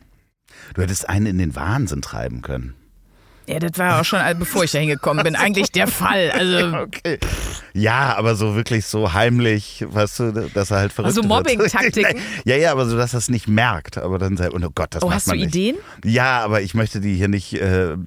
Du 0.74 0.82
hättest 0.82 1.08
einen 1.08 1.28
in 1.28 1.38
den 1.38 1.56
Wahnsinn 1.56 2.02
treiben 2.02 2.42
können. 2.42 2.74
Ja, 3.48 3.60
das 3.60 3.78
war 3.78 4.02
auch 4.02 4.06
schon, 4.06 4.20
bevor 4.40 4.64
ich 4.64 4.72
da 4.72 4.80
hingekommen 4.80 5.24
bin, 5.24 5.36
eigentlich 5.36 5.72
der 5.72 5.88
Fall. 5.88 6.32
Also, 6.32 6.78
Okay. 6.86 7.20
Ja, 7.74 8.16
aber 8.16 8.36
so 8.36 8.56
wirklich 8.56 8.86
so 8.86 9.14
heimlich, 9.14 9.86
weißt 9.88 10.20
du, 10.20 10.32
dass 10.54 10.72
er 10.72 10.78
halt 10.78 10.94
verrückt 10.94 11.18
Also. 11.18 11.28
Mobbing-Taktiken? 11.28 12.22
Ja, 12.46 12.56
ja, 12.56 12.72
aber 12.72 12.86
so, 12.86 12.98
dass 12.98 13.14
er 13.14 13.20
es 13.20 13.30
nicht 13.30 13.48
merkt. 13.48 13.98
Aber 13.98 14.18
dann 14.18 14.38
sagt, 14.38 14.54
oh 14.54 14.70
Gott, 14.74 14.90
das 14.92 15.04
oh, 15.04 15.08
macht 15.08 15.16
hast 15.16 15.28
du 15.28 15.32
man 15.32 15.40
nicht. 15.40 15.56
Ideen? 15.56 15.78
Ja, 16.04 16.42
aber 16.42 16.62
ich 16.62 16.74
möchte 16.74 17.00
die 17.00 17.16
hier 17.16 17.28
nicht, 17.28 17.54
äh, 17.54 17.92
äh, 17.92 17.98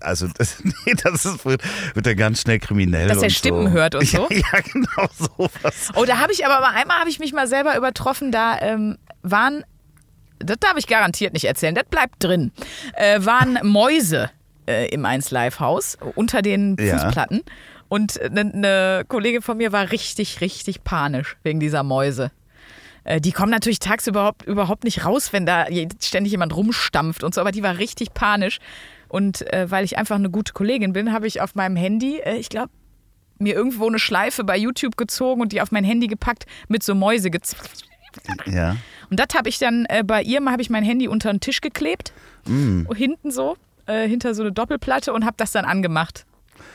also 0.00 0.26
das, 0.36 0.62
nee, 0.62 0.94
das 1.02 1.24
ist, 1.24 1.44
wird, 1.44 1.62
wird 1.94 2.06
er 2.06 2.14
ganz 2.14 2.42
schnell 2.42 2.58
kriminell. 2.58 3.08
Dass 3.08 3.22
er 3.22 3.30
Stimmen 3.30 3.68
so. 3.68 3.72
hört 3.72 3.94
und 3.94 4.06
so? 4.06 4.28
Ja, 4.30 4.38
ja 4.52 4.60
genau 4.60 5.08
sowas. 5.18 5.90
Oh, 5.94 6.04
da 6.04 6.18
habe 6.18 6.32
ich 6.32 6.46
aber 6.46 6.60
mal 6.60 6.74
einmal 6.74 6.98
habe 6.98 7.10
ich 7.10 7.18
mich 7.18 7.32
mal 7.32 7.46
selber 7.46 7.76
übertroffen. 7.76 8.30
Da 8.30 8.58
ähm, 8.60 8.98
waren, 9.22 9.64
das 10.38 10.58
darf 10.60 10.76
ich 10.76 10.86
garantiert 10.86 11.32
nicht 11.32 11.44
erzählen, 11.44 11.74
das 11.74 11.84
bleibt 11.84 12.22
drin, 12.22 12.52
äh, 12.94 13.24
waren 13.24 13.58
Mäuse 13.62 14.30
äh, 14.66 14.88
im 14.88 15.04
1 15.04 15.30
Live 15.30 15.60
Haus 15.60 15.96
unter 16.14 16.42
den 16.42 16.76
Ja. 16.78 16.98
Fußplatten. 16.98 17.42
Und 17.88 18.20
eine 18.20 18.44
ne 18.44 19.04
Kollegin 19.06 19.42
von 19.42 19.56
mir 19.58 19.72
war 19.72 19.90
richtig, 19.92 20.40
richtig 20.40 20.84
panisch 20.84 21.36
wegen 21.42 21.60
dieser 21.60 21.82
Mäuse. 21.82 22.30
Äh, 23.04 23.20
Die 23.20 23.32
kommen 23.32 23.50
natürlich 23.50 23.78
tagsüber 23.78 24.20
überhaupt, 24.20 24.42
überhaupt 24.46 24.84
nicht 24.84 25.04
raus, 25.04 25.32
wenn 25.32 25.46
da 25.46 25.66
ständig 26.02 26.32
jemand 26.32 26.56
rumstampft 26.56 27.22
und 27.22 27.34
so, 27.34 27.40
aber 27.40 27.52
die 27.52 27.62
war 27.62 27.78
richtig 27.78 28.14
panisch. 28.14 28.58
Und 29.08 29.42
äh, 29.52 29.70
weil 29.70 29.84
ich 29.84 29.96
einfach 29.98 30.16
eine 30.16 30.30
gute 30.30 30.52
Kollegin 30.54 30.92
bin, 30.92 31.12
habe 31.12 31.26
ich 31.26 31.40
auf 31.40 31.54
meinem 31.54 31.76
Handy, 31.76 32.18
äh, 32.18 32.36
ich 32.36 32.48
glaube, 32.48 32.70
mir 33.38 33.54
irgendwo 33.54 33.86
eine 33.86 33.98
Schleife 33.98 34.44
bei 34.44 34.56
YouTube 34.56 34.96
gezogen 34.96 35.40
und 35.42 35.52
die 35.52 35.60
auf 35.60 35.70
mein 35.70 35.84
Handy 35.84 36.06
gepackt 36.06 36.46
mit 36.68 36.82
so 36.82 36.94
Mäuse 36.94 37.30
gezwickt. 37.30 37.84
Ja. 38.46 38.76
Und 39.10 39.20
das 39.20 39.28
habe 39.36 39.48
ich 39.48 39.58
dann 39.58 39.86
äh, 39.88 40.02
bei 40.04 40.22
ihr, 40.22 40.40
habe 40.44 40.62
ich 40.62 40.70
mein 40.70 40.84
Handy 40.84 41.06
unter 41.08 41.30
den 41.32 41.40
Tisch 41.40 41.60
geklebt, 41.60 42.12
Mm. 42.46 42.82
hinten 42.94 43.30
so, 43.30 43.56
äh, 43.86 44.08
hinter 44.08 44.34
so 44.34 44.42
eine 44.42 44.52
Doppelplatte 44.52 45.12
und 45.12 45.24
habe 45.24 45.36
das 45.36 45.52
dann 45.52 45.64
angemacht. 45.64 46.26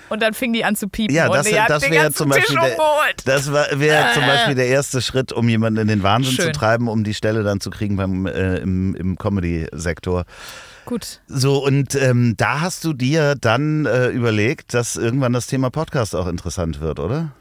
Und 0.09 0.21
dann 0.21 0.33
fing 0.33 0.53
die 0.53 0.65
an 0.65 0.75
zu 0.75 0.87
piepen. 0.87 1.15
Ja, 1.15 1.27
und 1.27 1.35
das, 1.35 1.45
das 1.45 1.83
wäre 1.83 1.95
ganzen 1.95 2.17
zum 2.17 2.29
Beispiel 2.29 2.57
der, 2.57 2.77
das 3.25 3.51
wäre 3.51 4.13
zum 4.13 4.25
Beispiel 4.25 4.55
der 4.55 4.67
erste 4.67 5.01
Schritt, 5.01 5.31
um 5.31 5.47
jemanden 5.47 5.79
in 5.81 5.87
den 5.87 6.03
Wahnsinn 6.03 6.35
zu 6.35 6.41
Schön. 6.43 6.53
treiben, 6.53 6.87
um 6.87 7.03
die 7.03 7.13
Stelle 7.13 7.43
dann 7.43 7.59
zu 7.61 7.69
kriegen 7.69 7.95
beim 7.95 8.25
äh, 8.25 8.57
im, 8.57 8.95
im 8.95 9.17
Comedy-Sektor. 9.17 10.25
Gut. 10.85 11.21
So, 11.27 11.63
und 11.63 11.93
ähm, 11.93 12.33
da 12.37 12.61
hast 12.61 12.83
du 12.83 12.93
dir 12.93 13.35
dann 13.35 13.85
äh, 13.85 14.07
überlegt, 14.07 14.73
dass 14.73 14.95
irgendwann 14.95 15.33
das 15.33 15.45
Thema 15.45 15.69
Podcast 15.69 16.15
auch 16.15 16.27
interessant 16.27 16.81
wird, 16.81 16.99
oder? 16.99 17.31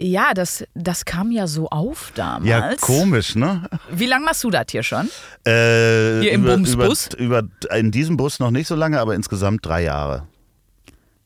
Ja, 0.00 0.32
das, 0.32 0.64
das 0.74 1.04
kam 1.04 1.32
ja 1.32 1.46
so 1.48 1.68
auf 1.70 2.12
damals. 2.14 2.48
Ja, 2.48 2.74
komisch, 2.80 3.34
ne? 3.34 3.68
Wie 3.90 4.06
lange 4.06 4.24
machst 4.26 4.44
du 4.44 4.50
das 4.50 4.66
hier 4.70 4.82
schon? 4.84 5.06
Äh, 5.44 6.20
Hier 6.20 6.32
im 6.32 6.44
über, 6.44 6.54
Bumsbus? 6.54 7.08
Über, 7.16 7.40
über, 7.40 7.76
in 7.76 7.90
diesem 7.90 8.16
Bus 8.16 8.38
noch 8.38 8.50
nicht 8.52 8.68
so 8.68 8.76
lange, 8.76 9.00
aber 9.00 9.14
insgesamt 9.16 9.66
drei 9.66 9.82
Jahre. 9.82 10.24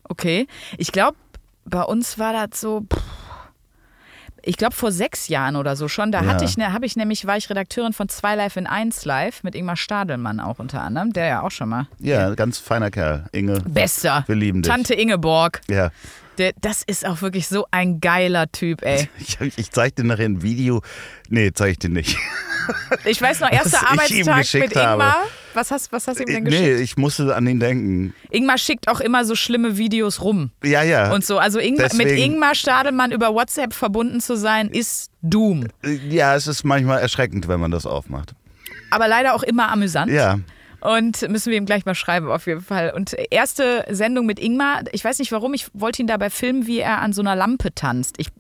Okay. 0.05 0.47
Ich 0.79 0.91
glaube, 0.93 1.17
bei 1.65 1.83
uns 1.83 2.19
war 2.19 2.33
das 2.33 2.61
so. 2.61 2.81
pff, 2.93 3.01
Ich 4.45 4.57
glaube 4.57 4.75
vor 4.75 4.91
sechs 4.91 5.29
Jahren 5.29 5.55
oder 5.57 5.77
so 5.77 5.87
schon. 5.89 6.11
Da 6.11 6.23
Ja. 6.23 6.29
hatte 6.31 6.45
ich, 6.45 6.57
ne, 6.57 6.73
habe 6.73 6.87
ich 6.87 6.97
nämlich, 6.97 7.27
war 7.27 7.37
ich 7.37 7.49
Redakteurin 7.51 7.93
von 7.93 8.09
2 8.09 8.35
Live 8.37 8.57
in 8.57 8.67
1 8.67 9.05
Live 9.05 9.43
mit 9.45 9.55
Ingmar 9.55 9.77
Stadelmann 9.77 10.41
auch 10.41 10.59
unter 10.59 10.81
anderem, 10.83 11.13
der 11.13 11.27
ja 11.27 11.43
auch 11.43 11.51
schon 11.51 11.69
mal. 11.69 11.87
Ja, 12.01 12.35
ganz 12.35 12.59
feiner 12.59 12.91
Kerl. 12.91 13.27
Inge, 13.33 13.61
Bester. 13.61 14.25
wir 14.27 14.35
lieben 14.35 14.63
dich. 14.63 14.71
Tante 14.73 14.95
Ingeborg. 14.95 15.61
Ja, 15.69 15.91
Der, 16.39 16.53
das 16.61 16.83
ist 16.83 17.07
auch 17.07 17.21
wirklich 17.23 17.47
so 17.47 17.67
ein 17.71 18.01
geiler 18.01 18.51
Typ, 18.51 18.83
ey. 18.83 19.09
ich, 19.19 19.39
ich 19.57 19.71
zeig 19.71 19.97
dir 19.97 20.05
nachher 20.05 20.25
ein 20.25 20.43
Video. 20.43 20.83
Nee, 21.29 21.53
zeig 21.53 21.73
ich 21.73 21.79
dir 21.79 21.91
nicht. 21.91 22.17
Ich 23.05 23.21
weiß 23.21 23.41
noch, 23.41 23.51
erster 23.51 23.91
Arbeitstag 23.91 24.37
mit 24.55 24.73
Ingmar. 24.73 25.13
habe. 25.15 25.29
Was 25.55 25.73
hast, 25.73 25.91
was 25.91 26.07
hast 26.07 26.21
du 26.21 26.23
ihm 26.23 26.33
denn 26.33 26.45
geschickt? 26.45 26.63
Nee, 26.63 26.75
ich 26.77 26.97
musste 26.97 27.35
an 27.35 27.45
ihn 27.49 27.59
denken. 27.59 28.15
Ingmar 28.31 28.57
schickt 28.57 28.87
auch 28.87 29.01
immer 29.01 29.25
so 29.25 29.35
schlimme 29.35 29.77
Videos 29.79 30.21
rum. 30.23 30.53
Ja, 30.63 30.85
ja. 30.85 31.13
Und 31.13 31.25
so. 31.25 31.39
Also 31.39 31.59
Ingmar, 31.59 31.93
mit 31.97 32.09
Ingmar 32.09 32.55
Stadelmann 32.55 33.11
über 33.11 33.35
WhatsApp 33.35 33.75
verbunden 33.75 34.21
zu 34.21 34.37
sein, 34.37 34.69
ist 34.69 35.11
Doom. 35.23 35.67
Ja, 36.09 36.37
es 36.37 36.47
ist 36.47 36.63
manchmal 36.63 37.01
erschreckend, 37.01 37.49
wenn 37.49 37.59
man 37.59 37.73
das 37.73 37.85
aufmacht. 37.85 38.33
Aber 38.91 39.09
leider 39.09 39.35
auch 39.35 39.43
immer 39.43 39.71
amüsant. 39.71 40.13
Ja. 40.13 40.39
Und 40.83 41.29
müssen 41.29 41.51
wir 41.51 41.59
ihm 41.59 41.67
gleich 41.67 41.87
mal 41.87 41.95
schreiben, 41.95 42.29
auf 42.29 42.47
jeden 42.49 42.61
Fall. 42.61 42.91
Und 42.91 43.15
erste 43.31 43.85
Sendung 43.89 44.27
mit 44.27 44.41
Ingmar, 44.41 44.83
ich 44.91 45.05
weiß 45.05 45.21
nicht 45.21 45.31
warum, 45.31 45.55
ich 45.55 45.69
wollte 45.75 46.03
ihn 46.03 46.09
dabei 46.09 46.29
filmen, 46.29 46.67
wie 46.67 46.81
er 46.81 47.01
an 47.01 47.13
so 47.13 47.23
einer 47.23 47.37
Lampe 47.37 47.73
tanzt. 47.73 48.17
Ich, 48.19 48.31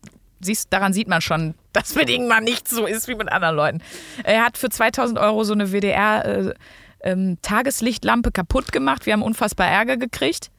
siehst, 0.40 0.72
daran 0.72 0.92
sieht 0.92 1.06
man 1.06 1.20
schon, 1.20 1.54
dass 1.72 1.94
mit 1.94 2.10
Ingmar 2.10 2.40
nicht 2.40 2.66
so 2.66 2.84
ist 2.84 3.06
wie 3.06 3.14
mit 3.14 3.30
anderen 3.30 3.54
Leuten. 3.54 3.82
Er 4.24 4.44
hat 4.44 4.58
für 4.58 4.70
2000 4.70 5.20
Euro 5.20 5.44
so 5.44 5.52
eine 5.52 5.70
WDR 5.70 6.24
äh, 6.24 6.54
ähm, 7.04 7.38
Tageslichtlampe 7.42 8.32
kaputt 8.32 8.72
gemacht. 8.72 9.06
Wir 9.06 9.12
haben 9.12 9.22
unfassbar 9.22 9.68
Ärger 9.68 9.96
gekriegt. 9.96 10.50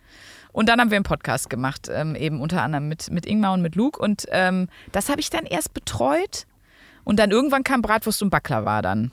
Und 0.53 0.69
dann 0.69 0.79
haben 0.79 0.89
wir 0.89 0.97
einen 0.97 1.03
Podcast 1.03 1.49
gemacht, 1.49 1.89
ähm, 1.91 2.15
eben 2.15 2.39
unter 2.39 2.61
anderem 2.61 2.87
mit, 2.87 3.09
mit 3.11 3.25
Ingmar 3.25 3.53
und 3.53 3.61
mit 3.61 3.75
Luke. 3.75 3.99
Und 3.99 4.25
ähm, 4.31 4.69
das 4.93 5.09
habe 5.09 5.19
ich 5.19 5.29
dann 5.29 5.45
erst 5.45 5.73
betreut. 5.73 6.45
Und 7.03 7.19
dann 7.19 7.31
irgendwann 7.31 7.65
kam 7.65 7.81
Bratwurst 7.81 8.21
und 8.21 8.29
Baklava 8.29 8.81
dann. 8.81 9.11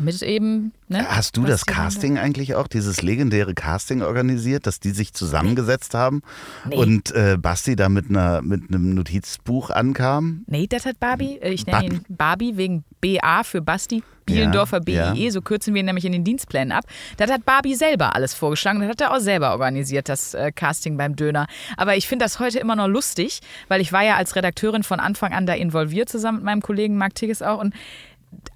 Mit 0.00 0.22
eben, 0.22 0.72
ne? 0.88 1.06
Hast 1.08 1.36
du 1.36 1.44
das 1.44 1.66
Casting 1.66 2.18
eigentlich 2.18 2.54
auch, 2.54 2.66
dieses 2.66 3.02
legendäre 3.02 3.54
Casting 3.54 4.02
organisiert, 4.02 4.66
dass 4.66 4.80
die 4.80 4.90
sich 4.90 5.12
zusammengesetzt 5.12 5.94
haben 5.94 6.22
Nee. 6.68 6.76
und 6.76 7.12
äh, 7.12 7.36
Basti 7.38 7.76
da 7.76 7.88
mit, 7.88 8.08
einer, 8.08 8.42
mit 8.42 8.62
einem 8.68 8.94
Notizbuch 8.94 9.70
ankam? 9.70 10.42
Nee, 10.46 10.66
das 10.66 10.86
hat 10.86 10.98
Barbie. 11.00 11.38
Äh, 11.40 11.50
Ich 11.52 11.66
nenne 11.66 11.78
Barbie. 11.80 11.94
ihn 11.96 12.04
Barbie 12.08 12.56
wegen 12.56 12.84
BA 13.00 13.42
für 13.44 13.60
Basti. 13.62 14.02
Bielendorfer 14.26 14.80
Ja, 14.86 15.12
BIE, 15.12 15.24
ja. 15.24 15.30
so 15.32 15.40
kürzen 15.40 15.74
wir 15.74 15.80
ihn 15.80 15.86
nämlich 15.86 16.04
in 16.04 16.12
den 16.12 16.22
Dienstplänen 16.22 16.70
ab. 16.70 16.84
Das 17.16 17.30
hat 17.32 17.44
Barbie 17.44 17.74
selber 17.74 18.14
alles 18.14 18.32
vorgeschlagen. 18.32 18.78
Das 18.80 18.88
hat 18.90 19.00
er 19.00 19.12
auch 19.12 19.18
selber 19.18 19.50
organisiert, 19.52 20.08
das 20.08 20.34
äh, 20.34 20.52
Casting 20.52 20.96
beim 20.96 21.16
Döner. 21.16 21.46
Aber 21.76 21.96
ich 21.96 22.06
finde 22.06 22.24
das 22.26 22.38
heute 22.38 22.58
immer 22.60 22.76
noch 22.76 22.86
lustig, 22.86 23.40
weil 23.66 23.80
ich 23.80 23.92
war 23.92 24.02
ja 24.04 24.16
als 24.16 24.36
Redakteurin 24.36 24.84
von 24.84 25.00
Anfang 25.00 25.32
an 25.32 25.46
da 25.46 25.54
involviert, 25.54 26.08
zusammen 26.08 26.38
mit 26.38 26.44
meinem 26.44 26.60
Kollegen 26.62 26.96
Marc 26.96 27.16
Tigges 27.16 27.42
auch. 27.42 27.58
Und 27.60 27.74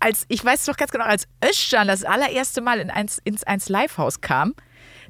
als, 0.05 0.25
ich 0.29 0.45
weiß 0.45 0.67
doch 0.67 0.77
ganz 0.77 0.91
genau, 0.93 1.05
als 1.05 1.27
Özcan 1.45 1.89
das 1.89 2.05
allererste 2.05 2.61
Mal 2.61 2.79
in 2.81 2.91
eins, 2.91 3.19
ins 3.25 3.43
1 3.45 3.69
Live-Haus 3.69 4.21
kam, 4.21 4.55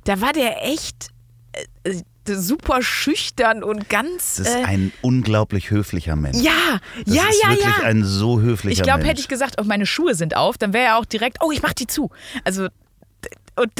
da 0.04 0.20
war 0.20 0.32
der 0.32 0.64
echt 0.64 1.08
äh, 1.52 1.90
äh, 1.90 2.02
super 2.26 2.80
schüchtern 2.82 3.62
und 3.62 3.90
ganz. 3.90 4.36
Das 4.36 4.46
ist 4.48 4.54
äh, 4.54 4.64
ein 4.64 4.92
unglaublich 5.02 5.70
höflicher 5.70 6.16
Mensch. 6.16 6.38
ja, 6.38 6.52
Das 7.04 7.14
ja, 7.14 7.22
ist 7.28 7.42
ja, 7.42 7.48
wirklich 7.50 7.76
ja. 7.78 7.84
ein 7.84 8.04
so 8.04 8.40
höflicher 8.40 8.72
Ich 8.78 8.82
glaube, 8.82 8.98
Mensch. 9.00 9.10
hätte 9.10 9.20
ich 9.20 9.28
gesagt, 9.28 9.56
oh, 9.60 9.64
meine 9.64 9.84
Schuhe 9.86 10.14
sind 10.14 10.36
auf, 10.36 10.56
dann 10.56 10.72
wäre 10.72 10.84
er 10.86 10.96
auch 10.98 11.04
direkt, 11.04 11.38
oh, 11.42 11.50
ich 11.52 11.60
mach 11.62 11.74
die 11.74 11.86
zu. 11.86 12.10
Also, 12.44 12.68
und 13.56 13.70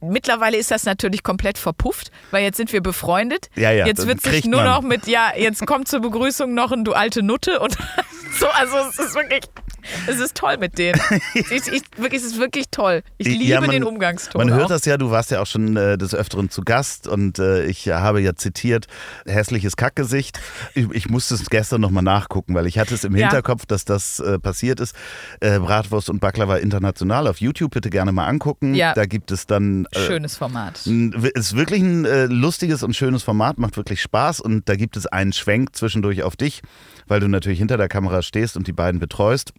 mittlerweile 0.00 0.56
ist 0.56 0.70
das 0.70 0.84
natürlich 0.84 1.22
komplett 1.22 1.56
verpufft, 1.58 2.10
weil 2.30 2.42
jetzt 2.42 2.56
sind 2.56 2.72
wir 2.72 2.80
befreundet. 2.82 3.48
Ja, 3.54 3.70
ja, 3.70 3.86
Jetzt 3.86 4.06
wird 4.06 4.20
sich 4.22 4.44
nur 4.44 4.62
man- 4.62 4.70
noch 4.70 4.82
mit, 4.82 5.06
ja, 5.06 5.32
jetzt 5.36 5.64
kommt 5.66 5.88
zur 5.88 6.00
Begrüßung 6.00 6.52
noch 6.54 6.72
ein 6.72 6.84
du 6.84 6.92
alte 6.94 7.22
Nutte 7.22 7.60
und 7.60 7.76
so, 8.38 8.46
also 8.48 8.76
es 8.90 8.98
ist 8.98 9.14
wirklich, 9.14 9.42
es 10.06 10.18
ist 10.20 10.34
toll 10.36 10.56
mit 10.58 10.78
denen. 10.78 11.00
ich, 11.34 11.50
ich, 11.50 11.82
wirklich, 11.96 12.22
es 12.22 12.26
ist 12.32 12.38
wirklich 12.38 12.66
toll. 12.70 13.02
Ich 13.18 13.26
liebe 13.26 13.44
Ja, 13.44 13.60
man- 13.60 13.70
den 13.70 13.84
Umgangston. 13.84 14.38
Man 14.46 14.52
hört 14.54 14.64
auch. 14.64 14.68
das 14.68 14.84
ja, 14.84 14.96
du 14.96 15.10
warst 15.10 15.30
ja 15.30 15.40
auch 15.40 15.46
schon 15.46 15.76
äh, 15.76 15.98
des 15.98 16.14
Öfteren 16.14 16.50
zu 16.50 16.62
Gast 16.62 17.06
und 17.08 17.38
äh, 17.38 17.64
ich 17.66 17.88
habe 17.88 18.20
ja 18.20 18.34
zitiert, 18.34 18.86
hässliches 19.26 19.76
Kackgesicht. 19.76 20.40
Ich, 20.74 20.90
ich 20.92 21.08
musste 21.08 21.34
es 21.34 21.48
gestern 21.50 21.80
nochmal 21.80 22.02
nachgucken, 22.02 22.54
weil 22.54 22.66
ich 22.66 22.78
hatte 22.78 22.94
es 22.94 23.04
im 23.04 23.14
Ja. 23.16 23.26
Hinterkopf, 23.26 23.66
dass 23.66 23.84
das 23.84 24.20
äh, 24.20 24.38
passiert 24.38 24.80
ist. 24.80 24.94
Äh, 25.40 25.58
Bratwurst 25.58 26.10
und 26.10 26.20
Baklava 26.20 26.56
international 26.56 27.26
auf 27.26 27.40
YouTube, 27.40 27.72
bitte 27.72 27.90
gerne 27.90 28.12
mal 28.12 28.26
angucken. 28.26 28.74
Ja. 28.74 28.94
Da 28.94 29.06
gibt 29.06 29.30
es 29.30 29.46
dann... 29.46 29.86
Äh, 29.92 30.00
Schönes 30.06 30.36
Format. 30.36 30.80
ist 30.86 31.56
wirklich 31.56 31.82
ein 31.82 32.04
äh, 32.04 32.26
lustiges 32.26 32.82
und 32.82 32.94
schönes 32.96 33.22
Format, 33.22 33.58
macht 33.58 33.76
wirklich 33.76 34.00
Spaß 34.02 34.40
und 34.40 34.68
da 34.68 34.76
gibt 34.76 34.96
es 34.96 35.06
einen 35.06 35.32
Schwenk 35.32 35.74
zwischendurch 35.76 36.22
auf 36.22 36.36
dich, 36.36 36.62
weil 37.06 37.20
du 37.20 37.28
natürlich 37.28 37.58
hinter 37.58 37.76
der 37.76 37.88
Kamera 37.88 38.22
stehst 38.22 38.56
und 38.56 38.66
die 38.66 38.72
beiden 38.72 39.00
betreust. 39.00 39.52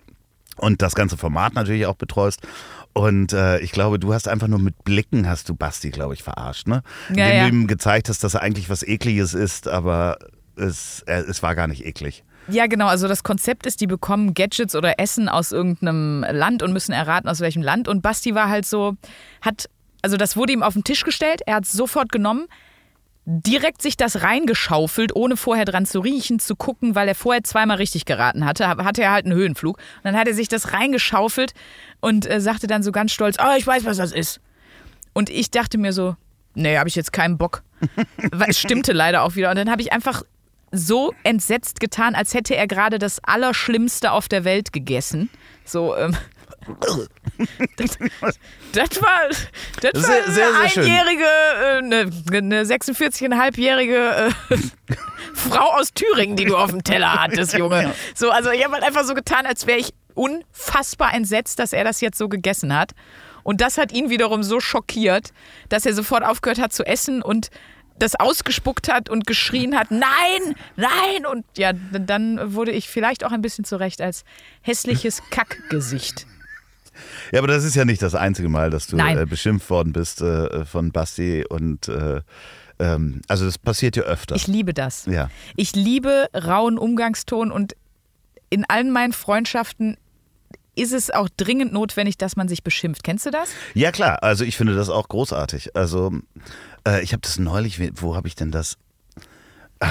Und 0.58 0.82
das 0.82 0.96
ganze 0.96 1.18
Format 1.18 1.54
natürlich 1.54 1.86
auch 1.86 1.96
betreust. 1.96 2.42
Und 2.94 3.34
äh, 3.34 3.60
ich 3.60 3.72
glaube, 3.72 4.00
du 4.00 4.14
hast 4.14 4.28
einfach 4.28 4.48
nur 4.48 4.60
mit 4.60 4.84
Blicken 4.84 5.28
hast 5.28 5.50
du 5.50 5.56
Basti, 5.56 5.90
glaube 5.90 6.14
ich, 6.14 6.24
verarscht, 6.24 6.68
ne? 6.68 6.82
Ja, 7.10 7.26
Indem 7.26 7.38
ja. 7.38 7.50
du 7.50 7.56
ihm 7.56 7.68
gezeigt 7.68 8.10
hast, 8.10 8.24
dass 8.24 8.36
er 8.36 8.42
eigentlich 8.42 8.70
was 8.70 8.84
Ekliges 8.84 9.34
ist, 9.34 9.68
aber 9.68 10.18
es, 10.56 11.02
äh, 11.08 11.22
es 11.22 11.44
war 11.44 11.56
gar 11.56 11.68
nicht 11.68 11.86
eklig. 11.86 12.24
Ja, 12.48 12.68
genau. 12.68 12.88
Also 12.88 13.08
das 13.08 13.24
Konzept 13.24 13.66
ist, 13.66 13.82
die 13.82 13.88
bekommen 13.88 14.34
Gadgets 14.34 14.76
oder 14.76 15.00
Essen 15.00 15.30
aus 15.30 15.52
irgendeinem 15.52 16.26
Land 16.30 16.62
und 16.64 16.74
müssen 16.74 16.92
erraten, 16.92 17.28
aus 17.28 17.40
welchem 17.40 17.64
Land. 17.64 17.88
Und 17.88 18.02
Basti 18.02 18.36
war 18.36 18.50
halt 18.50 18.66
so, 18.66 18.96
hat, 19.42 19.68
also 20.02 20.16
das 20.16 20.38
wurde 20.38 20.54
ihm 20.54 20.64
auf 20.64 20.74
den 20.74 20.84
Tisch 20.84 21.04
gestellt, 21.04 21.42
er 21.46 21.56
hat 21.56 21.66
es 21.66 21.72
sofort 21.72 22.12
genommen, 22.12 22.46
direkt 23.26 23.82
sich 23.82 23.98
das 23.98 24.22
reingeschaufelt, 24.22 25.16
ohne 25.16 25.36
vorher 25.36 25.66
dran 25.66 25.86
zu 25.86 26.00
riechen, 26.00 26.40
zu 26.40 26.56
gucken, 26.56 26.94
weil 26.94 27.08
er 27.08 27.16
vorher 27.16 27.44
zweimal 27.44 27.78
richtig 27.78 28.06
geraten 28.06 28.46
hatte, 28.46 28.68
hatte 28.68 29.02
er 29.02 29.12
halt 29.12 29.26
einen 29.26 29.34
Höhenflug. 29.34 29.78
Und 29.78 30.04
dann 30.04 30.16
hat 30.16 30.28
er 30.28 30.36
sich 30.36 30.48
das 30.48 30.74
reingeschaufelt 30.74 31.54
und 32.02 32.30
äh, 32.30 32.40
sagte 32.40 32.68
dann 32.68 32.84
so 32.84 32.92
ganz 32.92 33.12
stolz, 33.12 33.38
oh, 33.40 33.56
ich 33.58 33.66
weiß, 33.66 33.86
was 33.86 33.98
das 33.98 34.12
ist. 34.12 34.40
Und 35.14 35.30
ich 35.30 35.50
dachte 35.50 35.78
mir 35.80 35.92
so, 35.92 36.16
nee, 36.54 36.78
habe 36.78 36.88
ich 36.88 36.96
jetzt 36.96 37.14
keinen 37.14 37.38
Bock. 37.38 37.64
Weil 38.32 38.50
es 38.50 38.60
stimmte 38.60 38.94
leider 38.94 39.24
auch 39.24 39.36
wieder. 39.36 39.50
Und 39.50 39.58
dann 39.58 39.72
habe 39.72 39.82
ich 39.82 39.92
einfach 39.92 40.24
so 40.72 41.14
entsetzt 41.24 41.80
getan, 41.80 42.16
als 42.16 42.34
hätte 42.34 42.56
er 42.56 42.68
gerade 42.68 43.00
das 43.00 43.24
Allerschlimmste 43.24 44.12
auf 44.12 44.28
der 44.28 44.44
Welt 44.44 44.72
gegessen. 44.72 45.30
So, 45.64 45.96
ähm. 45.96 46.16
Das, 47.78 47.98
das 48.72 49.02
war, 49.02 49.30
das 49.82 49.94
war 49.94 50.02
Sehr, 50.02 50.24
sehr, 50.32 50.48
eine 50.48 50.56
sehr 50.56 50.70
schön. 50.70 50.84
einjährige, 50.84 51.24
äh, 51.24 51.78
eine, 51.78 52.12
eine 52.32 52.64
46,5-jährige 52.64 54.32
äh, 54.50 54.58
Frau 55.34 55.74
aus 55.74 55.94
Thüringen, 55.94 56.36
die 56.36 56.46
du 56.46 56.58
auf 56.58 56.72
dem 56.72 56.84
Teller 56.84 57.14
hattest, 57.22 57.54
Junge. 57.54 57.94
So, 58.16 58.30
also 58.32 58.52
ich 58.52 58.64
habe 58.64 58.74
halt 58.74 58.84
einfach 58.84 59.04
so 59.04 59.14
getan, 59.14 59.46
als 59.46 59.68
wäre 59.68 59.80
ich 59.80 59.94
unfassbar 60.14 61.14
entsetzt, 61.14 61.60
dass 61.60 61.74
er 61.74 61.84
das 61.84 62.02
jetzt 62.02 62.18
so 62.18 62.30
gegessen 62.30 62.76
hat. 62.76 62.92
Und 63.44 63.62
das 63.62 63.78
hat 63.78 63.92
ihn 63.92 64.10
wiederum 64.10 64.42
so 64.42 64.60
schockiert, 64.60 65.32
dass 65.70 65.86
er 65.86 65.94
sofort 65.94 66.24
aufgehört 66.24 66.60
hat 66.60 66.74
zu 66.74 66.84
essen 66.84 67.22
und 67.22 67.50
das 68.00 68.16
ausgespuckt 68.16 68.92
hat 68.92 69.10
und 69.10 69.26
geschrien 69.28 69.78
hat, 69.78 69.92
nein, 69.92 70.56
nein. 70.76 71.26
Und 71.30 71.46
ja, 71.58 71.72
dann 71.74 72.54
wurde 72.54 72.72
ich 72.72 72.90
vielleicht 72.90 73.24
auch 73.24 73.32
ein 73.32 73.42
bisschen 73.42 73.64
zurecht 73.66 74.02
als 74.02 74.24
hässliches 74.62 75.22
Kackgesicht. 75.30 76.26
Ja, 77.32 77.40
aber 77.40 77.48
das 77.48 77.64
ist 77.64 77.76
ja 77.76 77.86
nicht 77.86 78.02
das 78.02 78.16
einzige 78.16 78.50
Mal, 78.50 78.70
dass 78.70 78.88
du 78.88 78.96
Nein. 78.96 79.18
äh, 79.18 79.26
beschimpft 79.26 79.70
worden 79.70 79.94
bist 79.94 80.22
äh, 80.22 80.66
von 80.66 80.92
Basti 80.92 81.46
und 81.48 81.88
äh, 81.88 82.22
ähm, 82.80 83.22
also 83.28 83.46
das 83.46 83.58
passiert 83.58 83.96
ja 83.96 84.04
öfter. 84.04 84.36
Ich 84.36 84.48
liebe 84.48 84.74
das. 84.74 85.06
ja. 85.06 85.30
Ich 85.56 85.76
liebe 85.76 86.28
rauen 86.36 86.78
Umgangston 86.78 87.52
und 87.52 87.76
in 88.50 88.66
allen 88.68 88.92
meinen 88.92 89.14
Freundschaften 89.14 89.98
ist 90.76 90.94
es 90.94 91.10
auch 91.10 91.30
dringend 91.38 91.74
notwendig, 91.74 92.18
dass 92.18 92.36
man 92.36 92.48
sich 92.48 92.64
beschimpft. 92.64 93.04
Kennst 93.04 93.26
du 93.26 93.32
das? 93.32 93.50
ja, 93.74 93.92
klar, 93.92 94.24
also 94.24 94.44
ich 94.44 94.58
finde 94.58 94.76
das 94.76 94.90
auch 94.90 95.08
großartig. 95.08 95.76
Also 95.76 96.12
äh, 96.86 97.02
ich 97.02 97.14
habe 97.14 97.22
das 97.22 97.40
neulich, 97.40 97.80
wo 97.96 98.16
habe 98.16 98.28
ich 98.28 98.36
denn 98.36 98.52
das? 98.52 98.78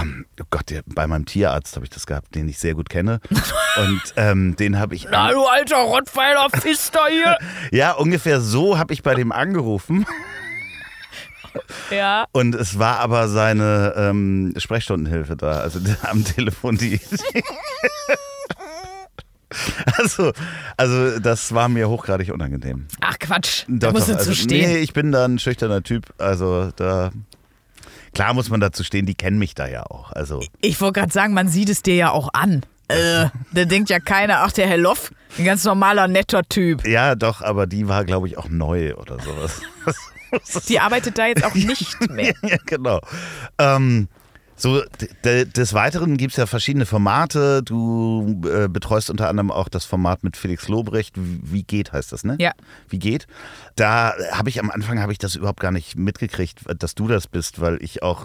Ähm, 0.00 0.26
oh 0.40 0.44
Gott, 0.50 0.72
bei 0.86 1.06
meinem 1.06 1.26
Tierarzt 1.26 1.76
habe 1.76 1.84
ich 1.84 1.90
das 1.90 2.06
gehabt, 2.06 2.34
den 2.34 2.48
ich 2.48 2.58
sehr 2.58 2.74
gut 2.74 2.88
kenne. 2.88 3.20
Und 3.76 4.02
ähm, 4.16 4.56
den 4.56 4.78
habe 4.78 4.94
ich. 4.94 5.06
Na, 5.10 5.30
du 5.30 5.44
alter 5.44 5.76
Rottweiler 5.76 6.48
Pfister 6.50 7.06
hier. 7.10 7.36
Ja, 7.70 7.92
ungefähr 7.92 8.40
so 8.40 8.78
habe 8.78 8.92
ich 8.92 9.02
bei 9.02 9.14
dem 9.14 9.32
angerufen. 9.32 10.06
ja. 11.90 12.26
Und 12.32 12.54
es 12.54 12.78
war 12.78 12.98
aber 12.98 13.28
seine 13.28 13.94
ähm, 13.96 14.54
Sprechstundenhilfe 14.56 15.36
da, 15.36 15.60
also 15.60 15.80
am 16.02 16.24
Telefon 16.24 16.76
die. 16.76 17.00
also, 19.98 20.32
also 20.76 21.18
das 21.20 21.54
war 21.54 21.68
mir 21.68 21.88
hochgradig 21.88 22.32
unangenehm. 22.32 22.86
Ach 23.00 23.18
Quatsch, 23.18 23.64
da 23.68 23.92
musst 23.92 24.08
du 24.08 24.14
also, 24.14 24.30
zu 24.30 24.36
stehen. 24.36 24.70
Nee, 24.70 24.78
ich 24.78 24.92
bin 24.92 25.12
da 25.12 25.24
ein 25.24 25.38
schüchterner 25.38 25.82
Typ. 25.82 26.12
Also 26.18 26.70
da. 26.76 27.10
Klar 28.14 28.34
muss 28.34 28.48
man 28.48 28.60
dazu 28.60 28.84
stehen, 28.84 29.06
die 29.06 29.14
kennen 29.14 29.38
mich 29.38 29.54
da 29.54 29.66
ja 29.66 29.84
auch. 29.84 30.12
Also 30.12 30.40
Ich 30.60 30.80
wollte 30.80 31.00
gerade 31.00 31.12
sagen, 31.12 31.34
man 31.34 31.48
sieht 31.48 31.68
es 31.68 31.82
dir 31.82 31.94
ja 31.96 32.10
auch 32.10 32.30
an. 32.32 32.62
Äh, 32.88 33.26
da 33.52 33.64
denkt 33.64 33.90
ja 33.90 33.98
keiner, 33.98 34.40
ach 34.42 34.52
der 34.52 34.66
Herr 34.68 34.76
Loff, 34.76 35.10
ein 35.38 35.44
ganz 35.44 35.64
normaler, 35.64 36.06
netter 36.06 36.42
Typ. 36.42 36.86
ja, 36.86 37.14
doch, 37.14 37.40
aber 37.42 37.66
die 37.66 37.88
war, 37.88 38.04
glaube 38.04 38.28
ich, 38.28 38.36
auch 38.38 38.48
neu 38.48 38.94
oder 38.96 39.18
sowas. 39.20 39.60
Die 40.68 40.80
arbeitet 40.80 41.16
da 41.16 41.26
jetzt 41.26 41.44
auch 41.44 41.54
nicht 41.54 42.10
mehr. 42.10 42.34
ja, 42.42 42.56
genau. 42.66 43.00
Ähm, 43.58 44.08
so, 44.64 44.82
des 45.24 45.74
Weiteren 45.74 46.16
gibt 46.16 46.32
es 46.32 46.38
ja 46.38 46.46
verschiedene 46.46 46.86
Formate. 46.86 47.62
Du 47.62 48.40
äh, 48.50 48.66
betreust 48.66 49.10
unter 49.10 49.28
anderem 49.28 49.50
auch 49.50 49.68
das 49.68 49.84
Format 49.84 50.24
mit 50.24 50.38
Felix 50.38 50.68
Lobrecht. 50.68 51.14
Wie 51.16 51.64
geht 51.64 51.92
heißt 51.92 52.12
das, 52.12 52.24
ne? 52.24 52.36
Ja. 52.40 52.52
Wie 52.88 52.98
geht? 52.98 53.26
Da 53.76 54.14
habe 54.32 54.48
ich 54.48 54.58
am 54.60 54.70
Anfang 54.70 55.00
habe 55.00 55.12
ich 55.12 55.18
das 55.18 55.34
überhaupt 55.34 55.60
gar 55.60 55.70
nicht 55.70 55.96
mitgekriegt, 55.96 56.60
dass 56.78 56.94
du 56.94 57.08
das 57.08 57.26
bist, 57.26 57.60
weil 57.60 57.76
ich 57.82 58.02
auch 58.02 58.24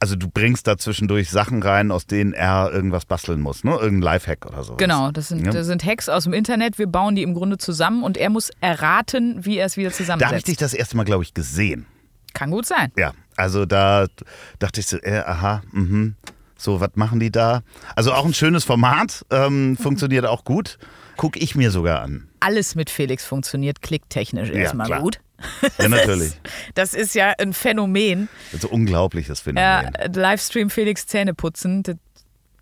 also 0.00 0.16
du 0.16 0.28
bringst 0.28 0.66
da 0.66 0.76
zwischendurch 0.76 1.30
Sachen 1.30 1.62
rein, 1.62 1.90
aus 1.92 2.06
denen 2.06 2.32
er 2.34 2.70
irgendwas 2.72 3.06
basteln 3.06 3.40
muss, 3.40 3.62
ne? 3.64 3.70
Irgendein 3.70 4.02
Lifehack 4.02 4.44
oder 4.44 4.64
sowas. 4.64 4.78
Genau, 4.78 5.10
das 5.12 5.28
sind, 5.28 5.46
Ja. 5.46 5.52
das 5.52 5.66
sind 5.68 5.84
Hacks 5.86 6.08
aus 6.08 6.24
dem 6.24 6.32
Internet. 6.34 6.78
Wir 6.78 6.88
bauen 6.88 7.14
die 7.14 7.22
im 7.22 7.34
Grunde 7.34 7.56
zusammen 7.56 8.02
und 8.02 8.16
er 8.18 8.28
muss 8.30 8.50
erraten, 8.60 9.46
wie 9.46 9.56
er 9.58 9.66
es 9.66 9.76
wieder 9.76 9.90
Da 9.90 9.94
habe 9.94 10.02
ich 10.02 10.06
zusammensetzt. 10.18 10.48
dich 10.48 10.56
das 10.56 10.74
erste 10.74 10.96
Mal, 10.96 11.04
glaube 11.04 11.22
ich, 11.22 11.32
gesehen. 11.34 11.86
Kann 12.34 12.50
gut 12.50 12.66
sein. 12.66 12.92
Ja, 12.98 13.12
also 13.36 13.64
da 13.66 14.06
dachte 14.58 14.80
ich 14.80 14.86
so, 14.86 14.96
äh, 14.98 15.18
aha, 15.26 15.62
mhm. 15.72 16.14
So, 16.58 16.80
was 16.80 16.90
machen 16.94 17.20
die 17.20 17.30
da? 17.30 17.60
Also 17.96 18.12
auch 18.14 18.24
ein 18.24 18.32
schönes 18.32 18.64
Format, 18.64 19.26
ähm, 19.30 19.76
funktioniert 19.76 20.24
auch 20.24 20.44
gut. 20.44 20.78
Guck 21.18 21.36
ich 21.36 21.54
mir 21.54 21.70
sogar 21.70 22.00
an. 22.02 22.28
Alles 22.40 22.74
mit 22.74 22.88
Felix 22.90 23.24
funktioniert 23.26 23.82
klicktechnisch 23.82 24.50
erstmal 24.50 24.86
klar. 24.86 25.00
gut. 25.00 25.20
Ja, 25.78 25.88
natürlich. 25.88 26.32
Das 26.74 26.94
ist 26.94 27.14
ja 27.14 27.34
ein 27.38 27.52
Phänomen. 27.52 28.28
Also 28.54 28.68
unglaubliches 28.68 29.40
Phänomen. 29.40 29.62
Ja, 29.62 30.06
Livestream 30.12 30.70
Felix 30.70 31.06
Zähne 31.06 31.34
putzen. 31.34 31.82
Das- 31.82 31.96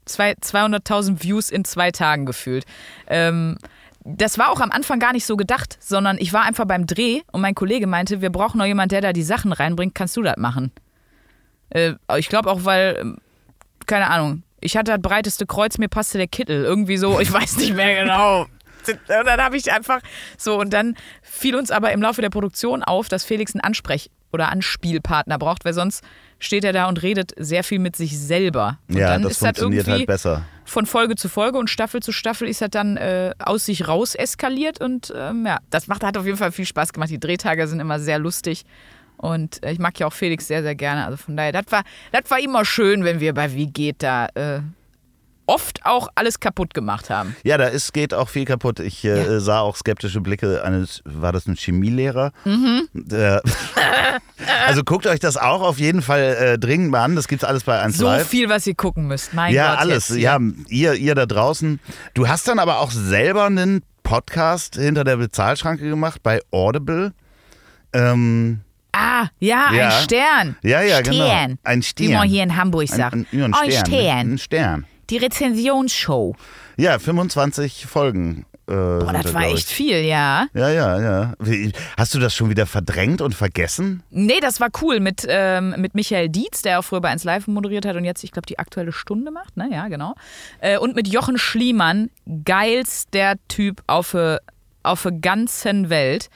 Zwei, 0.06 0.32
200.000 0.32 1.22
Views 1.22 1.48
in 1.48 1.64
zwei 1.64 1.90
Tagen 1.90 2.26
gefühlt. 2.26 2.66
Ähm, 3.06 3.56
das 4.04 4.38
war 4.38 4.50
auch 4.50 4.60
am 4.60 4.70
Anfang 4.70 5.00
gar 5.00 5.12
nicht 5.12 5.24
so 5.24 5.36
gedacht, 5.36 5.78
sondern 5.80 6.18
ich 6.18 6.32
war 6.32 6.42
einfach 6.42 6.66
beim 6.66 6.86
Dreh 6.86 7.22
und 7.32 7.40
mein 7.40 7.54
Kollege 7.54 7.86
meinte, 7.86 8.20
wir 8.20 8.30
brauchen 8.30 8.58
noch 8.58 8.66
jemand, 8.66 8.92
der 8.92 9.00
da 9.00 9.12
die 9.12 9.22
Sachen 9.22 9.52
reinbringt. 9.52 9.94
Kannst 9.94 10.16
du 10.16 10.22
das 10.22 10.36
machen? 10.36 10.72
Äh, 11.70 11.94
ich 12.18 12.28
glaube 12.28 12.50
auch, 12.50 12.64
weil, 12.64 12.98
ähm, 13.00 13.18
keine 13.86 14.10
Ahnung, 14.10 14.42
ich 14.60 14.76
hatte 14.76 14.92
das 14.92 15.00
breiteste 15.00 15.46
Kreuz, 15.46 15.78
mir 15.78 15.88
passte 15.88 16.18
der 16.18 16.26
Kittel. 16.26 16.64
Irgendwie 16.64 16.96
so, 16.96 17.18
ich 17.20 17.32
weiß 17.32 17.56
nicht 17.56 17.74
mehr 17.74 18.04
genau. 18.04 18.46
Und 18.86 18.98
dann 19.08 19.40
habe 19.40 19.56
ich 19.56 19.72
einfach 19.72 20.00
so, 20.36 20.60
und 20.60 20.72
dann 20.74 20.96
fiel 21.22 21.56
uns 21.56 21.70
aber 21.70 21.92
im 21.92 22.02
Laufe 22.02 22.20
der 22.20 22.28
Produktion 22.28 22.82
auf, 22.82 23.08
dass 23.08 23.24
Felix 23.24 23.54
einen 23.54 23.62
Ansprech- 23.62 24.10
oder 24.34 24.50
Anspielpartner 24.50 25.38
braucht, 25.38 25.64
weil 25.64 25.72
sonst 25.72 26.04
steht 26.38 26.64
er 26.64 26.72
da 26.72 26.88
und 26.88 27.02
redet 27.02 27.32
sehr 27.38 27.64
viel 27.64 27.78
mit 27.78 27.96
sich 27.96 28.18
selber. 28.18 28.78
Und 28.88 28.98
ja, 28.98 29.08
dann 29.08 29.22
das 29.22 29.32
ist 29.32 29.42
das 29.42 29.48
funktioniert 29.48 29.86
irgendwie 29.86 30.00
halt 30.00 30.06
besser. 30.06 30.42
von 30.64 30.84
Folge 30.84 31.16
zu 31.16 31.28
Folge 31.28 31.56
und 31.58 31.70
Staffel 31.70 32.02
zu 32.02 32.12
Staffel 32.12 32.48
ist 32.48 32.60
das 32.60 32.70
dann 32.70 32.96
äh, 32.96 33.32
aus 33.38 33.64
sich 33.64 33.88
raus 33.88 34.14
eskaliert 34.14 34.80
und 34.80 35.12
ähm, 35.16 35.46
ja, 35.46 35.58
das 35.70 35.86
macht, 35.86 36.04
hat 36.04 36.18
auf 36.18 36.26
jeden 36.26 36.36
Fall 36.36 36.52
viel 36.52 36.66
Spaß 36.66 36.92
gemacht. 36.92 37.10
Die 37.10 37.20
Drehtage 37.20 37.66
sind 37.66 37.80
immer 37.80 37.98
sehr 37.98 38.18
lustig 38.18 38.64
und 39.16 39.64
äh, 39.64 39.72
ich 39.72 39.78
mag 39.78 39.98
ja 39.98 40.06
auch 40.06 40.12
Felix 40.12 40.46
sehr, 40.46 40.62
sehr 40.62 40.74
gerne. 40.74 41.06
Also 41.06 41.16
von 41.16 41.36
daher, 41.36 41.52
das 41.52 41.66
war, 41.70 41.84
das 42.12 42.30
war 42.30 42.40
immer 42.40 42.64
schön, 42.64 43.04
wenn 43.04 43.20
wir 43.20 43.32
bei 43.32 43.54
Wie 43.54 43.68
geht 43.68 44.02
da 44.02 44.26
äh, 44.34 44.60
oft 45.46 45.84
auch 45.84 46.08
alles 46.14 46.40
kaputt 46.40 46.72
gemacht 46.74 47.10
haben. 47.10 47.36
Ja, 47.44 47.58
da 47.58 47.66
ist, 47.66 47.92
geht 47.92 48.14
auch 48.14 48.28
viel 48.28 48.44
kaputt. 48.44 48.80
Ich 48.80 49.04
äh, 49.04 49.24
Ja. 49.34 49.40
sah 49.40 49.60
auch 49.60 49.76
skeptische 49.76 50.20
Blicke 50.20 50.64
eines, 50.64 51.02
war 51.04 51.32
das 51.32 51.46
ein 51.46 51.56
Chemielehrer? 51.56 52.32
Mhm. 52.44 52.88
Der, 52.94 53.42
also 54.66 54.82
guckt 54.84 55.06
euch 55.06 55.20
das 55.20 55.36
auch 55.36 55.62
auf 55.62 55.78
jeden 55.78 56.02
Fall 56.02 56.22
äh, 56.38 56.58
dringend 56.58 56.90
mal 56.90 57.04
an. 57.04 57.16
Das 57.16 57.28
gibt's 57.28 57.44
alles 57.44 57.64
bei 57.64 57.78
1 57.80 57.96
So 57.98 58.06
Live. 58.06 58.28
viel, 58.28 58.48
was 58.48 58.66
ihr 58.66 58.74
gucken 58.74 59.06
müsst. 59.06 59.34
Mein 59.34 59.52
ja, 59.52 59.70
Gott, 59.72 59.80
alles. 59.80 60.08
jetzt. 60.08 60.18
Ja, 60.18 60.38
ihr, 60.68 60.94
ihr 60.94 61.14
da 61.14 61.26
draußen. 61.26 61.80
Du 62.14 62.28
hast 62.28 62.48
dann 62.48 62.58
aber 62.58 62.80
auch 62.80 62.90
selber 62.90 63.44
einen 63.44 63.82
Podcast 64.02 64.76
hinter 64.76 65.04
der 65.04 65.16
Bezahlschranke 65.16 65.88
gemacht 65.88 66.22
bei 66.22 66.40
Audible. 66.50 67.12
Ähm, 67.92 68.60
Ah, 68.96 69.26
ja, 69.40 69.72
Ja. 69.72 69.86
ein 69.88 70.02
Stern. 70.04 70.56
ja, 70.62 70.80
ja, 70.80 70.98
Stern. 71.00 71.12
genau. 71.12 71.58
Ein 71.64 71.82
Stern. 71.82 72.08
Wie 72.08 72.12
man 72.14 72.28
hier 72.28 72.44
in 72.44 72.56
Hamburg 72.56 72.82
ein, 72.82 72.96
sagt. 72.96 73.14
ein, 73.14 73.26
ein 73.32 73.52
Ein 73.52 73.70
Stern. 73.72 73.86
Stern. 73.86 74.18
Ein 74.34 74.38
Stern. 74.38 74.86
Die 75.10 75.16
Rezensionsshow. 75.16 76.34
Ja, 76.76 76.98
25 76.98 77.86
Folgen. 77.86 78.46
Äh, 78.66 78.72
Boah, 78.72 79.12
das 79.12 79.26
da, 79.26 79.34
war 79.34 79.42
echt 79.42 79.68
viel, 79.68 80.04
ja. 80.04 80.46
Ja, 80.54 80.70
ja, 80.70 81.00
ja. 81.00 81.34
Wie, 81.38 81.72
hast 81.98 82.14
du 82.14 82.18
das 82.18 82.34
schon 82.34 82.48
wieder 82.48 82.66
verdrängt 82.66 83.20
und 83.20 83.34
vergessen? 83.34 84.02
Nee, 84.10 84.40
das 84.40 84.58
war 84.58 84.68
cool 84.80 85.00
mit, 85.00 85.26
ähm, 85.28 85.74
mit 85.78 85.94
Michael 85.94 86.30
Dietz, 86.30 86.62
der 86.62 86.78
auch 86.78 86.82
früher 86.82 87.02
bei 87.02 87.10
1 87.10 87.24
Live 87.24 87.46
moderiert 87.46 87.84
hat 87.84 87.96
und 87.96 88.04
jetzt, 88.04 88.24
ich 88.24 88.32
glaube, 88.32 88.46
die 88.46 88.58
aktuelle 88.58 88.92
Stunde 88.92 89.30
macht, 89.30 89.56
ne? 89.56 89.68
Ja, 89.70 89.88
genau. 89.88 90.14
Äh, 90.60 90.78
und 90.78 90.96
mit 90.96 91.08
Jochen 91.08 91.36
Schliemann, 91.36 92.10
geilster 92.44 93.34
Typ 93.48 93.82
auf 93.86 94.12
der 94.12 94.40
auf 94.84 95.02
der 95.02 95.12
ganzen 95.12 95.90
Welt. 95.90 96.30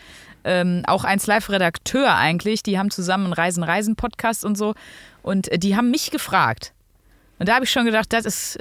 Ähm, 0.45 0.83
auch 0.87 1.05
1 1.05 1.27
Live-Redakteur 1.27 2.14
eigentlich. 2.14 2.62
Die 2.62 2.79
haben 2.79 2.91
zusammen 2.91 3.25
einen 3.25 3.33
Reisen-Reisen-Podcast 3.35 4.45
und 4.45 4.57
so. 4.57 4.75
Und 5.23 5.49
äh, 5.49 5.59
die 5.59 5.77
haben 5.77 5.91
mich 5.91 6.11
gefragt. 6.11 6.73
Und 7.39 7.49
da 7.49 7.55
habe 7.55 7.64
ich 7.64 7.70
schon 7.70 7.84
gedacht, 7.84 8.12
das 8.12 8.24
ist 8.24 8.59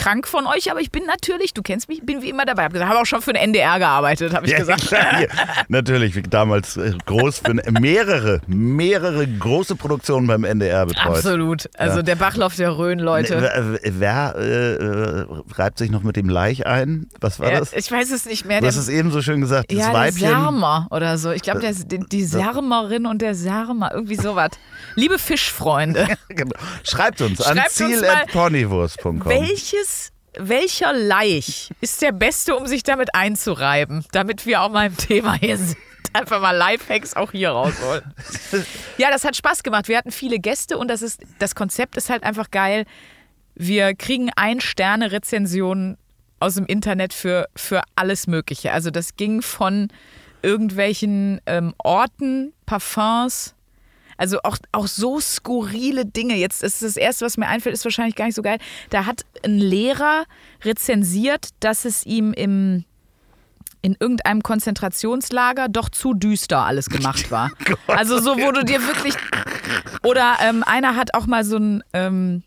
krank 0.00 0.26
von 0.26 0.46
euch, 0.46 0.70
aber 0.70 0.80
ich 0.80 0.90
bin 0.90 1.04
natürlich, 1.04 1.52
du 1.52 1.62
kennst 1.62 1.88
mich, 1.88 2.00
bin 2.02 2.22
wie 2.22 2.30
immer 2.30 2.44
dabei. 2.46 2.68
Gesagt, 2.68 2.88
habe 2.88 3.00
auch 3.00 3.06
schon 3.06 3.20
für 3.22 3.32
den 3.34 3.42
NDR 3.42 3.78
gearbeitet, 3.78 4.32
habe 4.34 4.46
ich 4.46 4.52
Ja, 4.52 4.58
gesagt. 4.58 4.86
klar, 4.88 5.18
hier. 5.18 5.28
Natürlich, 5.68 6.14
wie 6.14 6.22
damals 6.22 6.76
äh, 6.76 6.92
groß 7.06 7.40
für 7.44 7.54
mehrere, 7.70 8.40
mehrere 8.46 9.26
große 9.26 9.76
Produktionen 9.76 10.26
beim 10.26 10.44
NDR 10.44 10.86
betreut. 10.86 11.16
Absolut. 11.16 11.68
Also 11.76 11.98
Ja. 11.98 12.02
der 12.02 12.14
Bachlauf 12.16 12.56
der 12.56 12.76
Rhön, 12.78 12.98
Leute. 12.98 13.40
Wer, 13.42 13.78
wer 14.00 14.34
äh, 14.36 14.74
äh, 14.74 15.26
reibt 15.56 15.78
sich 15.78 15.90
noch 15.90 16.02
mit 16.02 16.16
dem 16.16 16.28
Laich 16.28 16.66
ein? 16.66 17.08
Was 17.20 17.38
war 17.38 17.52
Ja, 17.52 17.58
das? 17.60 17.72
ich 17.72 17.90
weiß 17.92 18.10
es 18.10 18.24
nicht 18.26 18.46
mehr. 18.46 18.60
Du 18.60 18.66
hast 18.66 18.76
Der, 18.76 18.82
es 18.82 18.88
eben 18.88 19.10
so 19.10 19.20
schön 19.22 19.40
gesagt, 19.40 19.70
das 19.70 19.78
ja, 19.78 19.86
der 19.90 19.94
Weibchen. 20.00 20.28
Särmer 20.28 20.86
oder 20.90 21.18
so. 21.18 21.30
Ich 21.30 21.42
glaube, 21.42 21.60
der- 21.60 21.72
die, 21.74 21.98
die 22.00 22.24
Särmerin 22.24 23.06
und 23.06 23.20
der 23.22 23.34
Särmer, 23.34 23.90
irgendwie 23.92 24.16
sowas. 24.16 24.50
Liebe 24.94 25.18
Fischfreunde, 25.18 26.06
Genau. 26.28 26.54
Schreibt 26.84 27.20
uns 27.20 27.40
an 27.42 27.56
Schreibt 27.58 27.80
mal, 27.80 28.26
ziel.ponywurst.com. 28.26 29.24
welches, 29.26 29.89
welcher 30.38 30.92
Laich 30.92 31.70
ist 31.80 32.02
der 32.02 32.12
beste, 32.12 32.56
um 32.56 32.66
sich 32.66 32.82
damit 32.82 33.14
einzureiben, 33.14 34.04
damit 34.12 34.46
wir 34.46 34.62
auch 34.62 34.70
mal 34.70 34.86
im 34.86 34.96
Thema 34.96 35.34
hier 35.34 35.58
sind? 35.58 35.76
Einfach 36.12 36.40
mal 36.40 36.56
Lifehacks 36.56 37.14
auch 37.14 37.30
hier 37.30 37.50
rausholen. 37.50 38.02
Ja, 38.98 39.10
das 39.10 39.24
hat 39.24 39.36
Spaß 39.36 39.62
gemacht. 39.62 39.86
Wir 39.86 39.96
hatten 39.96 40.10
viele 40.10 40.38
Gäste 40.40 40.76
und 40.76 40.88
das, 40.88 41.02
ist, 41.02 41.22
das 41.38 41.54
Konzept 41.54 41.96
ist 41.96 42.10
halt 42.10 42.24
einfach 42.24 42.50
geil. 42.50 42.84
Wir 43.54 43.94
kriegen 43.94 44.30
Ein-Sterne-Rezensionen 44.34 45.98
aus 46.40 46.54
dem 46.54 46.66
Internet 46.66 47.12
für, 47.12 47.48
für 47.54 47.82
alles 47.94 48.26
Mögliche. 48.26 48.72
Also 48.72 48.90
das 48.90 49.16
ging 49.16 49.42
von 49.42 49.88
irgendwelchen 50.42 51.40
ähm, 51.46 51.74
Orten, 51.78 52.54
Parfums, 52.66 53.54
also 54.20 54.38
auch, 54.42 54.58
auch 54.72 54.86
so 54.86 55.18
skurrile 55.18 56.04
Dinge. 56.04 56.36
Jetzt 56.36 56.62
ist 56.62 56.82
das 56.82 56.98
Erste, 56.98 57.24
was 57.24 57.38
mir 57.38 57.48
einfällt, 57.48 57.74
ist 57.74 57.84
wahrscheinlich 57.86 58.16
gar 58.16 58.26
nicht 58.26 58.34
so 58.34 58.42
geil. 58.42 58.58
Da 58.90 59.06
hat 59.06 59.22
ein 59.42 59.56
Lehrer 59.56 60.24
rezensiert, 60.62 61.48
dass 61.60 61.86
es 61.86 62.04
ihm 62.04 62.34
im, 62.34 62.84
in 63.80 63.96
irgendeinem 63.98 64.42
Konzentrationslager 64.42 65.68
doch 65.70 65.88
zu 65.88 66.12
düster 66.12 66.66
alles 66.66 66.90
gemacht 66.90 67.30
war. 67.30 67.50
also 67.86 68.18
so, 68.20 68.36
wo 68.36 68.52
du 68.52 68.62
dir 68.62 68.86
wirklich... 68.86 69.14
Oder 70.02 70.36
ähm, 70.42 70.64
einer 70.64 70.96
hat 70.96 71.14
auch 71.14 71.26
mal 71.26 71.42
so 71.42 71.56
ein... 71.56 71.82
Ähm, 71.94 72.42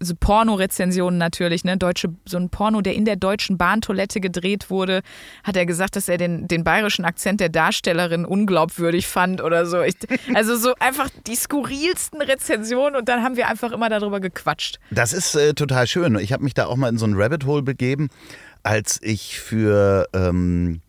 so 0.00 0.14
Porno-Rezensionen 0.18 1.18
natürlich, 1.18 1.64
ne? 1.64 1.76
Deutsche, 1.76 2.14
so 2.26 2.36
ein 2.36 2.50
Porno, 2.50 2.80
der 2.80 2.94
in 2.94 3.04
der 3.04 3.16
deutschen 3.16 3.58
Bahntoilette 3.58 4.20
gedreht 4.20 4.70
wurde, 4.70 5.02
hat 5.44 5.56
er 5.56 5.66
gesagt, 5.66 5.96
dass 5.96 6.08
er 6.08 6.18
den, 6.18 6.48
den 6.48 6.64
bayerischen 6.64 7.04
Akzent 7.04 7.40
der 7.40 7.48
Darstellerin 7.48 8.24
unglaubwürdig 8.24 9.06
fand 9.06 9.42
oder 9.42 9.66
so. 9.66 9.82
Ich, 9.82 9.96
also 10.34 10.56
so 10.56 10.74
einfach 10.78 11.08
die 11.26 11.36
skurrilsten 11.36 12.20
Rezensionen 12.20 12.96
und 12.96 13.08
dann 13.08 13.22
haben 13.22 13.36
wir 13.36 13.48
einfach 13.48 13.72
immer 13.72 13.88
darüber 13.88 14.20
gequatscht. 14.20 14.78
Das 14.90 15.12
ist 15.12 15.34
äh, 15.34 15.54
total 15.54 15.86
schön. 15.86 16.16
Ich 16.18 16.32
habe 16.32 16.44
mich 16.44 16.54
da 16.54 16.66
auch 16.66 16.76
mal 16.76 16.88
in 16.88 16.98
so 16.98 17.06
ein 17.06 17.14
Rabbit 17.14 17.46
Hole 17.46 17.62
begeben, 17.62 18.08
als 18.62 18.98
ich 19.02 19.40
für. 19.40 20.06
Ähm, 20.12 20.80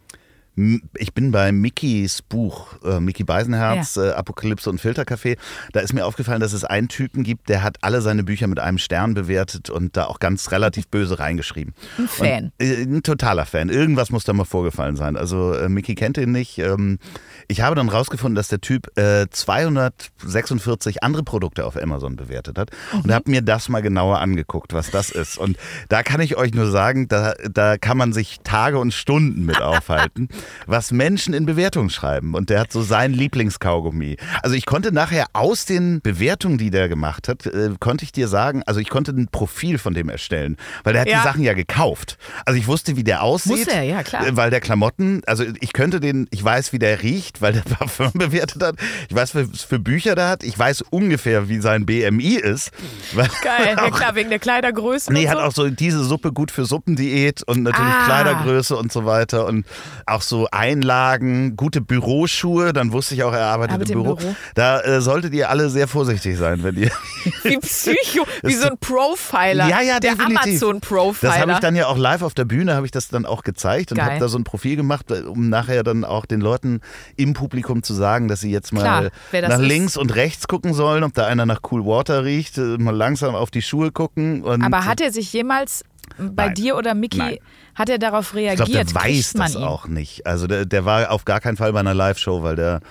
ich 0.56 1.14
bin 1.14 1.32
bei 1.32 1.52
Mickys 1.52 2.22
Buch, 2.22 2.76
äh, 2.84 3.00
Mickey 3.00 3.24
Beisenherz, 3.24 3.98
äh, 3.98 4.12
Apokalypse 4.12 4.70
und 4.70 4.80
Filterkaffee. 4.80 5.38
Da 5.72 5.80
ist 5.80 5.94
mir 5.94 6.06
aufgefallen, 6.06 6.42
dass 6.42 6.54
es 6.54 6.64
einen 6.64 6.90
Typen 6.90 7.24
gibt, 7.24 7.50
der 7.50 7.64
hat 7.64 7.78
alle 7.82 8.02
seine 8.02 8.24
Bücher 8.24 8.46
mit 8.48 8.60
einem 8.60 8.78
Stern 8.78 9.16
bewertet 9.16 9.70
und 9.72 9.98
da 9.98 10.06
auch 10.06 10.20
ganz 10.20 10.52
relativ 10.52 10.88
böse 10.90 11.18
reingeschrieben. 11.18 11.74
Ein 11.98 12.08
Fan. 12.08 12.44
Und, 12.46 12.68
äh, 12.68 12.84
ein 12.84 13.02
totaler 13.02 13.46
Fan. 13.46 13.70
Irgendwas 13.70 14.12
muss 14.12 14.26
da 14.26 14.34
mal 14.34 14.46
vorgefallen 14.46 14.96
sein. 14.96 15.18
Also 15.18 15.54
äh, 15.54 15.70
Mickey 15.70 15.96
kennt 15.96 16.18
ihn 16.18 16.32
nicht. 16.32 16.60
Ähm, 16.60 17.00
ich 17.48 17.62
habe 17.62 17.76
dann 17.76 17.90
rausgefunden, 17.90 18.36
dass 18.36 18.48
der 18.48 18.62
Typ 18.62 18.96
äh, 18.98 19.28
246 19.30 21.04
andere 21.04 21.24
Produkte 21.24 21.66
auf 21.66 21.82
Amazon 21.82 22.16
bewertet 22.16 22.60
hat 22.60 22.70
und 23.04 23.12
habe 23.12 23.30
mir 23.30 23.42
das 23.42 23.70
mal 23.70 23.82
genauer 23.82 24.20
angeguckt, 24.20 24.74
was 24.74 24.92
das 24.92 25.10
ist. 25.10 25.38
Und 25.38 25.58
da 25.90 26.04
kann 26.04 26.22
ich 26.22 26.38
euch 26.38 26.54
nur 26.54 26.70
sagen, 26.70 27.08
da, 27.08 27.34
da 27.52 27.78
kann 27.78 27.98
man 27.98 28.14
sich 28.14 28.40
Tage 28.44 28.78
und 28.78 28.94
Stunden 28.94 29.46
mit 29.46 29.62
aufhalten, 29.62 30.30
was 30.68 30.92
Menschen 30.92 31.34
in 31.34 31.46
Bewertungen 31.46 31.90
schreiben. 31.90 32.34
Und 32.36 32.50
der 32.50 32.60
hat 32.62 32.72
so 32.72 32.82
sein 32.82 33.14
Lieblingskaugummi. 33.14 34.18
Also 34.42 34.56
ich 34.56 34.66
konnte 34.66 34.92
nachher 34.92 35.26
aus 35.34 35.66
den 35.66 36.02
Bewertungen, 36.02 36.58
die 36.58 36.70
der 36.72 36.90
gemacht 36.90 37.28
hat, 37.28 37.46
äh, 37.46 37.72
konnte 37.80 38.04
ich 38.06 38.12
dir 38.12 38.28
sagen, 38.28 38.64
also 38.66 38.80
ich 38.80 38.90
konnte 38.90 39.12
ein 39.12 39.28
Profil 39.28 39.78
von 39.78 39.94
dem 39.94 40.10
erstellen, 40.10 40.58
weil 40.84 40.94
der 40.94 41.02
hat 41.04 41.08
Ja. 41.10 41.18
die 41.20 41.24
Sachen 41.28 41.44
ja 41.44 41.54
gekauft. 41.54 42.18
Also 42.46 42.60
ich 42.60 42.68
wusste, 42.68 42.96
wie 42.96 43.04
der 43.04 43.24
aussieht. 43.24 43.52
Muss 43.66 43.68
er, 43.68 43.84
ja, 43.84 44.04
klar. 44.04 44.26
äh, 44.28 44.36
Weil 44.36 44.50
der 44.50 44.62
Klamotten, 44.62 45.22
also 45.28 45.44
ich 45.60 45.74
könnte 45.74 46.00
den, 46.00 46.28
ich 46.32 46.44
weiß, 46.44 46.74
wie 46.74 46.80
der 46.80 47.02
riecht, 47.04 47.42
weil 47.42 47.54
der 47.54 47.62
Parfum 47.78 48.12
bewertet 48.14 48.64
hat. 48.64 48.76
Ich 49.10 49.16
weiß, 49.16 49.36
was 49.36 49.62
für 49.64 49.80
Bücher 49.80 50.16
der 50.16 50.28
hat. 50.30 50.44
Ich 50.44 50.58
weiß 50.58 50.84
ungefähr, 50.90 51.50
wie 51.50 51.60
sein 51.60 51.86
BMI 51.86 52.36
ist. 52.36 52.72
Geil, 53.16 53.28
ja 53.78 53.90
klar, 53.92 54.16
wegen 54.16 54.30
der 54.30 54.40
Kleidergröße. 54.40 55.12
Nee, 55.14 55.26
und 55.26 55.30
hat 55.32 55.38
so. 55.38 55.44
auch 55.44 55.52
so 55.54 55.70
diese 55.70 56.04
Suppe 56.04 56.32
gut 56.32 56.52
für 56.52 56.66
Suppendiät 56.66 57.44
und 57.44 57.64
natürlich 57.64 57.84
Ah. 57.94 58.06
Kleidergröße 58.06 58.76
und 58.76 58.92
so 58.92 59.06
weiter 59.06 59.46
und 59.46 59.66
auch 60.06 60.22
so 60.22 60.33
Einlagen, 60.52 61.56
gute 61.56 61.82
Büroschuhe. 61.82 62.74
Dann 62.74 62.92
wusste 62.92 63.16
ich 63.16 63.24
auch, 63.24 63.34
er 63.34 63.46
arbeitet 63.46 63.74
Arbeitet 63.76 63.92
im 63.92 64.00
im 64.00 64.04
Büro. 64.04 64.16
Büro. 64.16 64.36
Da 64.56 64.82
äh, 64.82 65.02
solltet 65.02 65.34
ihr 65.34 65.50
alle 65.50 65.70
sehr 65.70 65.88
vorsichtig 65.88 66.38
sein, 66.38 66.64
wenn 66.64 66.76
ihr. 66.76 66.92
Wie 67.44 67.58
Psycho, 67.58 68.26
wie 68.44 68.54
so 68.54 68.68
ein 68.68 68.78
Profiler. 68.78 69.68
Ja, 69.68 69.82
ja, 69.82 70.00
der. 70.00 70.14
Amazon-Profiler. 70.20 71.32
Das 71.32 71.42
habe 71.42 71.52
ich 71.54 71.60
dann 71.60 71.76
ja 71.76 71.88
auch 71.88 71.98
live 71.98 72.22
auf 72.22 72.34
der 72.34 72.46
Bühne, 72.46 72.76
habe 72.76 72.86
ich 72.86 72.92
das 72.92 73.08
dann 73.08 73.26
auch 73.26 73.44
gezeigt 73.44 73.92
und 73.92 74.02
habe 74.02 74.20
da 74.20 74.28
so 74.28 74.38
ein 74.38 74.44
Profil 74.44 74.76
gemacht, 74.76 75.12
um 75.12 75.50
nachher 75.50 75.84
dann 75.84 76.04
auch 76.04 76.26
den 76.26 76.42
Leuten 76.42 76.82
im 77.16 77.34
Publikum 77.34 77.84
zu 77.84 77.94
sagen, 77.94 78.28
dass 78.28 78.42
sie 78.42 78.52
jetzt 78.52 78.74
mal 78.74 78.82
Klar, 78.82 79.50
nach 79.50 79.60
ist. 79.60 79.66
links 79.66 79.98
und 79.98 80.16
rechts 80.16 80.48
gucken 80.48 80.74
sollen, 80.74 81.04
ob 81.04 81.14
da 81.14 81.26
einer 81.26 81.46
nach 81.46 81.62
Cool 81.72 81.86
Water 81.86 82.24
riecht, 82.26 82.58
äh, 82.58 82.78
mal 82.78 82.96
langsam 82.96 83.36
auf 83.36 83.52
die 83.52 83.62
Schuhe 83.62 83.92
gucken. 83.92 84.44
Aber 84.46 84.86
hat 84.86 85.02
er 85.02 85.12
sich 85.12 85.32
jemals 85.34 85.84
bei 86.18 86.46
Nein. 86.48 86.56
dir 86.56 86.76
oder 86.78 86.94
Mickey, 86.94 87.18
Nein. 87.18 87.38
hat 87.76 87.90
er 87.90 87.98
darauf 87.98 88.30
ich 88.32 88.40
reagiert? 88.40 88.70
glaube, 88.70 88.86
der 88.86 88.96
weiß 88.96 89.34
das 89.34 89.56
ihn? 89.56 89.64
auch 89.64 89.88
nicht. 89.88 90.26
Also 90.28 90.48
der, 90.48 90.66
der 90.66 90.86
war 90.86 91.12
auf 91.12 91.26
gar 91.26 91.40
keinen 91.40 91.58
Fall 91.58 91.74
bei 91.74 91.80
einer 91.80 91.94
Live-Show, 91.94 92.44
weil 92.44 92.56
der 92.56 92.82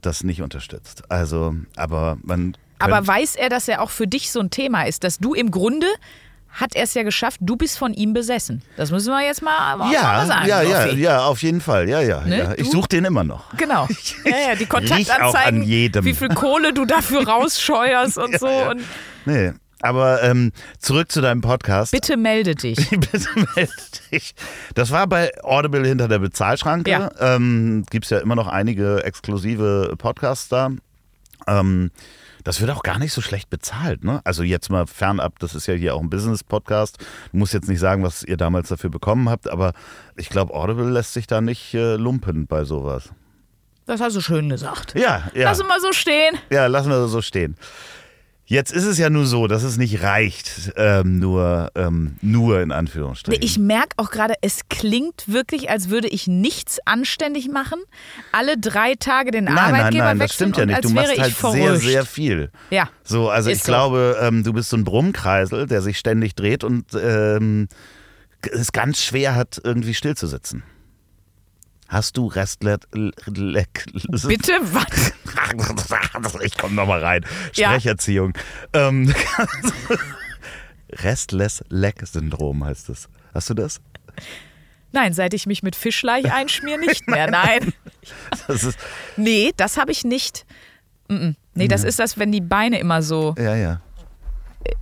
das 0.00 0.24
nicht 0.24 0.42
unterstützt. 0.42 1.02
Also, 1.10 1.54
aber 1.76 2.16
man. 2.22 2.56
Aber 2.78 3.06
weiß 3.06 3.36
er, 3.36 3.48
dass 3.48 3.68
er 3.68 3.80
auch 3.82 3.90
für 3.90 4.08
dich 4.08 4.32
so 4.32 4.40
ein 4.40 4.50
Thema 4.50 4.82
ist, 4.84 5.04
dass 5.04 5.18
du 5.18 5.34
im 5.34 5.50
Grunde 5.52 5.86
hat 6.50 6.74
er 6.74 6.82
es 6.84 6.92
ja 6.92 7.02
geschafft, 7.02 7.38
du 7.40 7.56
bist 7.56 7.78
von 7.78 7.94
ihm 7.94 8.12
besessen. 8.12 8.60
Das 8.76 8.90
müssen 8.90 9.10
wir 9.10 9.24
jetzt 9.24 9.40
mal, 9.40 9.74
mal 9.76 9.90
ja, 9.90 10.26
sagen. 10.26 10.46
ja, 10.46 10.60
ja, 10.62 10.86
ja, 10.92 11.24
auf 11.24 11.42
jeden 11.42 11.62
Fall. 11.62 11.88
Ja, 11.88 12.00
ja, 12.02 12.20
Ne? 12.22 12.38
ja. 12.38 12.52
Ich 12.58 12.70
suche 12.70 12.88
den 12.88 13.06
immer 13.06 13.24
noch. 13.24 13.56
Genau. 13.56 13.88
Ja, 14.26 14.50
ja, 14.50 14.54
die 14.54 14.66
Kontaktanzeigen, 14.66 15.62
jedem. 15.62 16.04
wie 16.04 16.12
viel 16.12 16.28
Kohle 16.28 16.74
du 16.74 16.84
dafür 16.84 17.26
rausscheuerst 17.28 18.18
und 18.18 18.38
so. 18.38 18.48
Und 18.48 18.82
Nee. 19.24 19.52
Aber 19.82 20.22
ähm, 20.22 20.52
zurück 20.78 21.10
zu 21.10 21.20
deinem 21.20 21.40
Podcast. 21.40 21.92
bitte 21.92 22.16
melde 22.16 22.54
dich. 22.54 22.90
Bitte 22.90 23.28
melde 23.56 23.72
dich. 24.10 24.34
Das 24.74 24.90
war 24.90 25.06
bei 25.06 25.30
Audible 25.42 25.86
hinter 25.86 26.08
der 26.08 26.20
Bezahlschranke. 26.20 26.90
Ja. 26.90 27.10
Ähm, 27.18 27.84
Gibt 27.90 28.04
es 28.04 28.10
ja 28.10 28.18
immer 28.18 28.36
noch 28.36 28.46
einige 28.46 29.04
exklusive 29.04 29.94
Podcasts 29.98 30.48
da. 30.48 30.70
Ähm, 31.46 31.90
das 32.44 32.60
wird 32.60 32.70
auch 32.70 32.82
gar 32.82 32.98
nicht 32.98 33.12
so 33.12 33.20
schlecht 33.20 33.50
bezahlt. 33.50 34.04
Ne? 34.04 34.20
Also 34.24 34.42
jetzt 34.42 34.70
mal 34.70 34.86
fernab, 34.86 35.38
das 35.38 35.54
ist 35.54 35.66
ja 35.66 35.74
hier 35.74 35.94
auch 35.94 36.00
ein 36.00 36.10
Business-Podcast. 36.10 36.98
Du 37.32 37.38
musst 37.38 37.54
jetzt 37.54 37.68
nicht 37.68 37.80
sagen, 37.80 38.02
was 38.02 38.22
ihr 38.22 38.36
damals 38.36 38.68
dafür 38.68 38.90
bekommen 38.90 39.28
habt, 39.28 39.48
aber 39.48 39.72
ich 40.16 40.28
glaube, 40.28 40.54
Audible 40.54 40.90
lässt 40.90 41.12
sich 41.12 41.26
da 41.26 41.40
nicht 41.40 41.74
äh, 41.74 41.96
lumpen 41.96 42.46
bei 42.46 42.64
sowas. 42.64 43.10
Das 43.86 44.00
hast 44.00 44.16
du 44.16 44.20
schön 44.20 44.48
gesagt. 44.48 44.94
Ja, 44.94 45.30
ja. 45.34 45.44
Lass 45.44 45.60
uns 45.60 45.68
mal 45.68 45.80
so 45.80 45.92
stehen. 45.92 46.36
Ja, 46.50 46.66
lassen 46.66 46.90
wir 46.90 47.08
so 47.08 47.20
stehen. 47.20 47.56
Jetzt 48.52 48.70
ist 48.70 48.84
es 48.84 48.98
ja 48.98 49.08
nur 49.08 49.24
so, 49.24 49.46
dass 49.46 49.62
es 49.62 49.78
nicht 49.78 50.02
reicht, 50.02 50.74
ähm, 50.76 51.18
nur, 51.18 51.70
ähm, 51.74 52.16
nur 52.20 52.60
in 52.60 52.70
Anführungsstrichen. 52.70 53.42
Ich 53.42 53.58
merke 53.58 53.94
auch 53.96 54.10
gerade, 54.10 54.34
es 54.42 54.68
klingt 54.68 55.24
wirklich, 55.26 55.70
als 55.70 55.88
würde 55.88 56.06
ich 56.08 56.26
nichts 56.26 56.78
anständig 56.84 57.48
machen. 57.48 57.78
Alle 58.30 58.58
drei 58.58 58.94
Tage 58.94 59.30
den 59.30 59.44
Nein, 59.44 59.54
nein, 59.54 59.74
Arbeitgeber 59.74 60.04
nein, 60.04 60.18
das 60.18 60.32
wechseln 60.32 60.52
stimmt 60.52 60.56
ja 60.58 60.66
nicht. 60.66 60.84
Du 60.84 60.90
machst 60.90 61.18
halt 61.18 61.34
sehr, 61.34 61.76
sehr 61.76 62.04
viel. 62.04 62.50
Ja. 62.68 62.90
So, 63.02 63.30
also 63.30 63.48
ich 63.48 63.62
so. 63.62 63.64
glaube, 63.64 64.18
ähm, 64.20 64.44
du 64.44 64.52
bist 64.52 64.68
so 64.68 64.76
ein 64.76 64.84
Brummkreisel, 64.84 65.66
der 65.66 65.80
sich 65.80 65.98
ständig 65.98 66.34
dreht 66.34 66.62
und 66.62 66.84
ähm, 66.92 67.68
es 68.42 68.72
ganz 68.72 69.02
schwer 69.02 69.34
hat, 69.34 69.62
irgendwie 69.64 69.94
stillzusitzen. 69.94 70.62
Hast 71.92 72.16
du 72.16 72.26
Restlet... 72.26 72.88
Bitte 72.90 74.52
was? 74.62 75.12
ich 76.42 76.56
komme 76.56 76.74
nochmal 76.74 77.04
rein. 77.04 77.26
Ja. 77.52 77.68
Sprecherziehung. 77.72 78.32
Ähm, 78.72 79.14
Restless-Leg-Syndrom 80.90 82.64
heißt 82.64 82.88
es. 82.88 83.10
Hast 83.34 83.50
du 83.50 83.54
das? 83.54 83.82
Nein, 84.92 85.12
seit 85.12 85.34
ich 85.34 85.44
mich 85.44 85.62
mit 85.62 85.76
Fischleich 85.76 86.32
einschmier, 86.32 86.78
nicht 86.78 87.08
mehr. 87.08 87.30
Nein. 87.30 87.74
das 88.48 88.64
ist, 88.64 88.78
Nee, 89.18 89.52
das 89.58 89.76
habe 89.76 89.92
ich 89.92 90.02
nicht. 90.02 90.46
Nee, 91.08 91.68
das 91.68 91.84
ist 91.84 91.98
das, 91.98 92.18
wenn 92.18 92.32
die 92.32 92.40
Beine 92.40 92.78
immer 92.78 93.02
so 93.02 93.34
ja, 93.36 93.54
ja. 93.54 93.82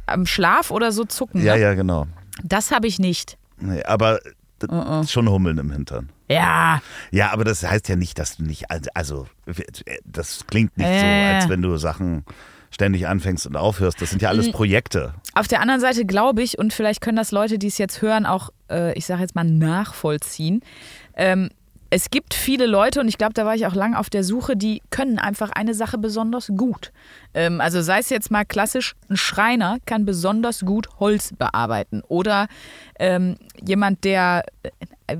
am 0.07 0.27
Schlaf 0.27 0.71
oder 0.71 0.93
so 0.93 1.05
zucken. 1.05 1.43
Ja, 1.43 1.57
ne? 1.57 1.63
ja, 1.63 1.75
genau. 1.75 2.07
Das 2.45 2.71
habe 2.71 2.87
ich 2.87 3.01
nicht. 3.01 3.37
Nee, 3.59 3.83
aber 3.83 4.21
d- 4.63 4.67
Uh-uh. 4.73 5.05
schon 5.07 5.29
Hummeln 5.29 5.59
im 5.59 5.71
Hintern. 5.71 6.11
Ja, 6.29 6.81
Ja, 7.11 7.33
aber 7.33 7.45
das 7.45 7.63
heißt 7.67 7.89
ja 7.89 7.97
nicht, 7.97 8.19
dass 8.19 8.37
du 8.37 8.45
nicht, 8.45 8.67
also 8.95 9.27
das 10.05 10.47
klingt 10.47 10.77
nicht 10.79 10.87
so, 10.87 10.93
Äh. 11.07 11.35
als 11.35 11.49
wenn 11.49 11.63
du 11.63 11.77
Sachen 11.77 12.25
ständig 12.73 13.09
anfängst 13.09 13.47
und 13.49 13.57
aufhörst. 13.57 14.01
Das 14.01 14.11
sind 14.11 14.23
ja 14.23 14.29
alles 14.29 14.53
Projekte. 14.53 15.13
Auf 15.35 15.49
der 15.49 15.61
anderen 15.61 15.81
Seite 15.81 16.05
glaube 16.07 16.41
ich, 16.43 16.57
und 16.59 16.73
vielleicht 16.73 17.01
können 17.01 17.17
das 17.17 17.33
Leute, 17.33 17.59
die 17.59 17.67
es 17.67 17.79
jetzt 17.79 18.01
hören, 18.01 18.27
auch, 18.27 18.51
äh, 18.71 18.93
ich 18.97 19.07
sage 19.07 19.23
jetzt 19.23 19.35
mal, 19.35 19.43
nachvollziehen. 19.45 20.63
Ähm, 21.17 21.51
es 21.91 22.11
gibt 22.11 22.34
viele 22.34 22.66
Leute, 22.66 23.01
und 23.01 23.09
ich 23.09 23.18
glaube, 23.18 23.34
da 23.34 23.45
war 23.45 23.55
ich 23.55 23.66
auch 23.66 23.74
lang 23.74 23.95
auf 23.95 24.09
der 24.09 24.22
Suche, 24.22 24.57
die 24.57 24.80
können 24.91 25.18
einfach 25.18 25.51
eine 25.51 25.74
Sache 25.74 25.99
besonders 25.99 26.49
gut. 26.57 26.93
Ähm, 27.34 27.61
also 27.61 27.82
sei 27.82 27.99
es 27.99 28.11
jetzt 28.11 28.30
mal 28.30 28.45
klassisch, 28.45 28.95
ein 29.09 29.16
Schreiner 29.16 29.78
kann 29.86 30.05
besonders 30.05 30.61
gut 30.61 30.88
Holz 31.01 31.32
bearbeiten. 31.36 32.03
Oder 32.09 32.47
ähm, 32.99 33.36
jemand, 33.61 34.05
der 34.05 34.45
äh, 35.09 35.16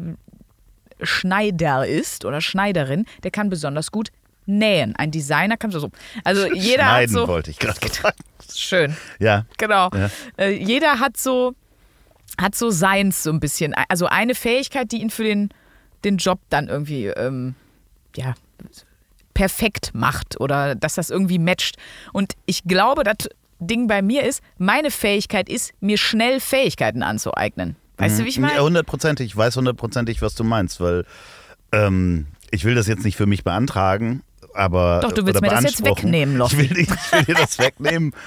Schneider 1.02 1.86
ist 1.86 2.24
oder 2.24 2.40
Schneiderin, 2.40 3.06
der 3.24 3.30
kann 3.30 3.50
besonders 3.50 3.90
gut 3.90 4.10
nähen. 4.46 4.94
Ein 4.96 5.10
Designer 5.10 5.56
kann 5.56 5.70
so. 5.70 5.90
Also 6.24 6.52
jeder 6.52 6.84
hat 6.84 6.92
Schneiden 6.92 7.14
so. 7.14 7.28
wollte 7.28 7.50
ich 7.50 7.58
gerade 7.58 7.80
sagen. 7.92 8.16
Schön. 8.54 8.96
Ja, 9.18 9.44
Genau. 9.58 9.90
Ja. 9.94 10.10
Äh, 10.36 10.50
jeder 10.50 11.00
hat 11.00 11.16
so, 11.16 11.54
hat 12.40 12.54
so 12.54 12.70
seins 12.70 13.22
so 13.22 13.30
ein 13.30 13.40
bisschen. 13.40 13.74
Also 13.88 14.06
eine 14.06 14.34
Fähigkeit, 14.34 14.92
die 14.92 15.00
ihn 15.00 15.10
für 15.10 15.24
den, 15.24 15.50
den 16.05 16.16
Job 16.18 16.40
dann 16.51 16.68
irgendwie 16.68 17.07
ähm, 17.07 17.55
ja, 18.16 18.34
perfekt 19.34 19.90
macht 19.94 20.40
oder 20.40 20.74
dass 20.74 20.94
das 20.94 21.11
irgendwie 21.11 21.38
matcht. 21.38 21.76
Und 22.12 22.34
ich 22.46 22.64
glaube, 22.64 23.05
das 23.05 23.28
Ding 23.59 23.86
bei 23.88 24.03
mir 24.03 24.24
ist, 24.24 24.42
meine 24.59 24.90
Fähigkeit 24.90 25.48
ist, 25.48 25.72
mir 25.80 25.98
schnell 25.98 26.40
Fähigkeiten 26.40 27.03
anzueignen. 27.03 27.76
Weißt 27.98 28.18
du, 28.20 28.24
wie 28.24 28.28
ich 28.28 28.36
Ja, 28.36 28.42
meine? 28.42 28.62
hundertprozentig. 28.62 29.26
Ich 29.26 29.36
weiß 29.36 29.57
hundertprozentig, 29.57 30.22
was 30.22 30.34
du 30.34 30.44
meinst, 30.44 30.80
weil 30.80 31.05
ähm, 31.72 32.26
ich 32.51 32.64
will 32.64 32.74
das 32.74 32.86
jetzt 32.86 33.05
nicht 33.05 33.16
für 33.16 33.26
mich 33.26 33.44
beantragen, 33.44 34.22
aber. 34.55 35.01
Doch, 35.03 35.12
du 35.12 35.26
willst 35.26 35.42
mir 35.42 35.51
das 35.51 35.62
jetzt 35.64 35.84
wegnehmen, 35.84 36.34
Ich 36.34 36.38
Loffi. 36.38 36.70
will, 36.70 36.78
ich 36.78 36.88
will 37.12 37.24
dir 37.24 37.34
das 37.34 37.59
wegnehmen. 37.59 38.14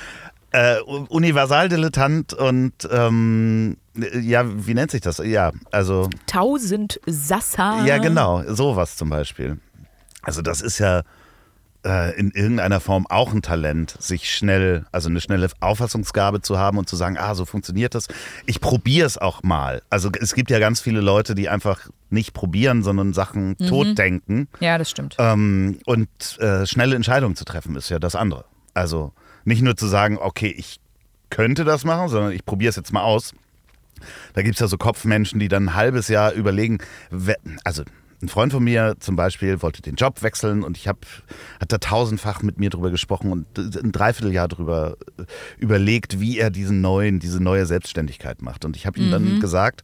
Äh, 0.55 0.79
Universaldilettant 0.81 2.31
und 2.35 2.73
ähm, 2.91 3.75
ja, 3.95 4.43
wie 4.45 4.73
nennt 4.73 4.91
sich 4.91 5.01
das? 5.01 5.19
Ja, 5.19 5.51
also 5.71 6.09
Tausend 6.27 6.99
Sassa. 7.05 7.85
ja 7.85 7.97
genau, 7.97 8.43
sowas 8.47 8.95
zum 8.95 9.09
Beispiel. 9.09 9.59
Also 10.21 10.41
das 10.41 10.61
ist 10.61 10.79
ja 10.79 11.03
äh, 11.85 12.17
in 12.17 12.31
irgendeiner 12.31 12.79
Form 12.79 13.05
auch 13.07 13.33
ein 13.33 13.41
Talent, 13.41 13.95
sich 13.99 14.33
schnell, 14.33 14.85
also 14.91 15.09
eine 15.09 15.21
schnelle 15.21 15.49
Auffassungsgabe 15.59 16.41
zu 16.41 16.57
haben 16.57 16.77
und 16.77 16.89
zu 16.89 16.95
sagen, 16.95 17.17
ah, 17.17 17.35
so 17.35 17.45
funktioniert 17.45 17.93
das. 17.93 18.07
Ich 18.45 18.61
probiere 18.61 19.05
es 19.05 19.17
auch 19.17 19.43
mal. 19.43 19.81
Also 19.89 20.09
es 20.19 20.33
gibt 20.33 20.49
ja 20.49 20.59
ganz 20.59 20.79
viele 20.79 21.01
Leute, 21.01 21.35
die 21.35 21.49
einfach 21.49 21.89
nicht 22.09 22.33
probieren, 22.33 22.83
sondern 22.83 23.13
Sachen 23.13 23.57
totdenken. 23.57 24.47
Ja, 24.59 24.77
das 24.77 24.89
stimmt. 24.89 25.15
Ähm, 25.19 25.79
und 25.85 26.39
äh, 26.39 26.65
schnelle 26.65 26.95
Entscheidungen 26.95 27.35
zu 27.35 27.45
treffen 27.45 27.75
ist 27.75 27.89
ja 27.89 27.99
das 27.99 28.15
andere. 28.15 28.45
Also 28.73 29.11
nicht 29.43 29.61
nur 29.61 29.75
zu 29.75 29.87
sagen, 29.87 30.17
okay, 30.19 30.53
ich 30.57 30.79
könnte 31.29 31.63
das 31.63 31.83
machen, 31.83 32.09
sondern 32.09 32.31
ich 32.31 32.45
probiere 32.45 32.69
es 32.69 32.75
jetzt 32.75 32.93
mal 32.93 33.01
aus. 33.01 33.33
Da 34.33 34.41
gibt 34.41 34.55
es 34.55 34.59
ja 34.61 34.67
so 34.67 34.77
Kopfmenschen, 34.77 35.39
die 35.39 35.47
dann 35.47 35.65
ein 35.69 35.73
halbes 35.75 36.07
Jahr 36.07 36.33
überlegen, 36.33 36.79
also 37.63 37.83
ein 38.21 38.29
Freund 38.29 38.53
von 38.53 38.63
mir 38.63 38.95
zum 38.99 39.17
Beispiel 39.17 39.61
wollte 39.61 39.81
den 39.81 39.95
Job 39.95 40.21
wechseln 40.23 40.63
und 40.63 40.77
ich 40.77 40.87
habe, 40.87 40.99
hat 41.59 41.71
da 41.73 41.77
tausendfach 41.77 42.41
mit 42.41 42.57
mir 42.57 42.69
drüber 42.69 42.89
gesprochen 42.89 43.31
und 43.31 43.57
ein 43.57 43.91
Dreivierteljahr 43.91 44.47
drüber 44.47 44.95
äh, 45.19 45.23
überlegt, 45.57 46.21
wie 46.21 46.37
er 46.39 46.49
diesen 46.49 46.79
neuen, 46.79 47.19
diese 47.19 47.43
neue 47.43 47.65
Selbstständigkeit 47.65 48.41
macht. 48.41 48.63
Und 48.63 48.77
ich 48.77 48.85
habe 48.85 48.97
ihm 48.97 49.11
dann 49.11 49.41
gesagt, 49.41 49.81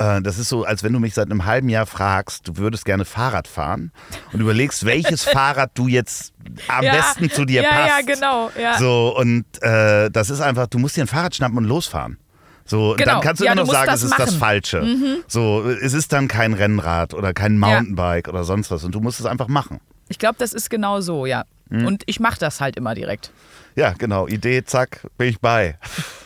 äh, 0.00 0.20
das 0.20 0.38
ist 0.40 0.48
so, 0.48 0.64
als 0.64 0.82
wenn 0.82 0.92
du 0.92 0.98
mich 0.98 1.14
seit 1.14 1.26
einem 1.30 1.44
halben 1.44 1.68
Jahr 1.68 1.86
fragst, 1.86 2.48
du 2.48 2.56
würdest 2.56 2.84
gerne 2.84 3.04
Fahrrad 3.04 3.46
fahren 3.46 3.92
und 4.32 4.40
überlegst, 4.40 4.84
welches 4.84 5.22
Fahrrad 5.30 5.70
du 5.74 5.86
jetzt 5.86 6.32
am 6.66 6.82
Ja, 6.84 6.92
besten 6.92 7.30
zu 7.30 7.44
dir 7.44 7.62
ja, 7.62 7.70
passt. 7.70 7.88
ja, 8.08 8.14
genau, 8.14 8.50
ja. 8.60 8.78
So, 8.78 9.16
und 9.16 9.44
äh, 9.62 10.10
das 10.10 10.28
ist 10.30 10.40
einfach, 10.40 10.66
du 10.66 10.80
musst 10.80 10.96
dir 10.96 11.02
ein 11.04 11.06
Fahrrad 11.06 11.36
schnappen 11.36 11.58
und 11.58 11.66
losfahren. 11.66 12.18
So, 12.70 12.94
Genau. 12.96 13.14
dann 13.14 13.20
kannst 13.20 13.40
du 13.40 13.46
Ja, 13.46 13.52
immer 13.52 13.64
noch 13.64 13.72
sagen, 13.72 13.90
es 13.92 14.04
ist 14.04 14.12
das 14.12 14.18
machen. 14.18 14.34
Mhm. 14.34 14.38
Falsche. 14.38 15.22
So, 15.26 15.68
es 15.68 15.92
ist 15.92 16.12
dann 16.12 16.28
kein 16.28 16.52
Rennrad 16.54 17.14
oder 17.14 17.32
kein 17.32 17.58
Mountainbike 17.58 18.28
oder 18.28 18.44
sonst 18.44 18.70
was 18.70 18.84
und 18.84 18.94
du 18.94 19.00
musst 19.00 19.18
es 19.18 19.26
einfach 19.26 19.48
machen. 19.48 19.80
Ich 20.08 20.18
glaube, 20.20 20.36
das 20.38 20.52
ist 20.52 20.70
genau 20.70 21.00
so, 21.00 21.26
ja. 21.26 21.44
Hm. 21.70 21.86
Und 21.86 22.04
ich 22.06 22.20
mache 22.20 22.38
das 22.38 22.60
halt 22.60 22.76
immer 22.76 22.94
direkt. 22.94 23.32
Ja, 23.74 23.92
genau. 23.96 24.28
Idee, 24.28 24.64
zack, 24.64 25.00
bin 25.18 25.28
ich 25.28 25.40
bei. 25.40 25.78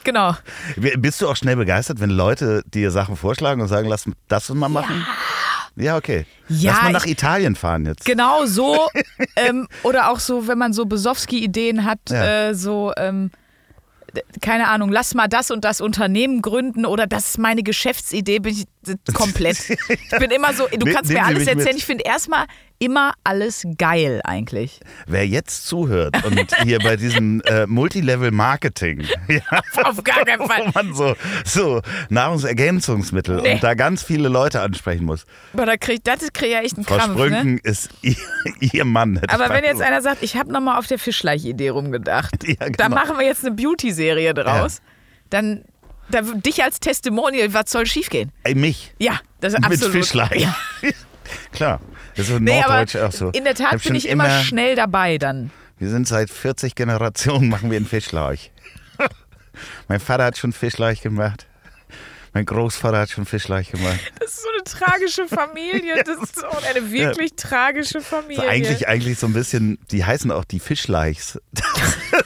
Genau. 0.05 0.35
Bist 0.77 1.23
du 1.23 1.29
auch 1.29 1.37
schnell 1.37 1.57
begeistert, 1.57 1.99
wenn 2.01 2.11
Leute 2.11 2.63
dir 2.67 2.91
Sachen 2.91 3.17
vorschlagen 3.17 3.61
und 3.63 3.69
sagen, 3.69 3.89
lass 3.89 4.05
das 4.29 4.49
mal 4.51 4.69
machen? 4.69 5.07
Ja, 5.77 5.97
okay. 5.97 6.27
Ja, 6.49 6.73
lass 6.73 6.83
mal 6.83 6.93
nach 6.93 7.05
ich- 7.07 7.13
Italien 7.13 7.57
fahren 7.57 7.87
jetzt. 7.87 8.05
Genau 8.05 8.45
so. 8.47 8.89
ähm, 9.37 9.67
oder 9.83 10.11
auch 10.11 10.21
so, 10.21 10.47
wenn 10.47 10.59
man 10.59 10.73
so 10.75 10.85
Besowski-Ideen 10.87 11.85
hat, 11.85 12.01
Ja. 12.11 12.49
äh, 12.49 12.55
so, 12.55 12.93
ähm, 12.97 13.31
keine 14.41 14.69
Ahnung, 14.69 14.91
lass 14.91 15.15
mal 15.15 15.29
das 15.29 15.51
und 15.51 15.65
das 15.65 15.81
Unternehmen 15.81 16.43
gründen 16.43 16.87
oder 16.87 17.07
das 17.07 17.31
ist 17.31 17.39
meine 17.39 17.63
Geschäftsidee, 17.63 18.39
bin 18.39 18.53
ich 18.53 18.65
komplett. 19.15 19.59
Ich 19.69 20.19
bin 20.19 20.31
immer 20.31 20.53
so, 20.55 20.67
du 20.69 20.87
Ne- 20.87 20.93
kannst 20.93 21.11
mir 21.11 21.17
nehmen 21.17 21.27
alles 21.27 21.47
erzählen. 21.47 21.65
mit. 21.67 21.77
Ich 21.77 21.85
finde 21.87 22.05
erstmal 22.05 22.47
immer 22.79 23.13
alles 23.25 23.65
geil 23.79 24.21
eigentlich. 24.25 24.81
Wer 25.07 25.27
jetzt 25.27 25.67
zuhört 25.67 26.25
und 26.25 26.39
hier 26.65 26.79
bei 26.81 26.97
diesem 26.97 27.41
äh, 27.43 27.67
Multilevel-Marketing, 27.67 29.05
ja, 29.29 29.41
Auf 29.85 30.03
gar 30.05 30.25
keinen 30.25 30.41
wo 30.41 30.47
Fall. 30.49 30.71
man 30.75 30.93
so, 30.95 31.15
so 31.45 31.81
Nahrungsergänzungsmittel 32.11 33.41
Nee. 33.43 33.55
und 33.55 33.63
da 33.65 33.75
ganz 33.75 34.03
viele 34.03 34.29
Leute 34.29 34.61
ansprechen 34.61 35.05
muss. 35.05 35.25
Aber 35.53 35.67
da 35.67 35.77
krieg, 35.77 36.03
das 36.05 36.19
kriege 36.33 36.53
ich 36.59 36.65
echt 36.67 36.77
einen 36.77 36.85
Frau 36.85 36.97
Krampf. 36.97 37.17
Ne? 37.17 37.27
Sprünken 37.27 37.59
ist 37.63 37.91
ihr, 38.03 38.17
ihr 38.61 38.85
Mann. 38.85 39.21
Aber 39.29 39.49
wenn 39.51 39.65
jetzt 39.65 39.81
einer 39.81 40.03
sagt, 40.03 40.23
ich 40.23 40.37
habe 40.37 40.53
nochmal 40.53 40.79
auf 40.79 40.87
der 40.87 40.99
Fischleich-Idee 40.99 41.71
rumgedacht, 41.71 42.45
Ja, 42.47 42.55
da 42.59 42.69
genau. 42.89 42.89
machen 42.91 43.19
wir 43.19 43.27
jetzt 43.27 43.45
eine 43.45 43.55
Beauty-Serie 43.55 44.35
draus, 44.35 44.81
dann 45.31 45.65
da, 46.11 46.21
dich 46.23 46.63
als 46.63 46.81
Testimonial, 46.81 47.53
was 47.55 47.71
soll 47.71 47.87
schiefgehen? 47.87 48.33
Ey, 48.43 48.55
mich. 48.55 48.93
Ja, 48.99 49.21
das 49.41 49.55
ist 49.55 49.61
Mit 49.61 49.71
absolut. 49.73 49.93
Fischlein. 49.97 50.31
Ja. 50.39 50.55
Klar. 51.53 51.81
Das 52.17 52.27
ist 52.27 52.33
so 52.33 52.39
Nee, 52.39 52.61
Norddeutsch 52.61 52.97
auch 52.97 53.13
so. 53.13 53.31
in 53.31 53.45
der 53.45 53.55
Tat 53.55 53.83
bin 53.83 53.95
ich 53.95 54.09
immer 54.09 54.43
schnell 54.45 54.77
dabei 54.77 55.19
dann. 55.19 55.51
Wir 55.79 55.89
sind 55.91 56.07
seit 56.07 56.31
40 56.31 56.75
Generationen, 56.75 57.49
machen 57.51 57.71
wir 57.71 57.77
einen 57.77 57.87
Fischlauch. 57.87 58.37
mein 59.89 60.01
Vater 60.01 60.25
hat 60.25 60.39
schon 60.39 60.53
Fischlauch 60.53 61.01
gemacht. 61.01 61.47
Mein 62.37 62.47
Großvater 62.47 62.99
hat 62.99 63.11
schon 63.11 63.27
Fischlauch 63.27 63.65
gemacht. 63.71 64.01
Das 64.19 64.33
ist 64.33 64.43
so 64.43 64.49
eine 64.53 64.65
tragische 64.65 65.29
Familie. 65.29 66.03
Das 66.03 66.19
ist 66.21 66.35
so 66.41 66.47
eine 66.49 66.91
wirklich 66.91 67.35
tragische 67.37 68.01
So 68.01 68.07
Familie. 68.07 68.49
eigentlich, 68.49 68.89
eigentlich 68.89 69.19
so 69.21 69.29
ein 69.29 69.33
bisschen, 69.33 69.79
die 69.93 70.05
heißen 70.05 70.33
auch 70.33 70.45
die 70.45 70.59
Fischleichs. 70.59 71.39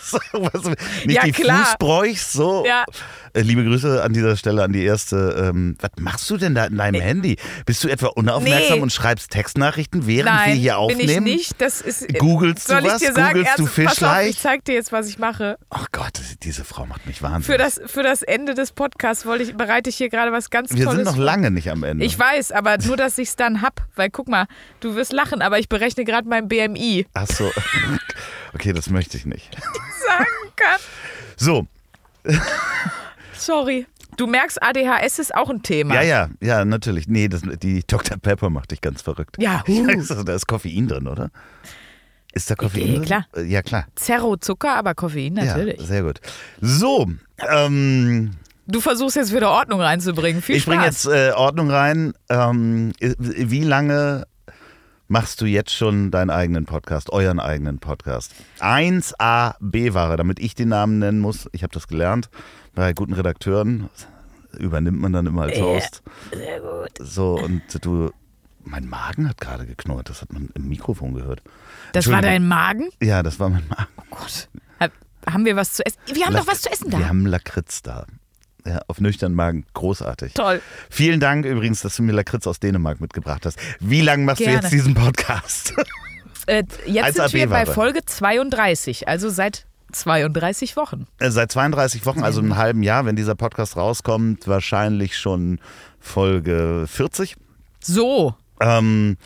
so, 0.01 0.19
was, 0.33 0.65
nicht 0.65 1.11
Ja, 1.11 1.25
die 1.25 1.33
klar. 1.33 1.63
Fußbräuchs, 1.67 2.33
so. 2.33 2.65
Ja. 2.67 2.87
Äh, 3.39 3.43
Liebe 3.43 3.65
Grüße 3.65 4.03
an 4.03 4.13
dieser 4.13 4.37
Stelle 4.37 4.63
an 4.65 4.73
die 4.73 4.85
erste. 4.85 5.51
Ähm, 5.51 5.77
was 5.81 5.91
machst 6.01 6.29
du 6.31 6.37
denn 6.37 6.55
da 6.55 6.65
in 6.67 6.77
deinem 6.77 7.01
Handy? 7.01 7.37
Bist 7.67 7.85
du 7.85 7.89
etwa 7.89 8.09
unaufmerksam 8.09 8.77
Nee. 8.77 8.83
und 8.83 8.93
schreibst 8.93 9.31
Textnachrichten, 9.31 10.07
während 10.07 10.33
Nein, 10.35 10.49
wir 10.49 10.55
hier 10.55 10.73
bin 10.73 10.79
aufnehmen? 10.99 11.27
ich 11.29 11.35
nicht. 11.37 11.61
Das 11.61 11.81
ist, 11.81 12.07
Googlest 12.19 12.69
du 12.69 12.73
soll 12.73 12.81
ich 12.87 12.93
was? 12.93 12.99
dir 12.99 13.13
sagen, 13.13 13.35
Googlest 13.35 13.59
du 13.59 13.67
Fischleich? 13.67 14.31
ich 14.31 14.39
zeig 14.41 14.65
dir 14.65 14.75
jetzt, 14.75 14.91
was 14.93 15.09
ich 15.09 15.19
mache. 15.19 15.57
Ach 15.71 15.87
Gott, 15.93 16.19
das- 16.19 16.39
diese 16.43 16.65
Frau 16.65 16.87
macht 16.87 17.07
mich 17.07 17.23
wahnsinnig. 17.23 17.47
Für 17.47 17.59
das, 17.59 17.81
für 17.87 18.03
das 18.03 18.23
Ende 18.23 18.55
des 18.55 18.73
Podcasts 18.73 19.25
wollte 19.27 19.45
ich, 19.45 19.55
bereite 19.57 19.91
ich 19.91 19.97
hier 19.97 20.09
gerade 20.09 20.33
was 20.33 20.51
ganz 20.51 20.75
wir 20.75 20.85
Tolles 20.85 21.05
sind 21.07 21.17
noch 21.17 21.17
lange 21.23 21.51
nicht 21.51 21.71
am 21.71 21.85
Ende. 21.85 22.05
Ich 22.05 22.19
weiß, 22.19 22.53
aber 22.53 22.79
nur, 22.79 22.97
dass 22.97 23.19
ich 23.19 23.29
es 23.29 23.37
dann 23.37 23.63
hab. 23.63 23.87
Weil 23.97 24.11
guck 24.11 24.29
mal, 24.29 24.47
du 24.81 24.95
wirst 24.97 25.13
lachen, 25.13 25.43
aber 25.43 25.59
ich 25.59 25.69
berechne 25.69 26.05
gerade 26.05 26.29
mein 26.29 26.49
BMI. 26.49 27.07
Ach 27.15 27.27
so. 27.27 27.51
Okay, 28.55 28.73
das 28.73 28.89
möchte 28.89 29.17
ich 29.19 29.27
nicht. 29.27 29.55
Sagen 30.07 30.27
kann. 30.57 30.81
So, 31.37 31.67
Sorry. 33.49 33.87
Du 34.19 34.27
merkst, 34.27 34.63
ADHS 34.63 35.19
ist 35.19 35.35
auch 35.35 35.49
ein 35.49 35.63
Thema. 35.63 35.95
ja, 35.95 36.03
ja, 36.03 36.29
ja, 36.43 36.65
natürlich. 36.67 37.09
Nee, 37.09 37.29
das, 37.29 37.41
die 37.63 37.83
Dr. 37.87 38.19
Pepper 38.19 38.51
macht 38.51 38.73
dich 38.73 38.83
ganz 38.83 39.01
verrückt. 39.01 39.37
Ja. 39.39 39.65
Scheiße, 39.67 40.23
da 40.27 40.35
ist 40.35 40.47
Koffein 40.47 40.87
drin, 40.87 41.07
oder? 41.09 41.31
Ist 42.35 42.51
da 42.51 42.57
Koffein 42.57 42.87
drin? 42.97 43.03
klar. 43.07 43.27
Äh, 43.35 43.45
Ja, 43.45 43.63
klar. 43.63 43.87
Zerrozucker, 43.95 44.75
aber 44.77 44.95
Koffein 44.95 45.33
natürlich. 45.33 45.81
Ja, 45.81 45.87
sehr 45.87 46.03
gut. 46.03 46.21
So, 46.61 47.07
ähm, 47.51 48.33
Du 48.67 48.83
versuchst 48.83 49.17
jetzt 49.17 49.35
wieder 49.35 49.51
Ordnung 49.51 49.81
reinzubringen. 49.81 50.43
Viel 50.43 50.57
ich 50.57 50.67
bringe 50.67 50.85
jetzt 50.85 51.07
äh, 51.07 51.31
Ordnung 51.35 51.71
rein. 51.71 52.13
Ähm, 52.29 52.93
wie 53.01 53.65
lange 53.65 54.27
machst 55.09 55.41
du 55.41 55.47
jetzt 55.47 55.73
schon 55.73 56.11
deinen 56.11 56.31
eigenen 56.31 56.67
Podcast, 56.67 57.11
euren 57.11 57.41
eigenen 57.41 57.79
Podcast? 57.79 58.35
1A 58.61 59.57
B-Ware, 59.61 60.17
damit 60.17 60.39
ich 60.39 60.55
den 60.55 60.69
Namen 60.69 60.99
nennen 60.99 61.19
muss. 61.19 61.49
Ich 61.53 61.63
habe 61.63 61.73
das 61.73 61.89
gelernt 61.89 62.31
bei 62.75 62.93
guten 62.93 63.15
Redakteuren. 63.15 63.89
Übernimmt 64.57 65.01
man 65.01 65.13
dann 65.13 65.27
immer 65.27 65.43
als 65.43 65.61
Host. 65.61 66.03
Sehr 66.33 66.61
gut. 66.61 66.91
So, 67.01 67.39
und 67.39 67.63
du, 67.85 68.11
mein 68.65 68.89
Magen 68.89 69.29
hat 69.29 69.41
gerade 69.41 69.67
geknurrt. 69.67 70.09
Das 70.09 70.23
hat 70.23 70.33
man 70.33 70.51
im 70.55 70.69
Mikrofon 70.69 71.15
gehört. 71.15 71.43
Das 71.93 72.11
war 72.11 72.23
dein 72.23 72.47
Magen? 72.47 72.89
Ja, 73.03 73.23
das 73.23 73.41
war 73.41 73.49
mein 73.49 73.67
Magen. 73.69 73.89
Oh 73.97 74.03
Gott. 74.11 74.49
Hab, 74.81 74.93
haben 75.31 75.45
wir 75.45 75.57
was 75.57 75.75
zu 75.75 75.85
essen? 75.85 75.99
Wir 76.07 76.27
haben 76.27 76.35
doch 76.35 76.47
was 76.47 76.63
zu 76.63 76.71
essen 76.71 76.91
da. 76.91 76.99
Wir 76.99 77.09
haben 77.09 77.27
Lakritz 77.27 77.83
da. 77.83 78.07
Ja, 78.69 78.81
auf 78.87 79.01
nüchternen 79.01 79.35
Magen. 79.35 79.65
Großartig. 79.73 80.35
Toll. 80.35 80.61
Vielen 80.91 81.21
Dank 81.21 81.47
übrigens, 81.47 81.81
dass 81.81 81.97
du 81.97 82.03
mir 82.03 82.13
Lakritz 82.13 82.47
aus 82.47 82.61
Dänemark 82.61 83.01
mitgebracht 83.01 83.47
hast. 83.47 83.59
Wie 83.81 84.03
lange 84.03 84.25
machst 84.25 84.39
Gerne. 84.43 84.59
du 84.59 84.63
jetzt 84.63 84.73
diesen 84.73 84.95
Podcast? 84.95 85.73
Äh, 86.47 86.65
jetzt 86.85 87.05
Als 87.21 87.31
sind 87.31 87.33
wir 87.33 87.49
bei. 87.49 87.65
Folge 87.65 88.05
32, 88.05 89.09
also 89.09 89.31
seit 89.31 89.65
32 89.93 90.77
Wochen. 90.77 91.07
Äh, 91.19 91.31
Seit 91.31 91.51
32 91.51 92.05
Wochen, 92.05 92.23
also 92.23 92.41
einem 92.41 92.57
halben 92.57 92.83
Jahr, 92.83 93.07
wenn 93.07 93.17
dieser 93.17 93.35
Podcast 93.35 93.77
rauskommt, 93.77 94.47
wahrscheinlich 94.47 95.17
schon 95.17 95.61
Folge 95.99 96.85
40. 96.87 97.37
So. 97.81 98.35
Ähm, 98.61 99.17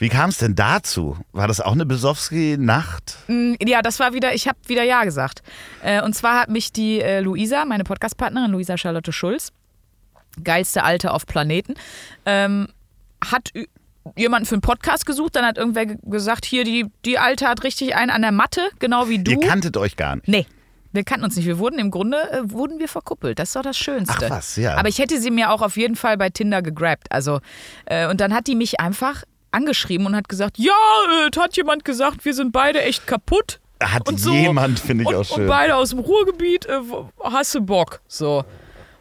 wie 0.00 0.08
kam 0.08 0.30
es 0.30 0.38
denn 0.38 0.54
dazu? 0.56 1.16
War 1.32 1.46
das 1.46 1.60
auch 1.60 1.72
eine 1.72 1.86
Besowski-Nacht? 1.86 3.18
Mm, 3.28 3.54
Ja, 3.64 3.82
das 3.82 4.00
war 4.00 4.12
wieder, 4.14 4.34
ich 4.34 4.48
habe 4.48 4.58
wieder 4.66 4.82
Ja 4.82 5.04
gesagt. 5.04 5.42
Äh, 5.82 6.02
und 6.02 6.14
zwar 6.14 6.40
hat 6.40 6.48
mich 6.48 6.72
die 6.72 7.00
äh, 7.00 7.20
Luisa, 7.20 7.64
meine 7.64 7.84
Podcast-Partnerin, 7.84 8.50
Luisa 8.50 8.76
Charlotte 8.76 9.12
Schulz, 9.12 9.52
geilste 10.42 10.82
Alte 10.84 11.12
auf 11.12 11.26
Planeten, 11.26 11.74
ähm, 12.26 12.68
hat 13.24 13.50
jemanden 14.16 14.46
für 14.46 14.54
einen 14.54 14.62
Podcast 14.62 15.04
gesucht. 15.06 15.36
Dann 15.36 15.44
hat 15.44 15.58
irgendwer 15.58 15.86
ge- 15.86 15.98
gesagt, 16.02 16.44
hier, 16.46 16.64
die, 16.64 16.86
die 17.04 17.18
Alte 17.18 17.46
hat 17.46 17.62
richtig 17.64 17.94
einen 17.94 18.10
an 18.10 18.22
der 18.22 18.32
Matte, 18.32 18.62
genau 18.78 19.08
wie 19.08 19.18
du. 19.22 19.32
Ihr 19.32 19.40
kanntet 19.40 19.76
euch 19.76 19.96
gar 19.96 20.16
nicht. 20.16 20.28
Nee. 20.28 20.46
Wir 20.92 21.04
kannten 21.04 21.24
uns 21.24 21.36
nicht. 21.36 21.46
Wir 21.46 21.58
wurden 21.58 21.78
im 21.78 21.90
Grunde 21.92 22.16
äh, 22.32 22.40
wurden 22.50 22.80
wir 22.80 22.88
verkuppelt. 22.88 23.38
Das 23.38 23.50
ist 23.50 23.56
doch 23.56 23.62
das 23.62 23.76
Schönste. 23.78 24.26
Ach 24.26 24.30
was, 24.30 24.56
ja. 24.56 24.76
Aber 24.76 24.88
ich 24.88 24.98
hätte 24.98 25.20
sie 25.20 25.30
mir 25.30 25.50
auch 25.52 25.62
auf 25.62 25.76
jeden 25.76 25.94
Fall 25.94 26.16
bei 26.16 26.30
Tinder 26.30 26.62
gegrabt. 26.62 27.12
Also 27.12 27.40
äh, 27.86 28.08
und 28.08 28.20
dann 28.20 28.34
hat 28.34 28.48
die 28.48 28.56
mich 28.56 28.80
einfach 28.80 29.22
angeschrieben 29.50 30.06
und 30.06 30.16
hat 30.16 30.28
gesagt, 30.28 30.58
ja, 30.58 30.72
äh, 31.26 31.38
hat 31.38 31.56
jemand 31.56 31.84
gesagt, 31.84 32.24
wir 32.24 32.34
sind 32.34 32.52
beide 32.52 32.82
echt 32.82 33.06
kaputt. 33.06 33.60
Hat 33.82 34.06
Und 34.08 34.20
so. 34.20 34.32
jemand, 34.32 34.78
finde 34.78 35.04
ich 35.04 35.08
und, 35.08 35.14
auch 35.14 35.24
schön. 35.24 35.42
Und 35.42 35.48
beide 35.48 35.76
aus 35.76 35.90
dem 35.90 36.00
Ruhrgebiet, 36.00 36.66
äh, 36.66 36.80
du 37.54 37.60
Bock? 37.62 38.00
So. 38.08 38.44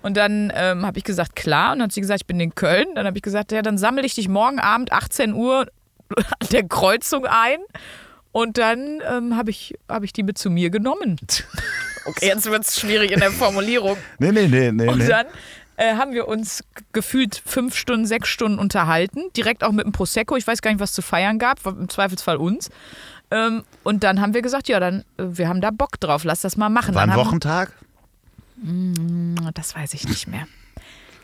Und 0.02 0.16
dann 0.16 0.54
ähm, 0.56 0.86
habe 0.86 0.98
ich 0.98 1.04
gesagt, 1.04 1.36
klar. 1.36 1.74
Und 1.74 1.80
dann 1.80 1.86
hat 1.88 1.92
sie 1.92 2.02
gesagt, 2.02 2.22
ich 2.22 2.28
bin 2.28 2.40
in 2.40 2.56
Köln. 2.56 2.88
Dann 2.96 3.06
habe 3.06 3.18
ich 3.18 3.24
gesagt, 3.24 3.52
ja, 3.52 3.62
dann 3.62 3.78
sammle 3.78 4.06
ich 4.06 4.16
dich 4.16 4.30
morgen 4.30 4.60
Abend 4.60 4.94
18 4.94 5.34
Uhr 5.34 5.68
an 6.16 6.48
der 6.52 6.68
Kreuzung 6.68 7.26
ein. 7.26 7.60
Und 8.32 8.58
dann 8.58 9.02
ähm, 9.10 9.36
habe 9.36 9.50
ich, 9.50 9.74
hab 9.90 10.04
ich 10.04 10.14
die 10.14 10.24
mit 10.24 10.38
zu 10.38 10.50
mir 10.50 10.70
genommen. 10.70 11.18
Okay, 12.06 12.28
jetzt 12.28 12.50
wird 12.50 12.64
es 12.64 12.80
schwierig 12.80 13.12
in 13.12 13.20
der 13.20 13.32
Formulierung. 13.32 13.98
Nee, 14.20 14.32
nee, 14.32 14.48
nee, 14.48 14.72
nee. 14.72 14.88
Und 14.88 15.00
nee. 15.00 15.08
dann 15.08 15.26
äh, 15.80 15.96
haben 15.96 16.12
wir 16.12 16.28
uns 16.28 16.62
gefühlt 16.92 17.42
fünf 17.46 17.76
Stunden, 17.76 18.06
sechs 18.06 18.28
Stunden 18.28 18.60
unterhalten. 18.60 19.22
Direkt 19.36 19.64
auch 19.64 19.72
mit 19.72 19.86
dem 19.86 19.94
Prosecco. 19.94 20.36
Ich 20.36 20.46
weiß 20.46 20.62
gar 20.62 20.72
nicht, 20.72 20.82
was 20.82 20.92
zu 20.92 21.02
feiern 21.02 21.40
gab. 21.40 21.66
Im 21.66 21.88
Zweifelsfall 21.88 22.36
uns. 22.36 22.70
Ähm, 23.32 23.64
und 23.84 24.04
dann 24.04 24.20
haben 24.20 24.34
wir 24.34 24.42
gesagt, 24.42 24.68
ja, 24.68 24.82
dann, 24.82 25.06
äh, 25.18 25.24
wir 25.24 25.48
haben 25.48 25.62
da 25.62 25.72
Bock 25.72 25.98
drauf. 26.00 26.26
Lass 26.26 26.42
das 26.42 26.58
mal 26.58 26.68
machen. 26.68 26.96
War 26.96 27.04
ein 27.04 27.10
dann 27.10 27.18
haben, 27.18 27.28
Wochentag? 27.28 27.72
Das 29.54 29.74
weiß 29.74 29.94
ich 29.94 30.06
nicht 30.06 30.28
mehr. 30.28 30.48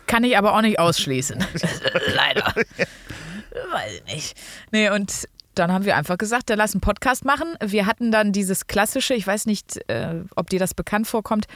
Kann 0.07 0.23
ich 0.23 0.37
aber 0.37 0.53
auch 0.53 0.61
nicht 0.61 0.79
ausschließen. 0.79 1.43
Leider. 2.15 2.53
Weiß 3.73 3.91
ich 3.93 4.13
nicht. 4.13 4.37
Nee, 4.71 4.89
und 4.89 5.27
dann 5.55 5.71
haben 5.71 5.83
wir 5.83 5.97
einfach 5.97 6.17
gesagt, 6.17 6.49
ja, 6.49 6.55
lass 6.55 6.73
einen 6.73 6.81
Podcast 6.81 7.25
machen. 7.25 7.57
Wir 7.61 7.87
hatten 7.87 8.09
dann 8.09 8.31
dieses 8.31 8.67
klassische, 8.67 9.15
ich 9.15 9.27
weiß 9.27 9.47
nicht, 9.47 9.77
äh, 9.89 10.21
ob 10.35 10.49
dir 10.49 10.59
das 10.59 10.73
bekannt 10.73 11.07
vorkommt. 11.07 11.47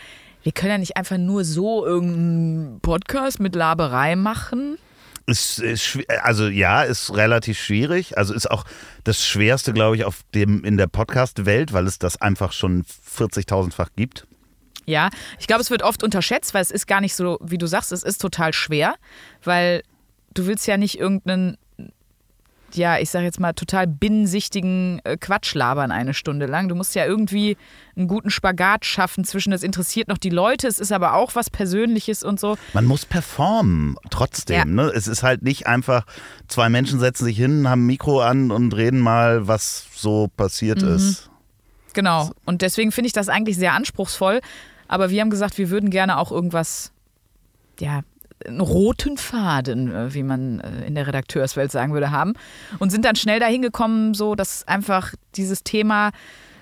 Wir 0.43 0.51
können 0.51 0.71
ja 0.71 0.77
nicht 0.77 0.97
einfach 0.97 1.17
nur 1.17 1.43
so 1.43 1.85
irgendeinen 1.85 2.79
Podcast 2.81 3.39
mit 3.39 3.55
Laberei 3.55 4.15
machen. 4.15 4.77
Ist, 5.25 5.59
ist, 5.59 5.99
also 6.23 6.47
ja, 6.47 6.83
ist 6.83 7.15
relativ 7.15 7.59
schwierig. 7.59 8.17
Also 8.17 8.33
ist 8.33 8.49
auch 8.49 8.65
das 9.03 9.23
Schwerste, 9.23 9.73
glaube 9.73 9.95
ich, 9.95 10.05
auf 10.05 10.21
dem 10.33 10.63
in 10.63 10.77
der 10.77 10.87
Podcast-Welt, 10.87 11.71
weil 11.71 11.85
es 11.85 11.99
das 11.99 12.19
einfach 12.19 12.51
schon 12.51 12.83
40.000-fach 12.83 13.89
gibt. 13.95 14.25
Ja, 14.85 15.09
ich 15.39 15.45
glaube, 15.45 15.61
es 15.61 15.69
wird 15.69 15.83
oft 15.83 16.03
unterschätzt, 16.03 16.55
weil 16.55 16.63
es 16.63 16.71
ist 16.71 16.87
gar 16.87 16.99
nicht 16.99 17.13
so, 17.13 17.37
wie 17.43 17.59
du 17.59 17.67
sagst, 17.67 17.91
es 17.91 18.01
ist 18.01 18.19
total 18.19 18.53
schwer, 18.53 18.95
weil 19.43 19.83
du 20.33 20.47
willst 20.47 20.65
ja 20.65 20.77
nicht 20.77 20.99
irgendeinen, 20.99 21.57
ja, 22.74 22.97
ich 22.99 23.09
sag 23.09 23.24
jetzt 23.24 23.39
mal, 23.39 23.53
total 23.53 23.88
binnensichtigen 23.88 25.01
äh, 25.03 25.17
Quatsch 25.17 25.53
labern 25.55 25.91
eine 25.91 26.13
Stunde 26.13 26.45
lang. 26.45 26.70
Du 26.70 26.76
musst 26.76 26.95
ja 26.95 27.05
irgendwie 27.05 27.57
einen 27.95 28.07
guten 28.07 28.30
Spagat 28.30 28.86
schaffen 28.86 29.24
zwischen, 29.24 29.51
das 29.51 29.63
interessiert 29.63 30.07
noch 30.07 30.17
die 30.17 30.30
Leute, 30.30 30.67
es 30.67 30.80
ist 30.80 30.91
aber 30.91 31.13
auch 31.13 31.36
was 31.36 31.49
Persönliches 31.49 32.24
und 32.24 32.39
so. 32.39 32.57
Man 32.74 32.86
muss 32.86 33.05
performen, 33.05 33.95
trotzdem. 34.09 34.55
Ja. 34.57 34.65
Ne? 34.65 34.91
Es 34.95 35.07
ist 35.07 35.24
halt 35.24 35.41
nicht 35.41 35.67
einfach, 35.67 36.05
zwei 36.47 36.70
Menschen 36.70 36.99
setzen 36.99 37.26
sich 37.26 37.38
hin, 37.38 37.67
haben 37.70 37.84
ein 37.84 37.88
Mikro 37.88 38.22
an 38.22 38.51
und 38.51 38.76
reden 38.76 38.99
mal, 38.99 39.47
was 39.47 39.86
so 39.95 40.30
passiert 40.36 40.82
Mhm. 40.82 40.95
ist. 40.95 41.30
Genau. 41.93 42.32
Und 42.45 42.61
deswegen 42.61 42.91
finde 42.91 43.07
ich 43.07 43.13
das 43.13 43.30
eigentlich 43.30 43.57
sehr 43.57 43.74
anspruchsvoll. 43.74 44.41
Aber 44.88 45.09
wir 45.09 45.22
haben 45.22 45.30
gesagt, 45.30 45.57
wir 45.57 45.70
würden 45.70 45.89
gerne 45.89 46.17
auch 46.17 46.32
irgendwas, 46.32 46.91
ja, 47.80 48.01
einen 48.45 48.61
roten 48.61 49.17
Faden, 49.17 49.93
äh, 49.93 50.13
wie 50.13 50.23
man 50.23 50.59
äh, 50.59 50.87
in 50.87 50.95
der 50.95 51.07
Redakteurswelt 51.07 51.71
sagen 51.71 51.93
würde, 51.93 52.11
haben. 52.11 52.33
Und 52.79 52.91
sind 52.91 53.05
dann 53.05 53.15
schnell 53.15 53.39
dahin 53.39 53.61
gekommen, 53.61 54.13
so 54.13 54.35
dass 54.35 54.67
einfach 54.67 55.13
dieses 55.35 55.63
Thema 55.63 56.11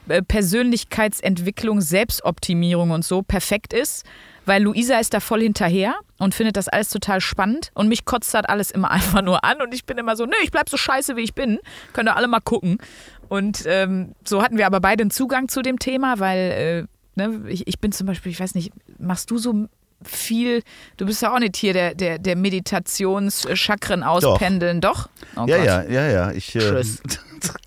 äh, 0.07 0.21
Persönlichkeitsentwicklung, 0.21 1.81
Selbstoptimierung 1.81 2.91
und 2.91 3.05
so 3.05 3.21
perfekt 3.21 3.73
ist. 3.73 4.05
Weil 4.45 4.63
Luisa 4.63 4.97
ist 4.97 5.13
da 5.13 5.19
voll 5.19 5.41
hinterher 5.41 5.95
und 6.19 6.33
findet 6.33 6.55
das 6.55 6.69
alles 6.69 6.89
total 6.89 7.19
spannend. 7.19 7.71
Und 7.73 7.89
mich 7.89 8.05
kotzt 8.05 8.33
das 8.33 8.45
alles 8.45 8.71
immer 8.71 8.91
einfach 8.97 9.21
nur 9.21 9.43
an. 9.43 9.61
Und 9.61 9.73
ich 9.73 9.85
bin 9.85 9.97
immer 9.97 10.15
so, 10.15 10.25
nö, 10.25 10.35
ich 10.43 10.51
bleib 10.51 10.69
so 10.69 10.77
scheiße, 10.77 11.15
wie 11.15 11.23
ich 11.23 11.35
bin. 11.35 11.59
Könnt 11.93 12.09
ihr 12.09 12.15
alle 12.15 12.27
mal 12.27 12.39
gucken. 12.39 12.77
Und 13.29 13.63
ähm, 13.65 14.15
so 14.23 14.41
hatten 14.41 14.57
wir 14.57 14.65
aber 14.65 14.79
beide 14.79 15.01
einen 15.01 15.11
Zugang 15.11 15.49
zu 15.49 15.61
dem 15.61 15.79
Thema, 15.79 16.19
weil 16.19 16.87
äh, 17.17 17.21
ne, 17.21 17.41
ich, 17.49 17.67
ich 17.67 17.79
bin 17.79 17.91
zum 17.91 18.07
Beispiel, 18.07 18.31
ich 18.31 18.39
weiß 18.39 18.55
nicht, 18.55 18.71
machst 18.99 19.29
du 19.31 19.37
so 19.37 19.67
viel, 20.03 20.63
du 20.97 21.05
bist 21.05 21.21
ja 21.21 21.33
auch 21.33 21.39
nicht 21.39 21.57
hier 21.57 21.73
der, 21.73 21.95
der, 21.95 22.19
der 22.19 22.35
Meditationschakren 22.35 24.03
auspendeln, 24.03 24.81
doch? 24.81 25.09
Oh 25.35 25.45
ja, 25.47 25.57
ja, 25.63 25.83
ja, 25.83 26.07
ja. 26.07 26.31
Ich, 26.31 26.55
äh, 26.55 26.83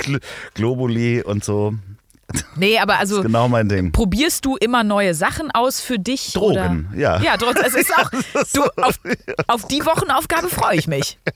Globuli 0.55 1.23
und 1.23 1.45
so. 1.45 1.75
Nee, 2.55 2.79
aber 2.79 2.99
also 2.99 3.23
genau 3.23 3.49
mein 3.49 3.69
Ding. 3.69 3.93
probierst 3.93 4.45
du 4.45 4.57
immer 4.57 4.85
neue 4.85 5.15
Sachen 5.15 5.51
aus 5.51 5.81
für 5.81 5.99
dich? 5.99 6.33
Drogen, 6.33 6.89
oder? 6.93 6.99
ja. 6.99 7.21
Ja, 7.21 7.37
Drogen. 7.37 7.59
Es 7.65 7.75
ist 7.75 7.93
auch, 7.97 8.11
du, 8.55 8.63
auf, 8.83 9.01
auf 9.49 9.67
die 9.67 9.85
Wochenaufgabe 9.85 10.49
freue 10.49 10.77
ich 10.77 10.87
mich. 10.87 11.19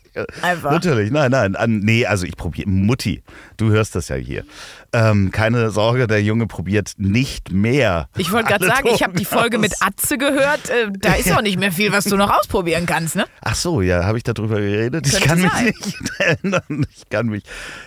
Einfach. 0.43 0.71
Natürlich, 0.71 1.11
nein, 1.11 1.31
nein. 1.31 1.57
Nee, 1.83 2.07
also 2.07 2.27
ich 2.27 2.37
probiere. 2.37 2.69
Mutti, 2.69 3.23
du 3.57 3.71
hörst 3.71 3.95
das 3.95 4.09
ja 4.09 4.17
hier. 4.17 4.45
Ähm, 4.93 5.31
keine 5.33 5.71
Sorge, 5.71 6.07
der 6.07 6.23
Junge 6.23 6.47
probiert 6.47 6.93
nicht 6.99 7.51
mehr. 7.51 8.09
Ich 8.17 8.31
wollte 8.31 8.49
gerade 8.49 8.67
sagen, 8.67 8.89
ich 8.95 9.03
habe 9.03 9.15
die 9.15 9.25
Folge 9.25 9.57
aus. 9.57 9.63
mit 9.63 9.75
Atze 9.81 10.19
gehört. 10.19 10.71
Äh, 10.71 10.91
da 10.93 11.15
ist 11.15 11.33
auch 11.33 11.43
nicht 11.43 11.59
mehr 11.59 11.73
viel, 11.73 11.93
was 11.93 12.05
du 12.05 12.17
noch 12.17 12.31
ausprobieren 12.31 12.87
kannst, 12.87 13.17
ne? 13.17 13.27
Ach 13.41 13.55
so, 13.55 13.83
ja, 13.83 14.05
habe 14.05 14.19
ich 14.19 14.25
darüber 14.25 14.61
geredet? 14.61 15.07
Ich 15.07 15.21
kann 15.21 15.41
mich 15.41 15.51
sein. 15.51 15.65
nicht 15.67 15.97
erinnern. 16.19 16.87
Ich 16.97 17.09
kann 17.09 17.27
mich 17.27 17.43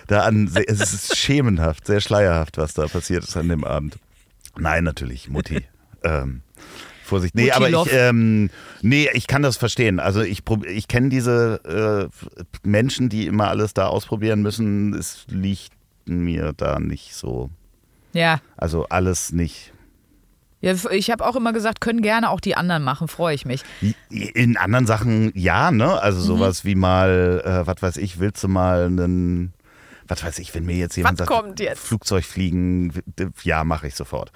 da 0.07 0.21
an. 0.23 0.51
Es 0.67 0.93
ist 0.93 1.17
schemenhaft, 1.17 1.87
sehr 1.87 2.01
schleierhaft, 2.01 2.57
was 2.57 2.73
da 2.73 2.87
passiert 2.87 3.23
ist 3.23 3.37
an 3.37 3.47
dem 3.49 3.63
Abend. 3.63 3.97
Nein, 4.57 4.83
natürlich, 4.83 5.29
Mutti. 5.29 5.65
ähm, 6.03 6.41
Vorsicht. 7.07 7.33
Nee, 7.35 7.51
aber 7.51 7.69
ich, 7.69 7.93
ähm, 7.93 8.49
nee, 8.81 9.09
ich 9.13 9.25
kann 9.27 9.41
das 9.41 9.57
verstehen. 9.57 9.99
Also 9.99 10.21
ich, 10.21 10.43
prob- 10.43 10.65
ich 10.65 10.87
kenne 10.87 11.09
diese 11.09 12.09
äh, 12.13 12.67
Menschen, 12.67 13.09
die 13.09 13.25
immer 13.25 13.47
alles 13.47 13.73
da 13.73 13.87
ausprobieren 13.87 14.41
müssen. 14.41 14.93
Es 14.93 15.25
liegt 15.29 15.71
mir 16.05 16.53
da 16.55 16.79
nicht 16.79 17.15
so. 17.15 17.49
Ja. 18.13 18.39
Also 18.55 18.85
alles 18.89 19.31
nicht. 19.31 19.73
ja 20.61 20.73
ich 20.91 21.11
habe 21.11 21.25
auch 21.25 21.35
immer 21.35 21.53
gesagt, 21.53 21.81
können 21.81 22.01
gerne 22.01 22.29
auch 22.29 22.39
die 22.39 22.55
anderen 22.55 22.83
machen, 22.83 23.07
freue 23.07 23.35
ich 23.35 23.45
mich. 23.45 23.63
In 24.09 24.57
anderen 24.57 24.87
Sachen 24.87 25.31
ja, 25.35 25.71
ne? 25.71 25.85
Mhm. 25.85 25.91
Also 25.91 26.21
sowas 26.21 26.65
wie 26.65 26.75
mal, 26.75 27.41
äh, 27.45 27.67
was 27.67 27.81
weiß 27.81 27.97
ich, 27.97 28.19
willst 28.19 28.43
du 28.43 28.47
mal 28.47 28.85
einen, 28.85 29.53
was 30.07 30.23
weiß 30.23 30.39
ich, 30.39 30.53
wenn 30.55 30.65
mir 30.65 30.75
jetzt 30.77 30.95
jemand 30.97 31.19
Was 31.19 31.27
sagt, 31.27 31.39
kommt 31.39 31.59
jetzt? 31.59 31.79
Flugzeug 31.79 32.25
fliegen, 32.25 32.93
ja, 33.43 33.63
mache 33.63 33.87
ich 33.87 33.95
sofort. 33.95 34.31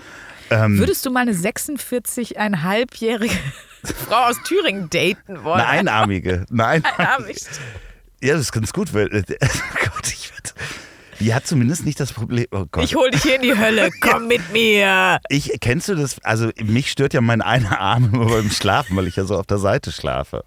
Ähm, 0.49 0.77
Würdest 0.77 1.05
du 1.05 1.11
mal 1.11 1.21
eine 1.21 1.33
46,5-jährige 1.33 3.33
Frau 3.83 4.29
aus 4.29 4.37
Thüringen 4.43 4.89
daten 4.89 5.43
wollen? 5.43 5.61
eine 5.61 5.91
einarmige, 5.91 6.45
nein. 6.49 6.83
Einarmig. 6.97 7.37
Ja, 8.23 8.33
das 8.33 8.41
ist 8.41 8.51
ganz 8.51 8.71
gut, 8.71 8.93
weil, 8.93 9.07
äh, 9.15 9.23
oh 9.43 9.47
Gott, 9.95 10.07
ich 10.13 10.29
werd, 10.31 10.53
die 11.19 11.33
hat 11.33 11.47
zumindest 11.47 11.85
nicht 11.85 11.99
das 11.99 12.13
Problem, 12.13 12.45
oh 12.51 12.65
Gott. 12.69 12.83
Ich 12.83 12.93
hol 12.95 13.09
dich 13.09 13.23
hier 13.23 13.37
in 13.37 13.41
die 13.41 13.57
Hölle, 13.57 13.89
komm 13.99 14.27
mit 14.27 14.51
mir. 14.53 15.19
Ich, 15.27 15.57
kennst 15.59 15.89
du 15.89 15.95
das? 15.95 16.23
Also 16.23 16.51
mich 16.63 16.91
stört 16.91 17.15
ja 17.15 17.21
mein 17.21 17.41
einer 17.41 17.79
Arm 17.79 18.11
immer 18.13 18.27
beim 18.27 18.51
Schlafen, 18.51 18.95
weil 18.95 19.07
ich 19.07 19.15
ja 19.15 19.23
so 19.23 19.37
auf 19.37 19.47
der 19.47 19.57
Seite 19.57 19.91
schlafe. 19.91 20.43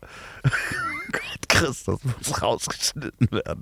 Chris, 1.54 1.84
das 1.84 1.98
muss 2.02 2.42
rausgeschnitten 2.42 3.28
werden. 3.30 3.60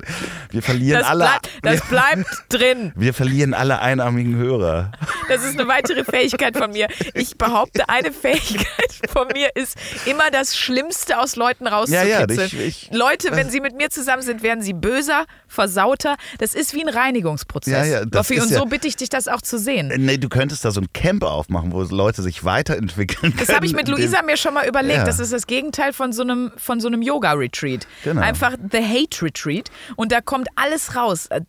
Wir 0.50 0.62
verlieren 0.62 1.00
Das, 1.00 1.08
alle. 1.08 1.24
bleibt, 1.24 1.48
das 1.62 1.74
wir, 1.74 1.82
bleibt 1.88 2.26
drin. 2.48 2.92
wir 2.96 3.14
verlieren 3.14 3.54
alle 3.54 3.80
einarmigen 3.80 4.36
Hörer. 4.36 4.92
Das 5.28 5.44
ist 5.44 5.58
eine 5.58 5.68
weitere 5.68 6.04
Fähigkeit 6.04 6.56
von 6.56 6.70
mir. 6.72 6.88
Ich 7.14 7.36
behaupte, 7.36 7.88
eine 7.88 8.12
Fähigkeit 8.12 8.66
von 9.10 9.28
mir 9.32 9.50
ist, 9.54 9.76
immer 10.06 10.30
das 10.30 10.56
Schlimmste 10.56 11.18
aus 11.18 11.36
Leuten 11.36 11.64
Ja, 11.66 11.70
rauszukitzeln. 11.72 12.28
ja, 12.38 12.44
ich- 12.46 12.58
ich- 12.58 12.90
Leute, 12.92 13.28
wenn 13.32 13.50
sie 13.50 13.60
mit 13.60 13.76
mir 13.76 13.90
zusammen 13.90 14.22
sind, 14.22 14.42
werden 14.42 14.62
sie 14.62 14.72
böser, 14.72 15.24
versauter. 15.48 16.16
Das 16.38 16.54
ist 16.54 16.74
wie 16.74 16.82
ein 16.82 16.88
Reinigungsprozess. 16.88 17.72
Ja, 17.72 17.84
ja, 17.84 18.00
Loffi, 18.10 18.40
und 18.40 18.50
ja- 18.50 18.58
so 18.58 18.64
bitte 18.66 18.88
ich 18.88 18.96
dich, 18.96 19.08
das 19.10 19.28
auch 19.28 19.42
zu 19.42 19.58
sehen. 19.58 19.90
Äh, 19.90 19.98
Nee, 19.98 20.16
du 20.18 20.28
könntest 20.28 20.64
da 20.64 20.70
so 20.70 20.80
ein 20.80 20.92
Camp 20.92 21.22
aufmachen, 21.24 21.72
wo 21.72 21.82
Leute 21.82 22.22
sich 22.22 22.44
weiterentwickeln 22.44 23.34
können. 23.34 23.46
Das 23.46 23.54
habe 23.54 23.66
ich 23.66 23.72
mit 23.72 23.88
Luisa 23.88 24.22
mir 24.22 24.36
schon 24.36 24.54
mal 24.54 24.66
überlegt. 24.66 24.98
Ja. 24.98 25.04
Das 25.04 25.18
ist 25.20 25.32
das 25.32 25.46
Gegenteil 25.46 25.92
von 25.92 26.12
so 26.12 26.22
einem, 26.22 26.52
von 26.56 26.80
so 26.80 26.88
einem 26.88 27.02
Yoga-Retreat. 27.02 27.81
Genau. 28.04 28.20
Einfach 28.20 28.56
The 28.70 28.78
Hate 28.82 29.22
Retreat. 29.24 29.70
Und 29.96 30.12
da 30.12 30.20
kommt 30.20 30.48
alles 30.56 30.96
raus. 30.96 31.26
Äh, 31.26 31.40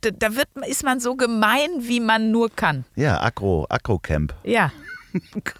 Da, 0.00 0.34
wird, 0.34 0.48
ist 0.66 0.82
man 0.84 0.98
so 1.00 1.14
gemein, 1.14 1.70
wie 1.78 2.00
man 2.00 2.30
nur 2.30 2.50
kann. 2.50 2.84
Ja, 2.96 3.20
Agro, 3.22 3.66
Agro-Camp. 3.68 4.34
Ja. 4.44 4.72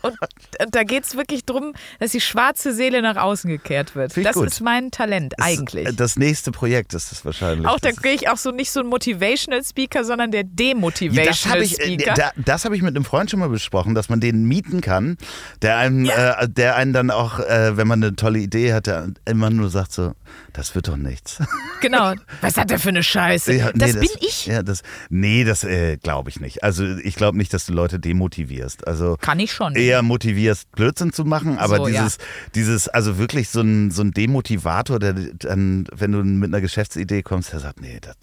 Und 0.02 0.74
da 0.74 0.82
geht 0.84 1.04
es 1.04 1.16
wirklich 1.16 1.44
darum, 1.44 1.72
dass 1.98 2.12
die 2.12 2.20
schwarze 2.20 2.72
Seele 2.74 3.02
nach 3.02 3.16
außen 3.16 3.48
gekehrt 3.50 3.94
wird. 3.94 4.16
Das 4.16 4.34
gut. 4.34 4.46
ist 4.46 4.60
mein 4.60 4.90
Talent 4.90 5.34
eigentlich. 5.40 5.84
Das, 5.84 5.96
das 5.96 6.16
nächste 6.16 6.50
Projekt 6.52 6.94
ist 6.94 7.12
es 7.12 7.24
wahrscheinlich. 7.24 7.66
auch 7.66 7.78
da 7.80 7.90
Das- 7.90 8.02
gehe 8.02 8.12
ich 8.14 8.28
auch 8.28 8.36
so 8.36 8.50
nicht 8.50 8.70
so 8.70 8.80
ein 8.80 8.86
Motivational 8.86 9.64
Speaker, 9.64 10.04
sondern 10.04 10.30
der 10.30 10.42
Ja, 10.42 10.48
Demotivational 10.50 11.60
das 11.60 11.72
ich, 11.72 11.80
äh, 11.80 11.84
Speaker. 11.94 12.14
da, 12.14 12.30
das 12.36 12.64
habe 12.64 12.76
ich 12.76 12.82
mit 12.82 12.94
einem 12.96 13.04
Freund 13.04 13.30
schon 13.30 13.40
mal 13.40 13.48
besprochen, 13.48 13.94
dass 13.94 14.08
man 14.08 14.20
den 14.20 14.44
mieten 14.44 14.80
kann, 14.80 15.16
der 15.62 15.76
einem, 15.78 16.06
äh, 16.08 16.48
der 16.48 16.76
einen 16.76 16.92
dann 16.92 17.10
auch, 17.10 17.38
äh, 17.40 17.76
wenn 17.76 17.86
man 17.86 18.02
eine 18.02 18.14
tolle 18.16 18.38
Idee 18.38 18.72
hat, 18.72 18.86
der 18.86 19.08
immer 19.24 19.50
nur 19.50 19.70
sagt 19.70 19.92
so, 19.92 20.12
das 20.52 20.74
wird 20.74 20.88
doch 20.88 20.96
nichts. 20.96 21.38
genau. 21.80 22.14
Was 22.40 22.56
hat 22.56 22.70
der 22.70 22.78
für 22.78 22.88
eine 22.90 23.02
Scheiße? 23.02 23.52
Ja, 23.54 23.72
das 23.74 23.94
nee, 23.94 24.00
bin 24.00 24.10
ich. 24.20 24.46
Ja, 24.46 24.62
das, 24.62 24.82
nee, 25.08 25.44
das 25.44 25.64
äh, 25.64 25.96
glaube 25.96 26.30
ich 26.30 26.40
nicht. 26.40 26.62
Also 26.64 26.84
ich 26.84 27.16
glaube 27.16 27.36
nicht, 27.38 27.52
dass 27.52 27.66
du 27.66 27.72
Leute 27.72 27.98
demotivierst. 27.98 28.86
Also 28.86 29.16
Kann 29.20 29.39
ich 29.44 29.52
schon. 29.52 29.74
eher 29.74 30.02
motivierst, 30.02 30.70
Blödsinn 30.72 31.12
zu 31.12 31.24
machen, 31.24 31.58
aber 31.58 31.76
So, 31.78 31.88
ja. 31.88 32.02
dieses, 32.02 32.18
dieses, 32.54 32.88
also 32.88 33.18
wirklich 33.18 33.48
so 33.48 33.60
ein, 33.60 33.90
so 33.90 34.02
ein 34.02 34.12
Demotivator, 34.12 34.98
der 34.98 35.14
dann, 35.14 35.86
wenn 35.94 36.12
du 36.12 36.22
mit 36.24 36.50
einer 36.50 36.60
Geschäftsidee 36.60 37.22
kommst, 37.22 37.52
der 37.52 37.60
sagt, 37.60 37.80
nee, 37.80 37.98
das 38.00 38.16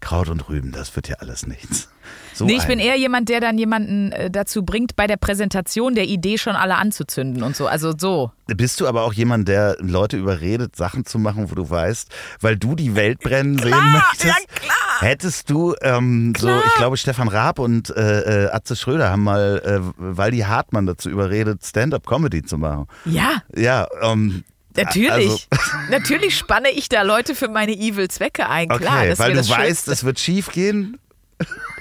Kraut 0.00 0.28
und 0.28 0.48
Rüben, 0.48 0.72
das 0.72 0.94
wird 0.96 1.08
ja 1.08 1.16
alles 1.16 1.46
nichts. 1.46 1.88
So 2.34 2.44
Nee, 2.44 2.56
ich 2.56 2.66
bin 2.66 2.78
ein. 2.78 2.84
eher 2.84 2.96
jemand, 2.96 3.28
der 3.28 3.40
dann 3.40 3.56
jemanden 3.56 4.12
äh, 4.12 4.30
dazu 4.30 4.62
bringt, 4.64 4.96
bei 4.96 5.06
der 5.06 5.16
Präsentation 5.16 5.94
der 5.94 6.04
Idee 6.04 6.36
schon 6.36 6.56
alle 6.56 6.76
anzuzünden 6.76 7.42
und 7.42 7.56
so. 7.56 7.66
Also 7.66 7.94
so. 7.96 8.30
Bist 8.46 8.80
du 8.80 8.86
aber 8.86 9.02
auch 9.04 9.14
jemand, 9.14 9.48
der 9.48 9.76
Leute 9.80 10.16
überredet, 10.18 10.76
Sachen 10.76 11.06
zu 11.06 11.18
machen, 11.18 11.50
wo 11.50 11.54
du 11.54 11.70
weißt, 11.70 12.08
weil 12.40 12.56
du 12.56 12.74
die 12.74 12.94
Welt 12.94 13.20
brennen 13.20 13.58
sehen 13.58 13.70
möchtest? 13.92 14.24
ja, 14.24 14.34
klar. 14.54 14.73
Hättest 15.00 15.50
du, 15.50 15.74
ähm, 15.82 16.32
so, 16.36 16.48
ich 16.48 16.74
glaube, 16.76 16.96
Stefan 16.96 17.28
Raab 17.28 17.58
und 17.58 17.90
äh, 17.96 18.44
äh, 18.46 18.50
Atze 18.50 18.76
Schröder 18.76 19.10
haben 19.10 19.22
mal 19.24 19.62
äh, 19.64 19.80
Waldi 19.98 20.40
Hartmann 20.40 20.86
dazu 20.86 21.10
überredet, 21.10 21.64
Stand-up-Comedy 21.64 22.42
zu 22.44 22.58
machen. 22.58 22.86
Ja, 23.04 23.42
Ja, 23.54 23.86
ähm, 24.02 24.44
natürlich. 24.76 25.10
Also- 25.10 25.38
natürlich 25.90 26.36
spanne 26.36 26.70
ich 26.70 26.88
da 26.88 27.02
Leute 27.02 27.34
für 27.34 27.48
meine 27.48 27.72
evil 27.72 28.08
Zwecke 28.08 28.48
ein. 28.48 28.70
okay, 28.70 28.82
Klar, 28.84 29.06
das 29.06 29.18
weil 29.18 29.30
du 29.32 29.36
das 29.38 29.50
weißt, 29.50 29.88
es 29.88 30.04
wird 30.04 30.18
schief 30.18 30.50
gehen. 30.50 30.98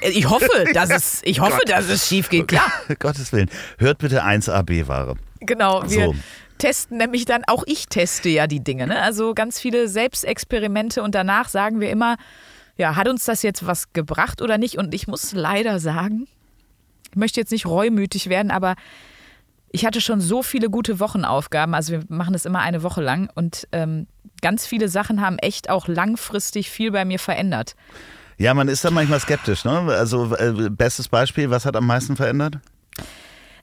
Ich 0.01 0.29
hoffe, 0.29 0.49
dass 0.73 0.89
es, 0.89 1.21
ich 1.23 1.39
hoffe, 1.39 1.59
dass 1.65 1.87
es 1.87 2.07
schief 2.07 2.29
geht. 2.29 2.47
Klar, 2.47 2.71
Gottes 2.99 3.31
Willen. 3.31 3.49
Hört 3.77 3.99
bitte 3.99 4.23
1AB-Ware. 4.23 5.15
genau. 5.39 5.83
Wir 5.89 6.05
So. 6.07 6.15
testen 6.57 6.97
nämlich 6.97 7.25
dann, 7.25 7.43
auch 7.47 7.63
ich 7.67 7.87
teste 7.87 8.29
ja 8.29 8.47
die 8.47 8.63
Dinge. 8.63 8.87
Ne? 8.87 8.99
Also 9.01 9.33
ganz 9.33 9.59
viele 9.59 9.87
Selbstexperimente 9.87 11.03
und 11.03 11.13
danach 11.15 11.49
sagen 11.49 11.79
wir 11.79 11.89
immer, 11.89 12.15
ja, 12.77 12.95
hat 12.95 13.07
uns 13.07 13.25
das 13.25 13.43
jetzt 13.43 13.65
was 13.65 13.93
gebracht 13.93 14.41
oder 14.41 14.57
nicht? 14.57 14.77
Und 14.77 14.93
ich 14.93 15.07
muss 15.07 15.33
leider 15.33 15.79
sagen, 15.79 16.27
ich 17.11 17.15
möchte 17.15 17.39
jetzt 17.39 17.51
nicht 17.51 17.65
reumütig 17.65 18.29
werden, 18.29 18.51
aber 18.51 18.75
ich 19.71 19.85
hatte 19.85 20.01
schon 20.01 20.21
so 20.21 20.43
viele 20.43 20.69
gute 20.69 20.99
Wochenaufgaben. 20.99 21.73
Also 21.73 21.93
wir 21.93 22.03
machen 22.09 22.33
das 22.33 22.45
immer 22.45 22.59
eine 22.59 22.83
Woche 22.83 23.01
lang 23.01 23.29
und 23.35 23.67
ähm, 23.71 24.07
ganz 24.41 24.65
viele 24.65 24.89
Sachen 24.89 25.21
haben 25.21 25.37
echt 25.39 25.69
auch 25.69 25.87
langfristig 25.87 26.69
viel 26.69 26.91
bei 26.91 27.05
mir 27.05 27.19
verändert. 27.19 27.75
Ja, 28.37 28.53
man 28.53 28.67
ist 28.67 28.83
da 28.83 28.91
manchmal 28.91 29.19
skeptisch. 29.19 29.63
Ne? 29.63 29.71
Also, 29.71 30.35
äh, 30.35 30.69
bestes 30.69 31.07
Beispiel, 31.07 31.49
was 31.49 31.65
hat 31.65 31.75
am 31.75 31.85
meisten 31.85 32.15
verändert? 32.15 32.57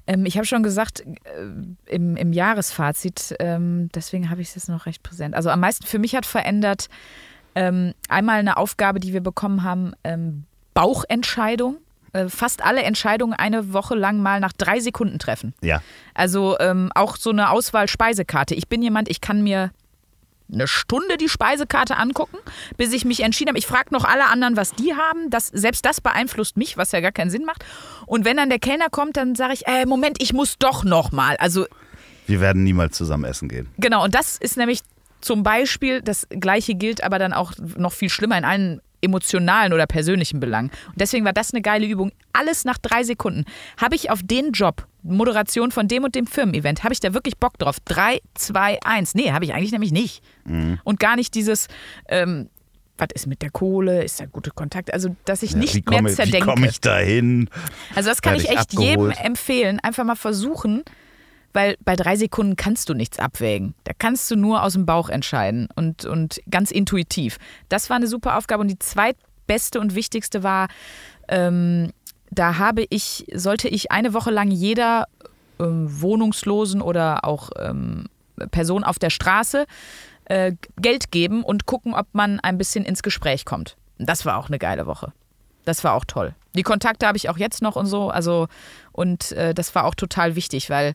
Ähm, 0.06 0.26
ich 0.26 0.36
habe 0.36 0.46
schon 0.46 0.62
gesagt, 0.62 1.00
äh, 1.00 1.94
im, 1.94 2.16
im 2.16 2.32
Jahresfazit, 2.32 3.34
ähm, 3.38 3.88
deswegen 3.94 4.30
habe 4.30 4.40
ich 4.40 4.48
es 4.48 4.54
jetzt 4.54 4.68
noch 4.68 4.86
recht 4.86 5.02
präsent. 5.02 5.34
Also 5.34 5.50
am 5.50 5.60
meisten 5.60 5.86
für 5.86 5.98
mich 5.98 6.14
hat 6.14 6.26
verändert 6.26 6.88
ähm, 7.54 7.94
einmal 8.08 8.38
eine 8.38 8.56
Aufgabe, 8.56 9.00
die 9.00 9.12
wir 9.12 9.20
bekommen 9.22 9.62
haben, 9.62 9.92
ähm, 10.04 10.44
Bauchentscheidung. 10.74 11.76
Äh, 12.12 12.28
fast 12.28 12.64
alle 12.64 12.82
Entscheidungen 12.82 13.34
eine 13.34 13.72
Woche 13.72 13.94
lang 13.94 14.18
mal 14.20 14.40
nach 14.40 14.52
drei 14.52 14.80
Sekunden 14.80 15.18
treffen. 15.20 15.54
Ja. 15.62 15.80
Also 16.12 16.58
ähm, 16.58 16.90
auch 16.94 17.16
so 17.16 17.30
eine 17.30 17.50
Auswahl 17.50 17.86
Speisekarte. 17.86 18.54
Ich 18.56 18.66
bin 18.68 18.82
jemand, 18.82 19.08
ich 19.08 19.20
kann 19.20 19.42
mir 19.42 19.70
eine 20.52 20.66
Stunde 20.66 21.16
die 21.16 21.28
Speisekarte 21.28 21.96
angucken, 21.96 22.36
bis 22.76 22.92
ich 22.92 23.04
mich 23.04 23.20
entschieden 23.22 23.50
habe. 23.50 23.58
Ich 23.58 23.68
frage 23.68 23.90
noch 23.92 24.04
alle 24.04 24.26
anderen, 24.26 24.56
was 24.56 24.72
die 24.72 24.94
haben. 24.94 25.30
Das, 25.30 25.46
selbst 25.46 25.86
das 25.86 26.00
beeinflusst 26.00 26.56
mich, 26.56 26.76
was 26.76 26.90
ja 26.90 27.00
gar 27.00 27.12
keinen 27.12 27.30
Sinn 27.30 27.44
macht. 27.44 27.64
Und 28.06 28.24
wenn 28.24 28.36
dann 28.36 28.48
der 28.48 28.58
Kellner 28.58 28.90
kommt, 28.90 29.16
dann 29.16 29.36
sage 29.36 29.52
ich, 29.54 29.68
äh, 29.68 29.86
Moment, 29.86 30.20
ich 30.20 30.32
muss 30.32 30.58
doch 30.58 30.82
noch 30.82 31.12
mal. 31.12 31.36
Also 31.36 31.66
Wir 32.26 32.40
werden 32.40 32.64
niemals 32.64 32.96
zusammen 32.96 33.24
essen 33.24 33.48
gehen. 33.48 33.68
genau, 33.78 34.02
und 34.02 34.16
das 34.16 34.36
ist 34.36 34.56
nämlich 34.56 34.80
zum 35.20 35.42
Beispiel, 35.42 36.02
das 36.02 36.26
gleiche 36.30 36.74
gilt 36.74 37.02
aber 37.02 37.18
dann 37.18 37.32
auch 37.32 37.52
noch 37.76 37.92
viel 37.92 38.08
schlimmer 38.10 38.38
in 38.38 38.44
allen 38.44 38.80
emotionalen 39.02 39.72
oder 39.72 39.86
persönlichen 39.86 40.40
Belangen. 40.40 40.70
Und 40.88 41.00
deswegen 41.00 41.24
war 41.24 41.32
das 41.32 41.54
eine 41.54 41.62
geile 41.62 41.86
Übung. 41.86 42.12
Alles 42.34 42.66
nach 42.66 42.76
drei 42.76 43.02
Sekunden. 43.02 43.44
Habe 43.80 43.94
ich 43.96 44.10
auf 44.10 44.20
den 44.22 44.52
Job, 44.52 44.86
Moderation 45.02 45.70
von 45.70 45.88
dem 45.88 46.04
und 46.04 46.14
dem 46.14 46.26
Firmen-Event, 46.26 46.84
habe 46.84 46.92
ich 46.92 47.00
da 47.00 47.14
wirklich 47.14 47.38
Bock 47.38 47.56
drauf? 47.58 47.78
Drei, 47.86 48.20
zwei, 48.34 48.78
eins. 48.84 49.14
Nee, 49.14 49.32
habe 49.32 49.46
ich 49.46 49.54
eigentlich 49.54 49.72
nämlich 49.72 49.92
nicht. 49.92 50.22
Und 50.84 51.00
gar 51.00 51.16
nicht 51.16 51.34
dieses, 51.34 51.68
ähm, 52.08 52.50
was 52.98 53.08
ist 53.14 53.26
mit 53.26 53.40
der 53.40 53.48
Kohle, 53.50 54.04
ist 54.04 54.20
da 54.20 54.26
gute 54.26 54.50
Kontakt? 54.50 54.92
Also, 54.92 55.16
dass 55.24 55.42
ich 55.42 55.52
Ja, 55.52 55.58
nicht 55.58 55.74
mehr 55.74 55.82
komme, 55.96 56.10
wie 56.10 56.14
zerdenke. 56.14 56.46
komme 56.46 56.68
ich 56.68 56.80
da 56.82 56.98
hin? 56.98 57.48
Also 57.94 58.10
das 58.10 58.20
kann 58.20 58.34
Werd 58.34 58.42
ich 58.44 58.50
echt 58.50 58.72
jedem 58.74 59.06
abgeholt? 59.06 59.16
empfehlen. 59.24 59.80
Einfach 59.80 60.04
mal 60.04 60.16
versuchen, 60.16 60.82
weil 61.52 61.76
bei 61.84 61.96
drei 61.96 62.16
Sekunden 62.16 62.56
kannst 62.56 62.88
du 62.88 62.94
nichts 62.94 63.18
abwägen. 63.18 63.74
Da 63.84 63.92
kannst 63.98 64.30
du 64.30 64.36
nur 64.36 64.62
aus 64.62 64.74
dem 64.74 64.86
Bauch 64.86 65.08
entscheiden 65.08 65.68
und, 65.74 66.04
und 66.04 66.40
ganz 66.50 66.70
intuitiv. 66.70 67.38
Das 67.68 67.90
war 67.90 67.96
eine 67.96 68.06
super 68.06 68.36
Aufgabe. 68.36 68.62
Und 68.62 68.68
die 68.68 68.78
zweitbeste 68.78 69.80
und 69.80 69.94
wichtigste 69.94 70.42
war, 70.42 70.68
ähm, 71.28 71.92
da 72.30 72.58
habe 72.58 72.84
ich, 72.90 73.26
sollte 73.34 73.68
ich 73.68 73.90
eine 73.90 74.14
Woche 74.14 74.30
lang 74.30 74.50
jeder 74.50 75.06
ähm, 75.58 76.00
Wohnungslosen 76.00 76.80
oder 76.80 77.24
auch 77.24 77.50
ähm, 77.58 78.06
Person 78.50 78.84
auf 78.84 78.98
der 78.98 79.10
Straße 79.10 79.66
äh, 80.26 80.52
Geld 80.76 81.10
geben 81.10 81.42
und 81.42 81.66
gucken, 81.66 81.94
ob 81.94 82.06
man 82.12 82.40
ein 82.40 82.58
bisschen 82.58 82.84
ins 82.84 83.02
Gespräch 83.02 83.44
kommt. 83.44 83.76
Das 83.98 84.24
war 84.24 84.38
auch 84.38 84.48
eine 84.48 84.58
geile 84.58 84.86
Woche. 84.86 85.12
Das 85.64 85.84
war 85.84 85.94
auch 85.94 86.04
toll. 86.04 86.34
Die 86.54 86.62
Kontakte 86.62 87.06
habe 87.06 87.18
ich 87.18 87.28
auch 87.28 87.36
jetzt 87.36 87.62
noch 87.62 87.76
und 87.76 87.86
so. 87.86 88.08
Also, 88.08 88.48
und 88.92 89.32
äh, 89.32 89.54
das 89.54 89.74
war 89.74 89.84
auch 89.84 89.94
total 89.94 90.36
wichtig, 90.36 90.70
weil 90.70 90.94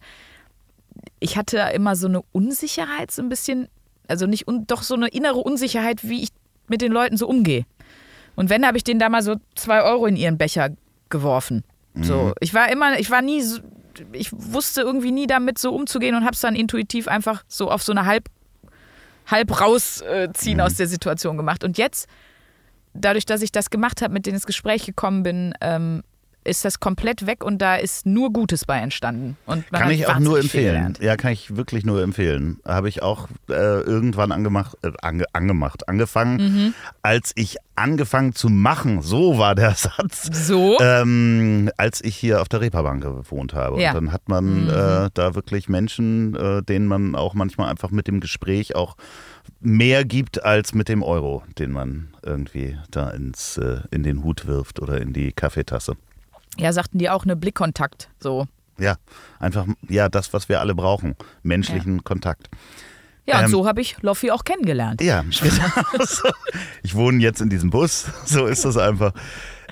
ich 1.19 1.37
hatte 1.37 1.57
immer 1.73 1.95
so 1.95 2.07
eine 2.07 2.21
Unsicherheit, 2.31 3.11
so 3.11 3.21
ein 3.21 3.29
bisschen, 3.29 3.67
also 4.07 4.25
nicht, 4.27 4.45
doch 4.67 4.83
so 4.83 4.95
eine 4.95 5.07
innere 5.07 5.39
Unsicherheit, 5.39 6.07
wie 6.07 6.23
ich 6.23 6.29
mit 6.67 6.81
den 6.81 6.91
Leuten 6.91 7.17
so 7.17 7.27
umgehe. 7.27 7.65
Und 8.35 8.49
wenn, 8.49 8.65
habe 8.65 8.77
ich 8.77 8.83
denen 8.83 8.99
da 8.99 9.09
mal 9.09 9.23
so 9.23 9.35
zwei 9.55 9.81
Euro 9.81 10.05
in 10.05 10.15
ihren 10.15 10.37
Becher 10.37 10.69
geworfen. 11.09 11.63
So, 12.01 12.33
ich 12.41 12.53
war 12.53 12.69
immer, 12.69 12.99
ich 12.99 13.09
war 13.09 13.21
nie, 13.21 13.41
so, 13.41 13.61
ich 14.11 14.29
wusste 14.33 14.81
irgendwie 14.81 15.11
nie 15.11 15.27
damit 15.27 15.57
so 15.57 15.73
umzugehen 15.73 16.15
und 16.15 16.25
habe 16.25 16.33
es 16.33 16.41
dann 16.41 16.55
intuitiv 16.55 17.07
einfach 17.07 17.43
so 17.47 17.71
auf 17.71 17.83
so 17.83 17.93
eine 17.93 18.05
halb, 18.05 18.29
halb 19.27 19.61
rausziehen 19.61 20.59
aus 20.59 20.73
der 20.75 20.87
Situation 20.87 21.37
gemacht. 21.37 21.63
Und 21.63 21.77
jetzt, 21.77 22.07
dadurch, 22.93 23.25
dass 23.25 23.41
ich 23.41 23.51
das 23.53 23.69
gemacht 23.69 24.01
habe, 24.01 24.13
mit 24.13 24.25
denen 24.25 24.35
ins 24.35 24.45
Gespräch 24.45 24.85
gekommen 24.85 25.23
bin, 25.23 25.53
ähm, 25.61 26.03
ist 26.45 26.63
das 26.63 26.79
komplett 26.79 27.25
weg 27.27 27.43
und 27.43 27.59
da 27.61 27.75
ist 27.75 28.05
nur 28.05 28.31
Gutes 28.31 28.65
bei 28.65 28.77
entstanden. 28.77 29.35
Und 29.45 29.69
Kann 29.71 29.89
ich 29.91 30.07
auch 30.07 30.19
nur 30.19 30.39
empfehlen. 30.39 30.93
Ja, 31.01 31.17
kann 31.17 31.31
ich 31.33 31.55
wirklich 31.57 31.85
nur 31.85 32.01
empfehlen. 32.01 32.59
Habe 32.65 32.87
ich 32.87 33.01
auch 33.01 33.27
äh, 33.49 33.53
irgendwann 33.81 34.31
angemacht, 34.31 34.77
äh, 34.83 34.91
ange, 35.01 35.25
angemacht, 35.33 35.89
angefangen, 35.89 36.35
Mhm. 36.37 36.73
als 37.01 37.31
ich 37.35 37.57
angefangen 37.75 38.33
zu 38.33 38.47
machen, 38.49 39.01
so 39.01 39.37
war 39.37 39.55
der 39.55 39.71
Satz. 39.75 40.29
So, 40.47 40.77
Ähm, 40.79 41.69
als 41.77 42.01
ich 42.03 42.15
hier 42.15 42.41
auf 42.41 42.47
der 42.47 42.61
Reeperbahn 42.61 43.01
gewohnt 43.01 43.53
habe. 43.53 43.81
Ja. 43.81 43.91
Mhm. 43.91 43.97
Und 43.97 44.05
dann 44.05 44.13
hat 44.13 44.29
man 44.29 44.69
äh, 44.69 45.09
da 45.13 45.35
wirklich 45.35 45.67
Menschen, 45.67 46.35
äh, 46.35 46.63
denen 46.63 46.85
man 46.87 47.15
auch 47.15 47.33
manchmal 47.33 47.69
einfach 47.69 47.91
mit 47.91 48.07
dem 48.07 48.19
Gespräch 48.21 48.75
auch 48.75 48.95
mehr 49.59 50.05
gibt 50.05 50.43
als 50.43 50.73
mit 50.73 50.89
dem 50.89 51.03
Euro, 51.03 51.43
den 51.57 51.71
man 51.71 52.09
irgendwie 52.23 52.77
da 52.91 53.09
ins, 53.09 53.57
äh, 53.57 53.79
in 53.91 54.03
den 54.03 54.23
Hut 54.23 54.45
wirft 54.47 54.79
oder 54.79 55.01
in 55.01 55.13
die 55.13 55.31
Kaffeetasse. 55.33 55.95
Ja, 56.57 56.73
sagten 56.73 56.97
die 56.97 57.09
auch 57.09 57.23
eine 57.23 57.35
Blickkontakt. 57.35 58.09
So. 58.19 58.47
Ja, 58.77 58.95
einfach, 59.39 59.65
ja, 59.87 60.09
das, 60.09 60.33
was 60.33 60.49
wir 60.49 60.59
alle 60.59 60.75
brauchen. 60.75 61.15
Menschlichen 61.43 62.03
Kontakt. 62.03 62.49
Ja, 63.25 63.39
und 63.39 63.45
Ähm, 63.45 63.51
so 63.51 63.67
habe 63.67 63.81
ich 63.81 64.01
Loffi 64.01 64.31
auch 64.31 64.43
kennengelernt. 64.43 65.01
Ja, 65.01 65.21
genau. 65.21 65.65
Ich 66.83 66.93
wohne 66.93 67.21
jetzt 67.21 67.41
in 67.41 67.49
diesem 67.49 67.69
Bus, 67.69 68.05
so 68.25 68.45
ist 68.45 68.65
das 68.65 68.77
einfach. 68.77 69.13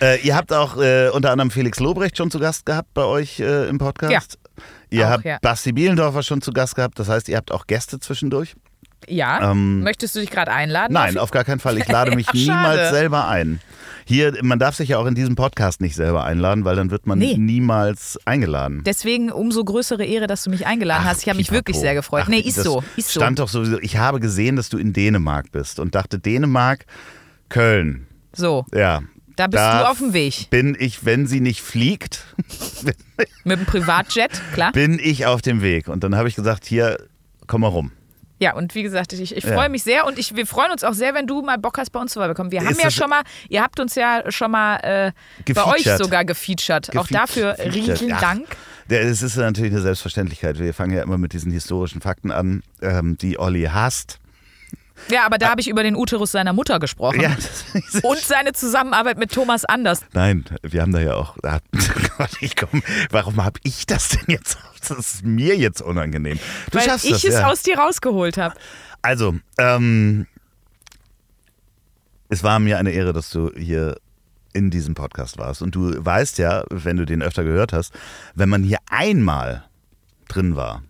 Äh, 0.02 0.20
ihr 0.22 0.36
habt 0.36 0.52
auch 0.52 0.78
äh, 0.78 1.10
unter 1.10 1.32
anderem 1.32 1.52
Felix 1.52 1.80
Lobrecht 1.80 2.18
schon 2.18 2.32
zu 2.32 2.40
Gast 2.40 2.66
gehabt 2.66 2.94
bei 2.94 3.04
euch 3.04 3.40
äh, 3.40 3.68
im 3.70 3.78
Podcast. 3.78 4.40
Ihr 4.90 5.06
auch, 5.06 5.12
habt 5.12 5.26
ja. 5.26 5.38
Basti 5.42 5.72
Bielendorfer 5.72 6.24
schon 6.24 6.42
zu 6.42 6.52
Gast 6.52 6.76
gehabt, 6.76 6.98
das 6.98 7.10
heißt, 7.10 7.30
ihr 7.30 7.38
habt 7.38 7.52
auch 7.52 7.68
Gäste 7.68 8.00
zwischendurch. 8.00 8.56
Ja. 9.08 9.52
Ähm, 9.52 9.82
Möchtest 9.82 10.16
du 10.16 10.20
dich 10.20 10.30
gerade 10.30 10.52
einladen? 10.52 10.94
Nein, 10.94 11.18
auf 11.18 11.32
gar 11.32 11.44
keinen 11.44 11.60
Fall. 11.60 11.78
Ich 11.78 11.88
lade 11.88 12.12
mich 12.16 12.28
Ach, 12.30 12.34
niemals 12.34 12.90
selber 12.92 13.28
ein. 13.28 13.60
Hier, 14.06 14.34
man 14.44 14.60
darf 14.60 14.76
sich 14.76 14.90
ja 14.90 14.98
auch 14.98 15.06
in 15.06 15.16
diesem 15.16 15.36
Podcast 15.36 15.80
nicht 15.80 15.96
selber 15.96 16.26
einladen, 16.26 16.66
weil 16.66 16.76
dann 16.76 16.92
wird 16.92 17.08
man 17.08 17.20
Nee. 17.20 17.38
niemals 17.38 18.20
eingeladen. 18.26 18.82
Deswegen 18.86 19.32
umso 19.32 19.64
größere 19.64 20.04
Ehre, 20.04 20.28
dass 20.28 20.44
du 20.44 20.50
mich 20.50 20.68
eingeladen 20.68 21.04
Ach, 21.06 21.12
hast. 21.12 21.22
Ich 21.24 21.30
habe 21.30 21.38
mich 21.38 21.52
wirklich 21.52 21.78
sehr 21.78 21.94
gefreut. 21.94 22.24
Ach, 22.26 22.30
nee, 22.30 22.40
ist 22.40 22.56
so. 22.62 22.84
Ist 22.98 23.10
so. 23.10 23.22
Stand 23.22 23.40
doch 23.40 23.48
sowieso. 23.48 23.80
Ich 23.80 23.96
habe 23.98 24.20
gesehen, 24.20 24.58
dass 24.58 24.68
du 24.68 24.78
in 24.78 24.92
Dänemark 24.92 25.52
bist 25.54 25.80
und 25.80 25.96
dachte, 25.96 26.20
Dänemark, 26.20 26.86
Köln. 27.48 28.08
So, 28.34 28.66
Ja. 28.74 29.04
da 29.38 29.48
bist 29.48 29.62
Da 29.64 29.84
du 29.84 29.90
auf 29.92 30.00
dem 30.00 30.12
Weg. 30.14 30.50
Bin 30.50 30.76
ich, 30.78 31.06
wenn 31.06 31.26
sie 31.26 31.40
nicht 31.40 31.62
fliegt, 31.62 32.26
Mit 33.46 33.60
dem 33.60 33.66
Privatjet, 33.66 34.32
klar. 34.54 34.74
bin 34.74 35.00
ich 35.02 35.26
auf 35.28 35.42
dem 35.42 35.62
Weg. 35.62 35.88
Und 35.88 36.04
dann 36.04 36.16
habe 36.16 36.28
ich 36.28 36.36
gesagt, 36.36 36.66
hier, 36.66 36.98
komm 37.48 37.62
mal 37.62 37.68
rum. 37.68 37.92
Ja, 38.40 38.56
und 38.56 38.76
wie 38.76 38.84
gesagt, 38.84 39.14
ich, 39.14 39.36
ich 39.36 39.44
Ja. 39.44 39.54
freue 39.54 39.70
mich 39.70 39.84
sehr 39.84 40.06
und 40.06 40.18
ich, 40.20 40.36
wir 40.36 40.46
freuen 40.46 40.72
uns 40.72 40.84
auch 40.84 40.94
sehr, 40.94 41.14
wenn 41.14 41.28
du 41.28 41.42
mal 41.42 41.58
Bock 41.58 41.78
hast, 41.78 41.92
bei 41.92 42.00
uns 42.00 42.14
vorbeikommen. 42.14 42.52
Wir 42.52 42.60
haben 42.62 42.70
Ist 42.70 42.80
ja 42.80 42.86
das- 42.86 42.96
schon 42.96 43.10
mal, 43.10 43.22
ihr 43.48 43.62
habt 43.62 43.80
uns 43.80 43.96
ja 43.96 44.24
schon 44.32 44.52
mal 44.52 44.76
äh, 44.78 45.54
bei 45.54 45.66
euch 45.66 45.84
sogar 45.98 46.26
gefeatured. 46.26 46.98
Auch 46.98 47.08
dafür 47.08 47.56
riesen 47.60 48.10
Dank. 48.10 48.48
Es 48.90 49.22
ist 49.22 49.38
natürlich 49.38 49.72
eine 49.72 49.82
Selbstverständlichkeit. 49.82 50.60
Wir 50.60 50.74
fangen 50.74 50.94
ja 50.94 51.04
immer 51.04 51.18
mit 51.18 51.32
diesen 51.34 51.52
historischen 51.52 52.02
Fakten 52.02 52.32
an, 52.32 52.64
ähm, 52.82 53.18
die 53.18 53.40
Olli 53.40 53.64
hasst. 53.72 54.20
Ja, 55.10 55.26
aber 55.26 55.38
da 55.38 55.50
habe 55.50 55.62
ich 55.62 55.68
über 55.68 55.84
den 55.84 55.96
Uterus 55.96 56.32
seiner 56.32 56.54
Mutter 56.54 56.80
gesprochen. 56.80 57.22
Ja, 57.22 57.36
Und 58.04 58.20
seine 58.20 58.54
Zusammenarbeit 58.54 59.18
mit 59.18 59.32
Thomas 59.32 59.66
Anders. 59.66 60.02
Nein, 60.14 60.46
wir 60.62 60.82
haben 60.82 60.92
da 60.92 61.00
ja 61.00 61.16
auch. 61.16 61.36
Da, 61.42 61.60
Gott, 62.18 62.32
ich 62.40 62.56
komm, 62.56 62.84
warum 63.10 63.44
habe 63.44 63.60
ich 63.64 63.86
das 63.86 64.10
denn 64.10 64.26
jetzt? 64.28 64.58
Das 64.88 64.98
ist 64.98 65.26
mir 65.26 65.56
jetzt 65.56 65.82
unangenehm. 65.82 66.40
Du 66.72 66.78
weil 66.78 66.82
ich 66.82 66.88
das. 66.88 67.04
es 67.06 67.24
ja. 67.24 67.48
aus 67.48 67.64
dir 67.64 67.78
rausgeholt 67.78 68.38
habe. 68.38 68.56
Also, 69.02 69.36
ähm, 69.58 70.28
es 72.30 72.44
war 72.44 72.60
mir 72.60 72.78
eine 72.78 72.92
Ehre, 72.92 73.14
dass 73.14 73.30
du 73.30 73.52
hier 73.56 73.98
in 74.54 74.70
diesem 74.70 74.96
Podcast 74.96 75.38
warst. 75.38 75.62
Und 75.62 75.76
du 75.76 75.94
weißt 76.04 76.38
ja, 76.38 76.64
wenn 76.70 76.98
du 76.98 77.06
den 77.06 77.22
öfter 77.22 77.44
gehört 77.44 77.74
hast, 77.74 77.94
wenn 78.36 78.50
man 78.50 78.64
hier 78.64 78.80
einmal 78.90 79.66
drin 80.28 80.56
war, 80.56 80.84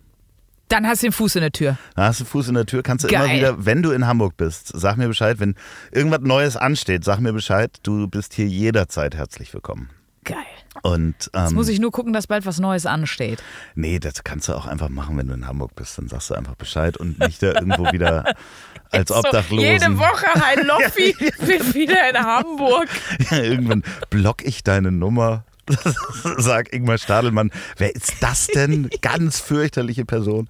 Dann 0.68 0.86
hast 0.86 1.02
du 1.02 1.08
den 1.08 1.12
Fuß 1.12 1.36
in 1.36 1.42
der 1.42 1.52
Tür. 1.52 1.76
da 1.94 2.04
hast 2.06 2.20
du 2.20 2.24
Fuß 2.24 2.48
in 2.48 2.54
der 2.54 2.66
Tür, 2.66 2.82
kannst 2.82 3.04
du 3.04 3.08
immer 3.08 3.26
Geil. 3.26 3.36
wieder, 3.36 3.64
wenn 3.66 3.82
du 3.82 3.90
in 3.90 4.06
Hamburg 4.06 4.36
bist, 4.36 4.72
sag 4.74 4.96
mir 4.96 5.08
Bescheid, 5.08 5.38
wenn 5.38 5.54
irgendwas 5.92 6.20
Neues 6.22 6.56
ansteht, 6.56 7.04
sag 7.04 7.20
mir 7.20 7.32
Bescheid, 7.32 7.70
du 7.82 8.08
bist 8.08 8.34
hier 8.34 8.46
jederzeit 8.46 9.14
herzlich 9.14 9.52
willkommen. 9.52 9.90
Geil. 10.24 10.38
Und 10.82 11.14
Jetzt 11.34 11.50
ähm, 11.50 11.54
muss 11.54 11.68
ich 11.68 11.78
nur 11.80 11.92
gucken, 11.92 12.14
dass 12.14 12.26
bald 12.26 12.46
was 12.46 12.58
Neues 12.58 12.86
ansteht. 12.86 13.42
Nee, 13.74 13.98
das 13.98 14.24
kannst 14.24 14.48
du 14.48 14.54
auch 14.54 14.66
einfach 14.66 14.88
machen, 14.88 15.18
wenn 15.18 15.28
du 15.28 15.34
in 15.34 15.46
Hamburg 15.46 15.74
bist. 15.76 15.98
Dann 15.98 16.08
sagst 16.08 16.30
du 16.30 16.34
einfach 16.34 16.54
Bescheid 16.54 16.96
und 16.96 17.18
nicht 17.20 17.42
da 17.42 17.48
irgendwo 17.48 17.92
wieder 17.92 18.24
als 18.90 19.10
So, 19.10 19.16
Obdachlosen. 19.16 19.58
jede 19.70 19.98
Woche 19.98 20.26
ein 20.42 20.66
Loffi 20.66 21.14
bin 21.46 21.74
wieder 21.74 22.08
in 22.08 22.16
Hamburg. 22.16 22.88
Ja, 23.30 23.36
irgendwann 23.38 23.82
block 24.08 24.42
ich 24.44 24.64
deine 24.64 24.90
Nummer. 24.90 25.44
Sag 26.38 26.72
Ingmar 26.72 26.98
Stadelmann, 26.98 27.50
wer 27.76 27.94
ist 27.94 28.14
das 28.20 28.46
denn? 28.48 28.90
Ganz 29.00 29.40
fürchterliche 29.40 30.04
Person. 30.04 30.48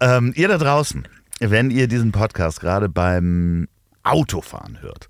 Ähm, 0.00 0.32
ihr 0.36 0.48
da 0.48 0.58
draußen, 0.58 1.06
wenn 1.40 1.70
ihr 1.70 1.88
diesen 1.88 2.12
Podcast 2.12 2.60
gerade 2.60 2.88
beim 2.88 3.68
Autofahren 4.02 4.80
hört, 4.80 5.08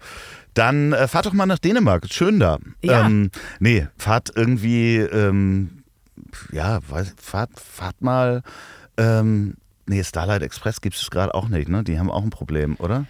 dann 0.54 0.92
äh, 0.92 1.06
fahrt 1.06 1.26
doch 1.26 1.32
mal 1.32 1.46
nach 1.46 1.58
Dänemark. 1.58 2.04
Ist 2.04 2.14
Schön 2.14 2.40
da. 2.40 2.58
Ja. 2.82 3.06
Ähm, 3.06 3.30
nee, 3.60 3.86
fahrt 3.98 4.32
irgendwie, 4.34 4.96
ähm, 4.96 5.82
ja, 6.50 6.80
weiß, 6.88 7.14
fahrt, 7.20 7.50
fahrt 7.60 8.00
mal. 8.00 8.42
Ähm, 8.96 9.54
nee, 9.86 10.02
Starlight 10.02 10.42
Express 10.42 10.80
gibt 10.80 10.96
es 10.96 11.10
gerade 11.10 11.34
auch 11.34 11.48
nicht, 11.48 11.68
ne? 11.68 11.84
Die 11.84 11.98
haben 11.98 12.10
auch 12.10 12.22
ein 12.22 12.30
Problem, 12.30 12.76
oder? 12.76 13.06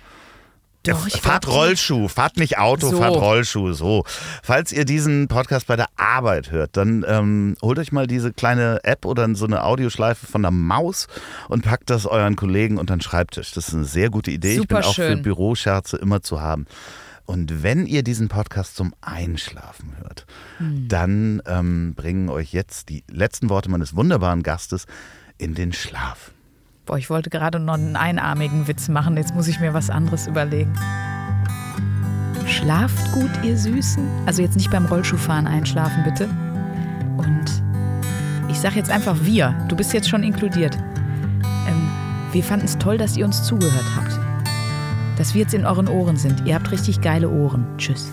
Doch, 0.95 1.07
ich 1.07 1.21
fahrt 1.21 1.47
Rollschuh, 1.49 2.09
fahrt 2.09 2.37
nicht 2.37 2.59
Auto, 2.59 2.91
So. 2.91 2.99
fahrt 2.99 3.17
Rollschuh, 3.17 3.73
so. 3.73 4.05
Falls 4.43 4.73
ihr 4.73 4.85
diesen 4.85 5.29
Podcast 5.29 5.67
bei 5.67 5.77
der 5.77 5.89
Arbeit 5.97 6.51
hört, 6.51 6.77
dann 6.77 7.05
ähm, 7.07 7.57
holt 7.63 7.79
euch 7.79 7.93
mal 7.93 8.07
diese 8.07 8.33
kleine 8.33 8.81
App 8.85 9.05
oder 9.05 9.33
so 9.35 9.47
eine 9.47 9.65
Audioschleife 9.65 10.27
von 10.27 10.43
der 10.43 10.51
Maus 10.51 11.07
und 11.49 11.65
packt 11.65 11.91
das 11.91 12.07
euren 12.07 12.37
Kollegen 12.37 12.79
unter 12.79 12.97
den 12.97 13.01
Schreibtisch. 13.01 13.53
Das 13.53 13.69
ist 13.69 13.75
eine 13.75 13.85
sehr 13.85 14.11
gute 14.11 14.31
Idee. 14.31 14.61
ich 14.61 14.69
bin 14.69 14.77
Super 14.77 14.87
auch 14.89 14.95
für. 14.95 15.17
Büroscherze 15.17 15.97
immer 15.97 16.23
zu 16.23 16.41
haben. 16.41 16.67
Und 17.25 17.65
wenn 17.65 17.87
ihr 17.87 18.05
diesen 18.05 18.29
Podcast 18.29 18.77
zum 18.77 18.95
Einschlafen 19.01 19.97
hört, 20.01 20.27
Hm. 20.59 20.87
dann 20.89 21.43
ähm, 21.47 21.95
bringen 21.97 22.29
euch 22.29 22.53
jetzt 22.53 22.89
die 22.89 23.03
letzten 23.11 23.51
Worte 23.51 23.69
meines 23.69 23.97
wunderbaren 23.97 24.45
Gastes 24.45 24.87
in 25.37 25.55
den 25.55 25.73
Schlaf. 25.73 26.31
Boah, 26.87 26.99
ich 26.99 27.11
wollte 27.11 27.31
gerade 27.31 27.59
noch 27.59 27.75
einen 27.75 27.97
einarmigen 27.97 28.69
Witz 28.69 28.89
machen. 28.89 29.17
Jetzt 29.17 29.35
muss 29.35 29.49
ich 29.49 29.59
mir 29.59 29.75
was 29.75 29.91
anderes 29.91 30.29
überlegen. 30.29 30.73
Schlaft 32.47 33.11
gut, 33.13 33.31
ihr 33.43 33.57
Süßen. 33.57 34.05
Also 34.25 34.41
jetzt 34.41 34.57
nicht 34.57 34.71
beim 34.71 34.87
Rollschuhfahren 34.87 35.49
einschlafen, 35.49 36.05
bitte. 36.05 36.29
Und 37.17 37.45
ich 38.49 38.61
sag 38.61 38.77
jetzt 38.77 38.91
einfach 38.91 39.17
wir. 39.23 39.53
Du 39.69 39.75
bist 39.75 39.93
jetzt 39.93 40.09
schon 40.09 40.23
inkludiert. 40.23 40.79
Ähm, 41.69 41.91
wir 42.31 42.45
fanden 42.45 42.67
es 42.67 42.79
toll, 42.79 42.99
dass 42.99 43.17
ihr 43.17 43.25
uns 43.25 43.43
zugehört 43.43 43.87
habt. 43.97 44.17
Dass 45.19 45.35
wir 45.35 45.43
jetzt 45.43 45.55
in 45.55 45.67
euren 45.67 45.89
Ohren 45.89 46.17
sind. 46.17 46.47
Ihr 46.47 46.55
habt 46.55 46.71
richtig 46.71 47.01
geile 47.01 47.29
Ohren. 47.29 47.67
Tschüss. 47.79 48.13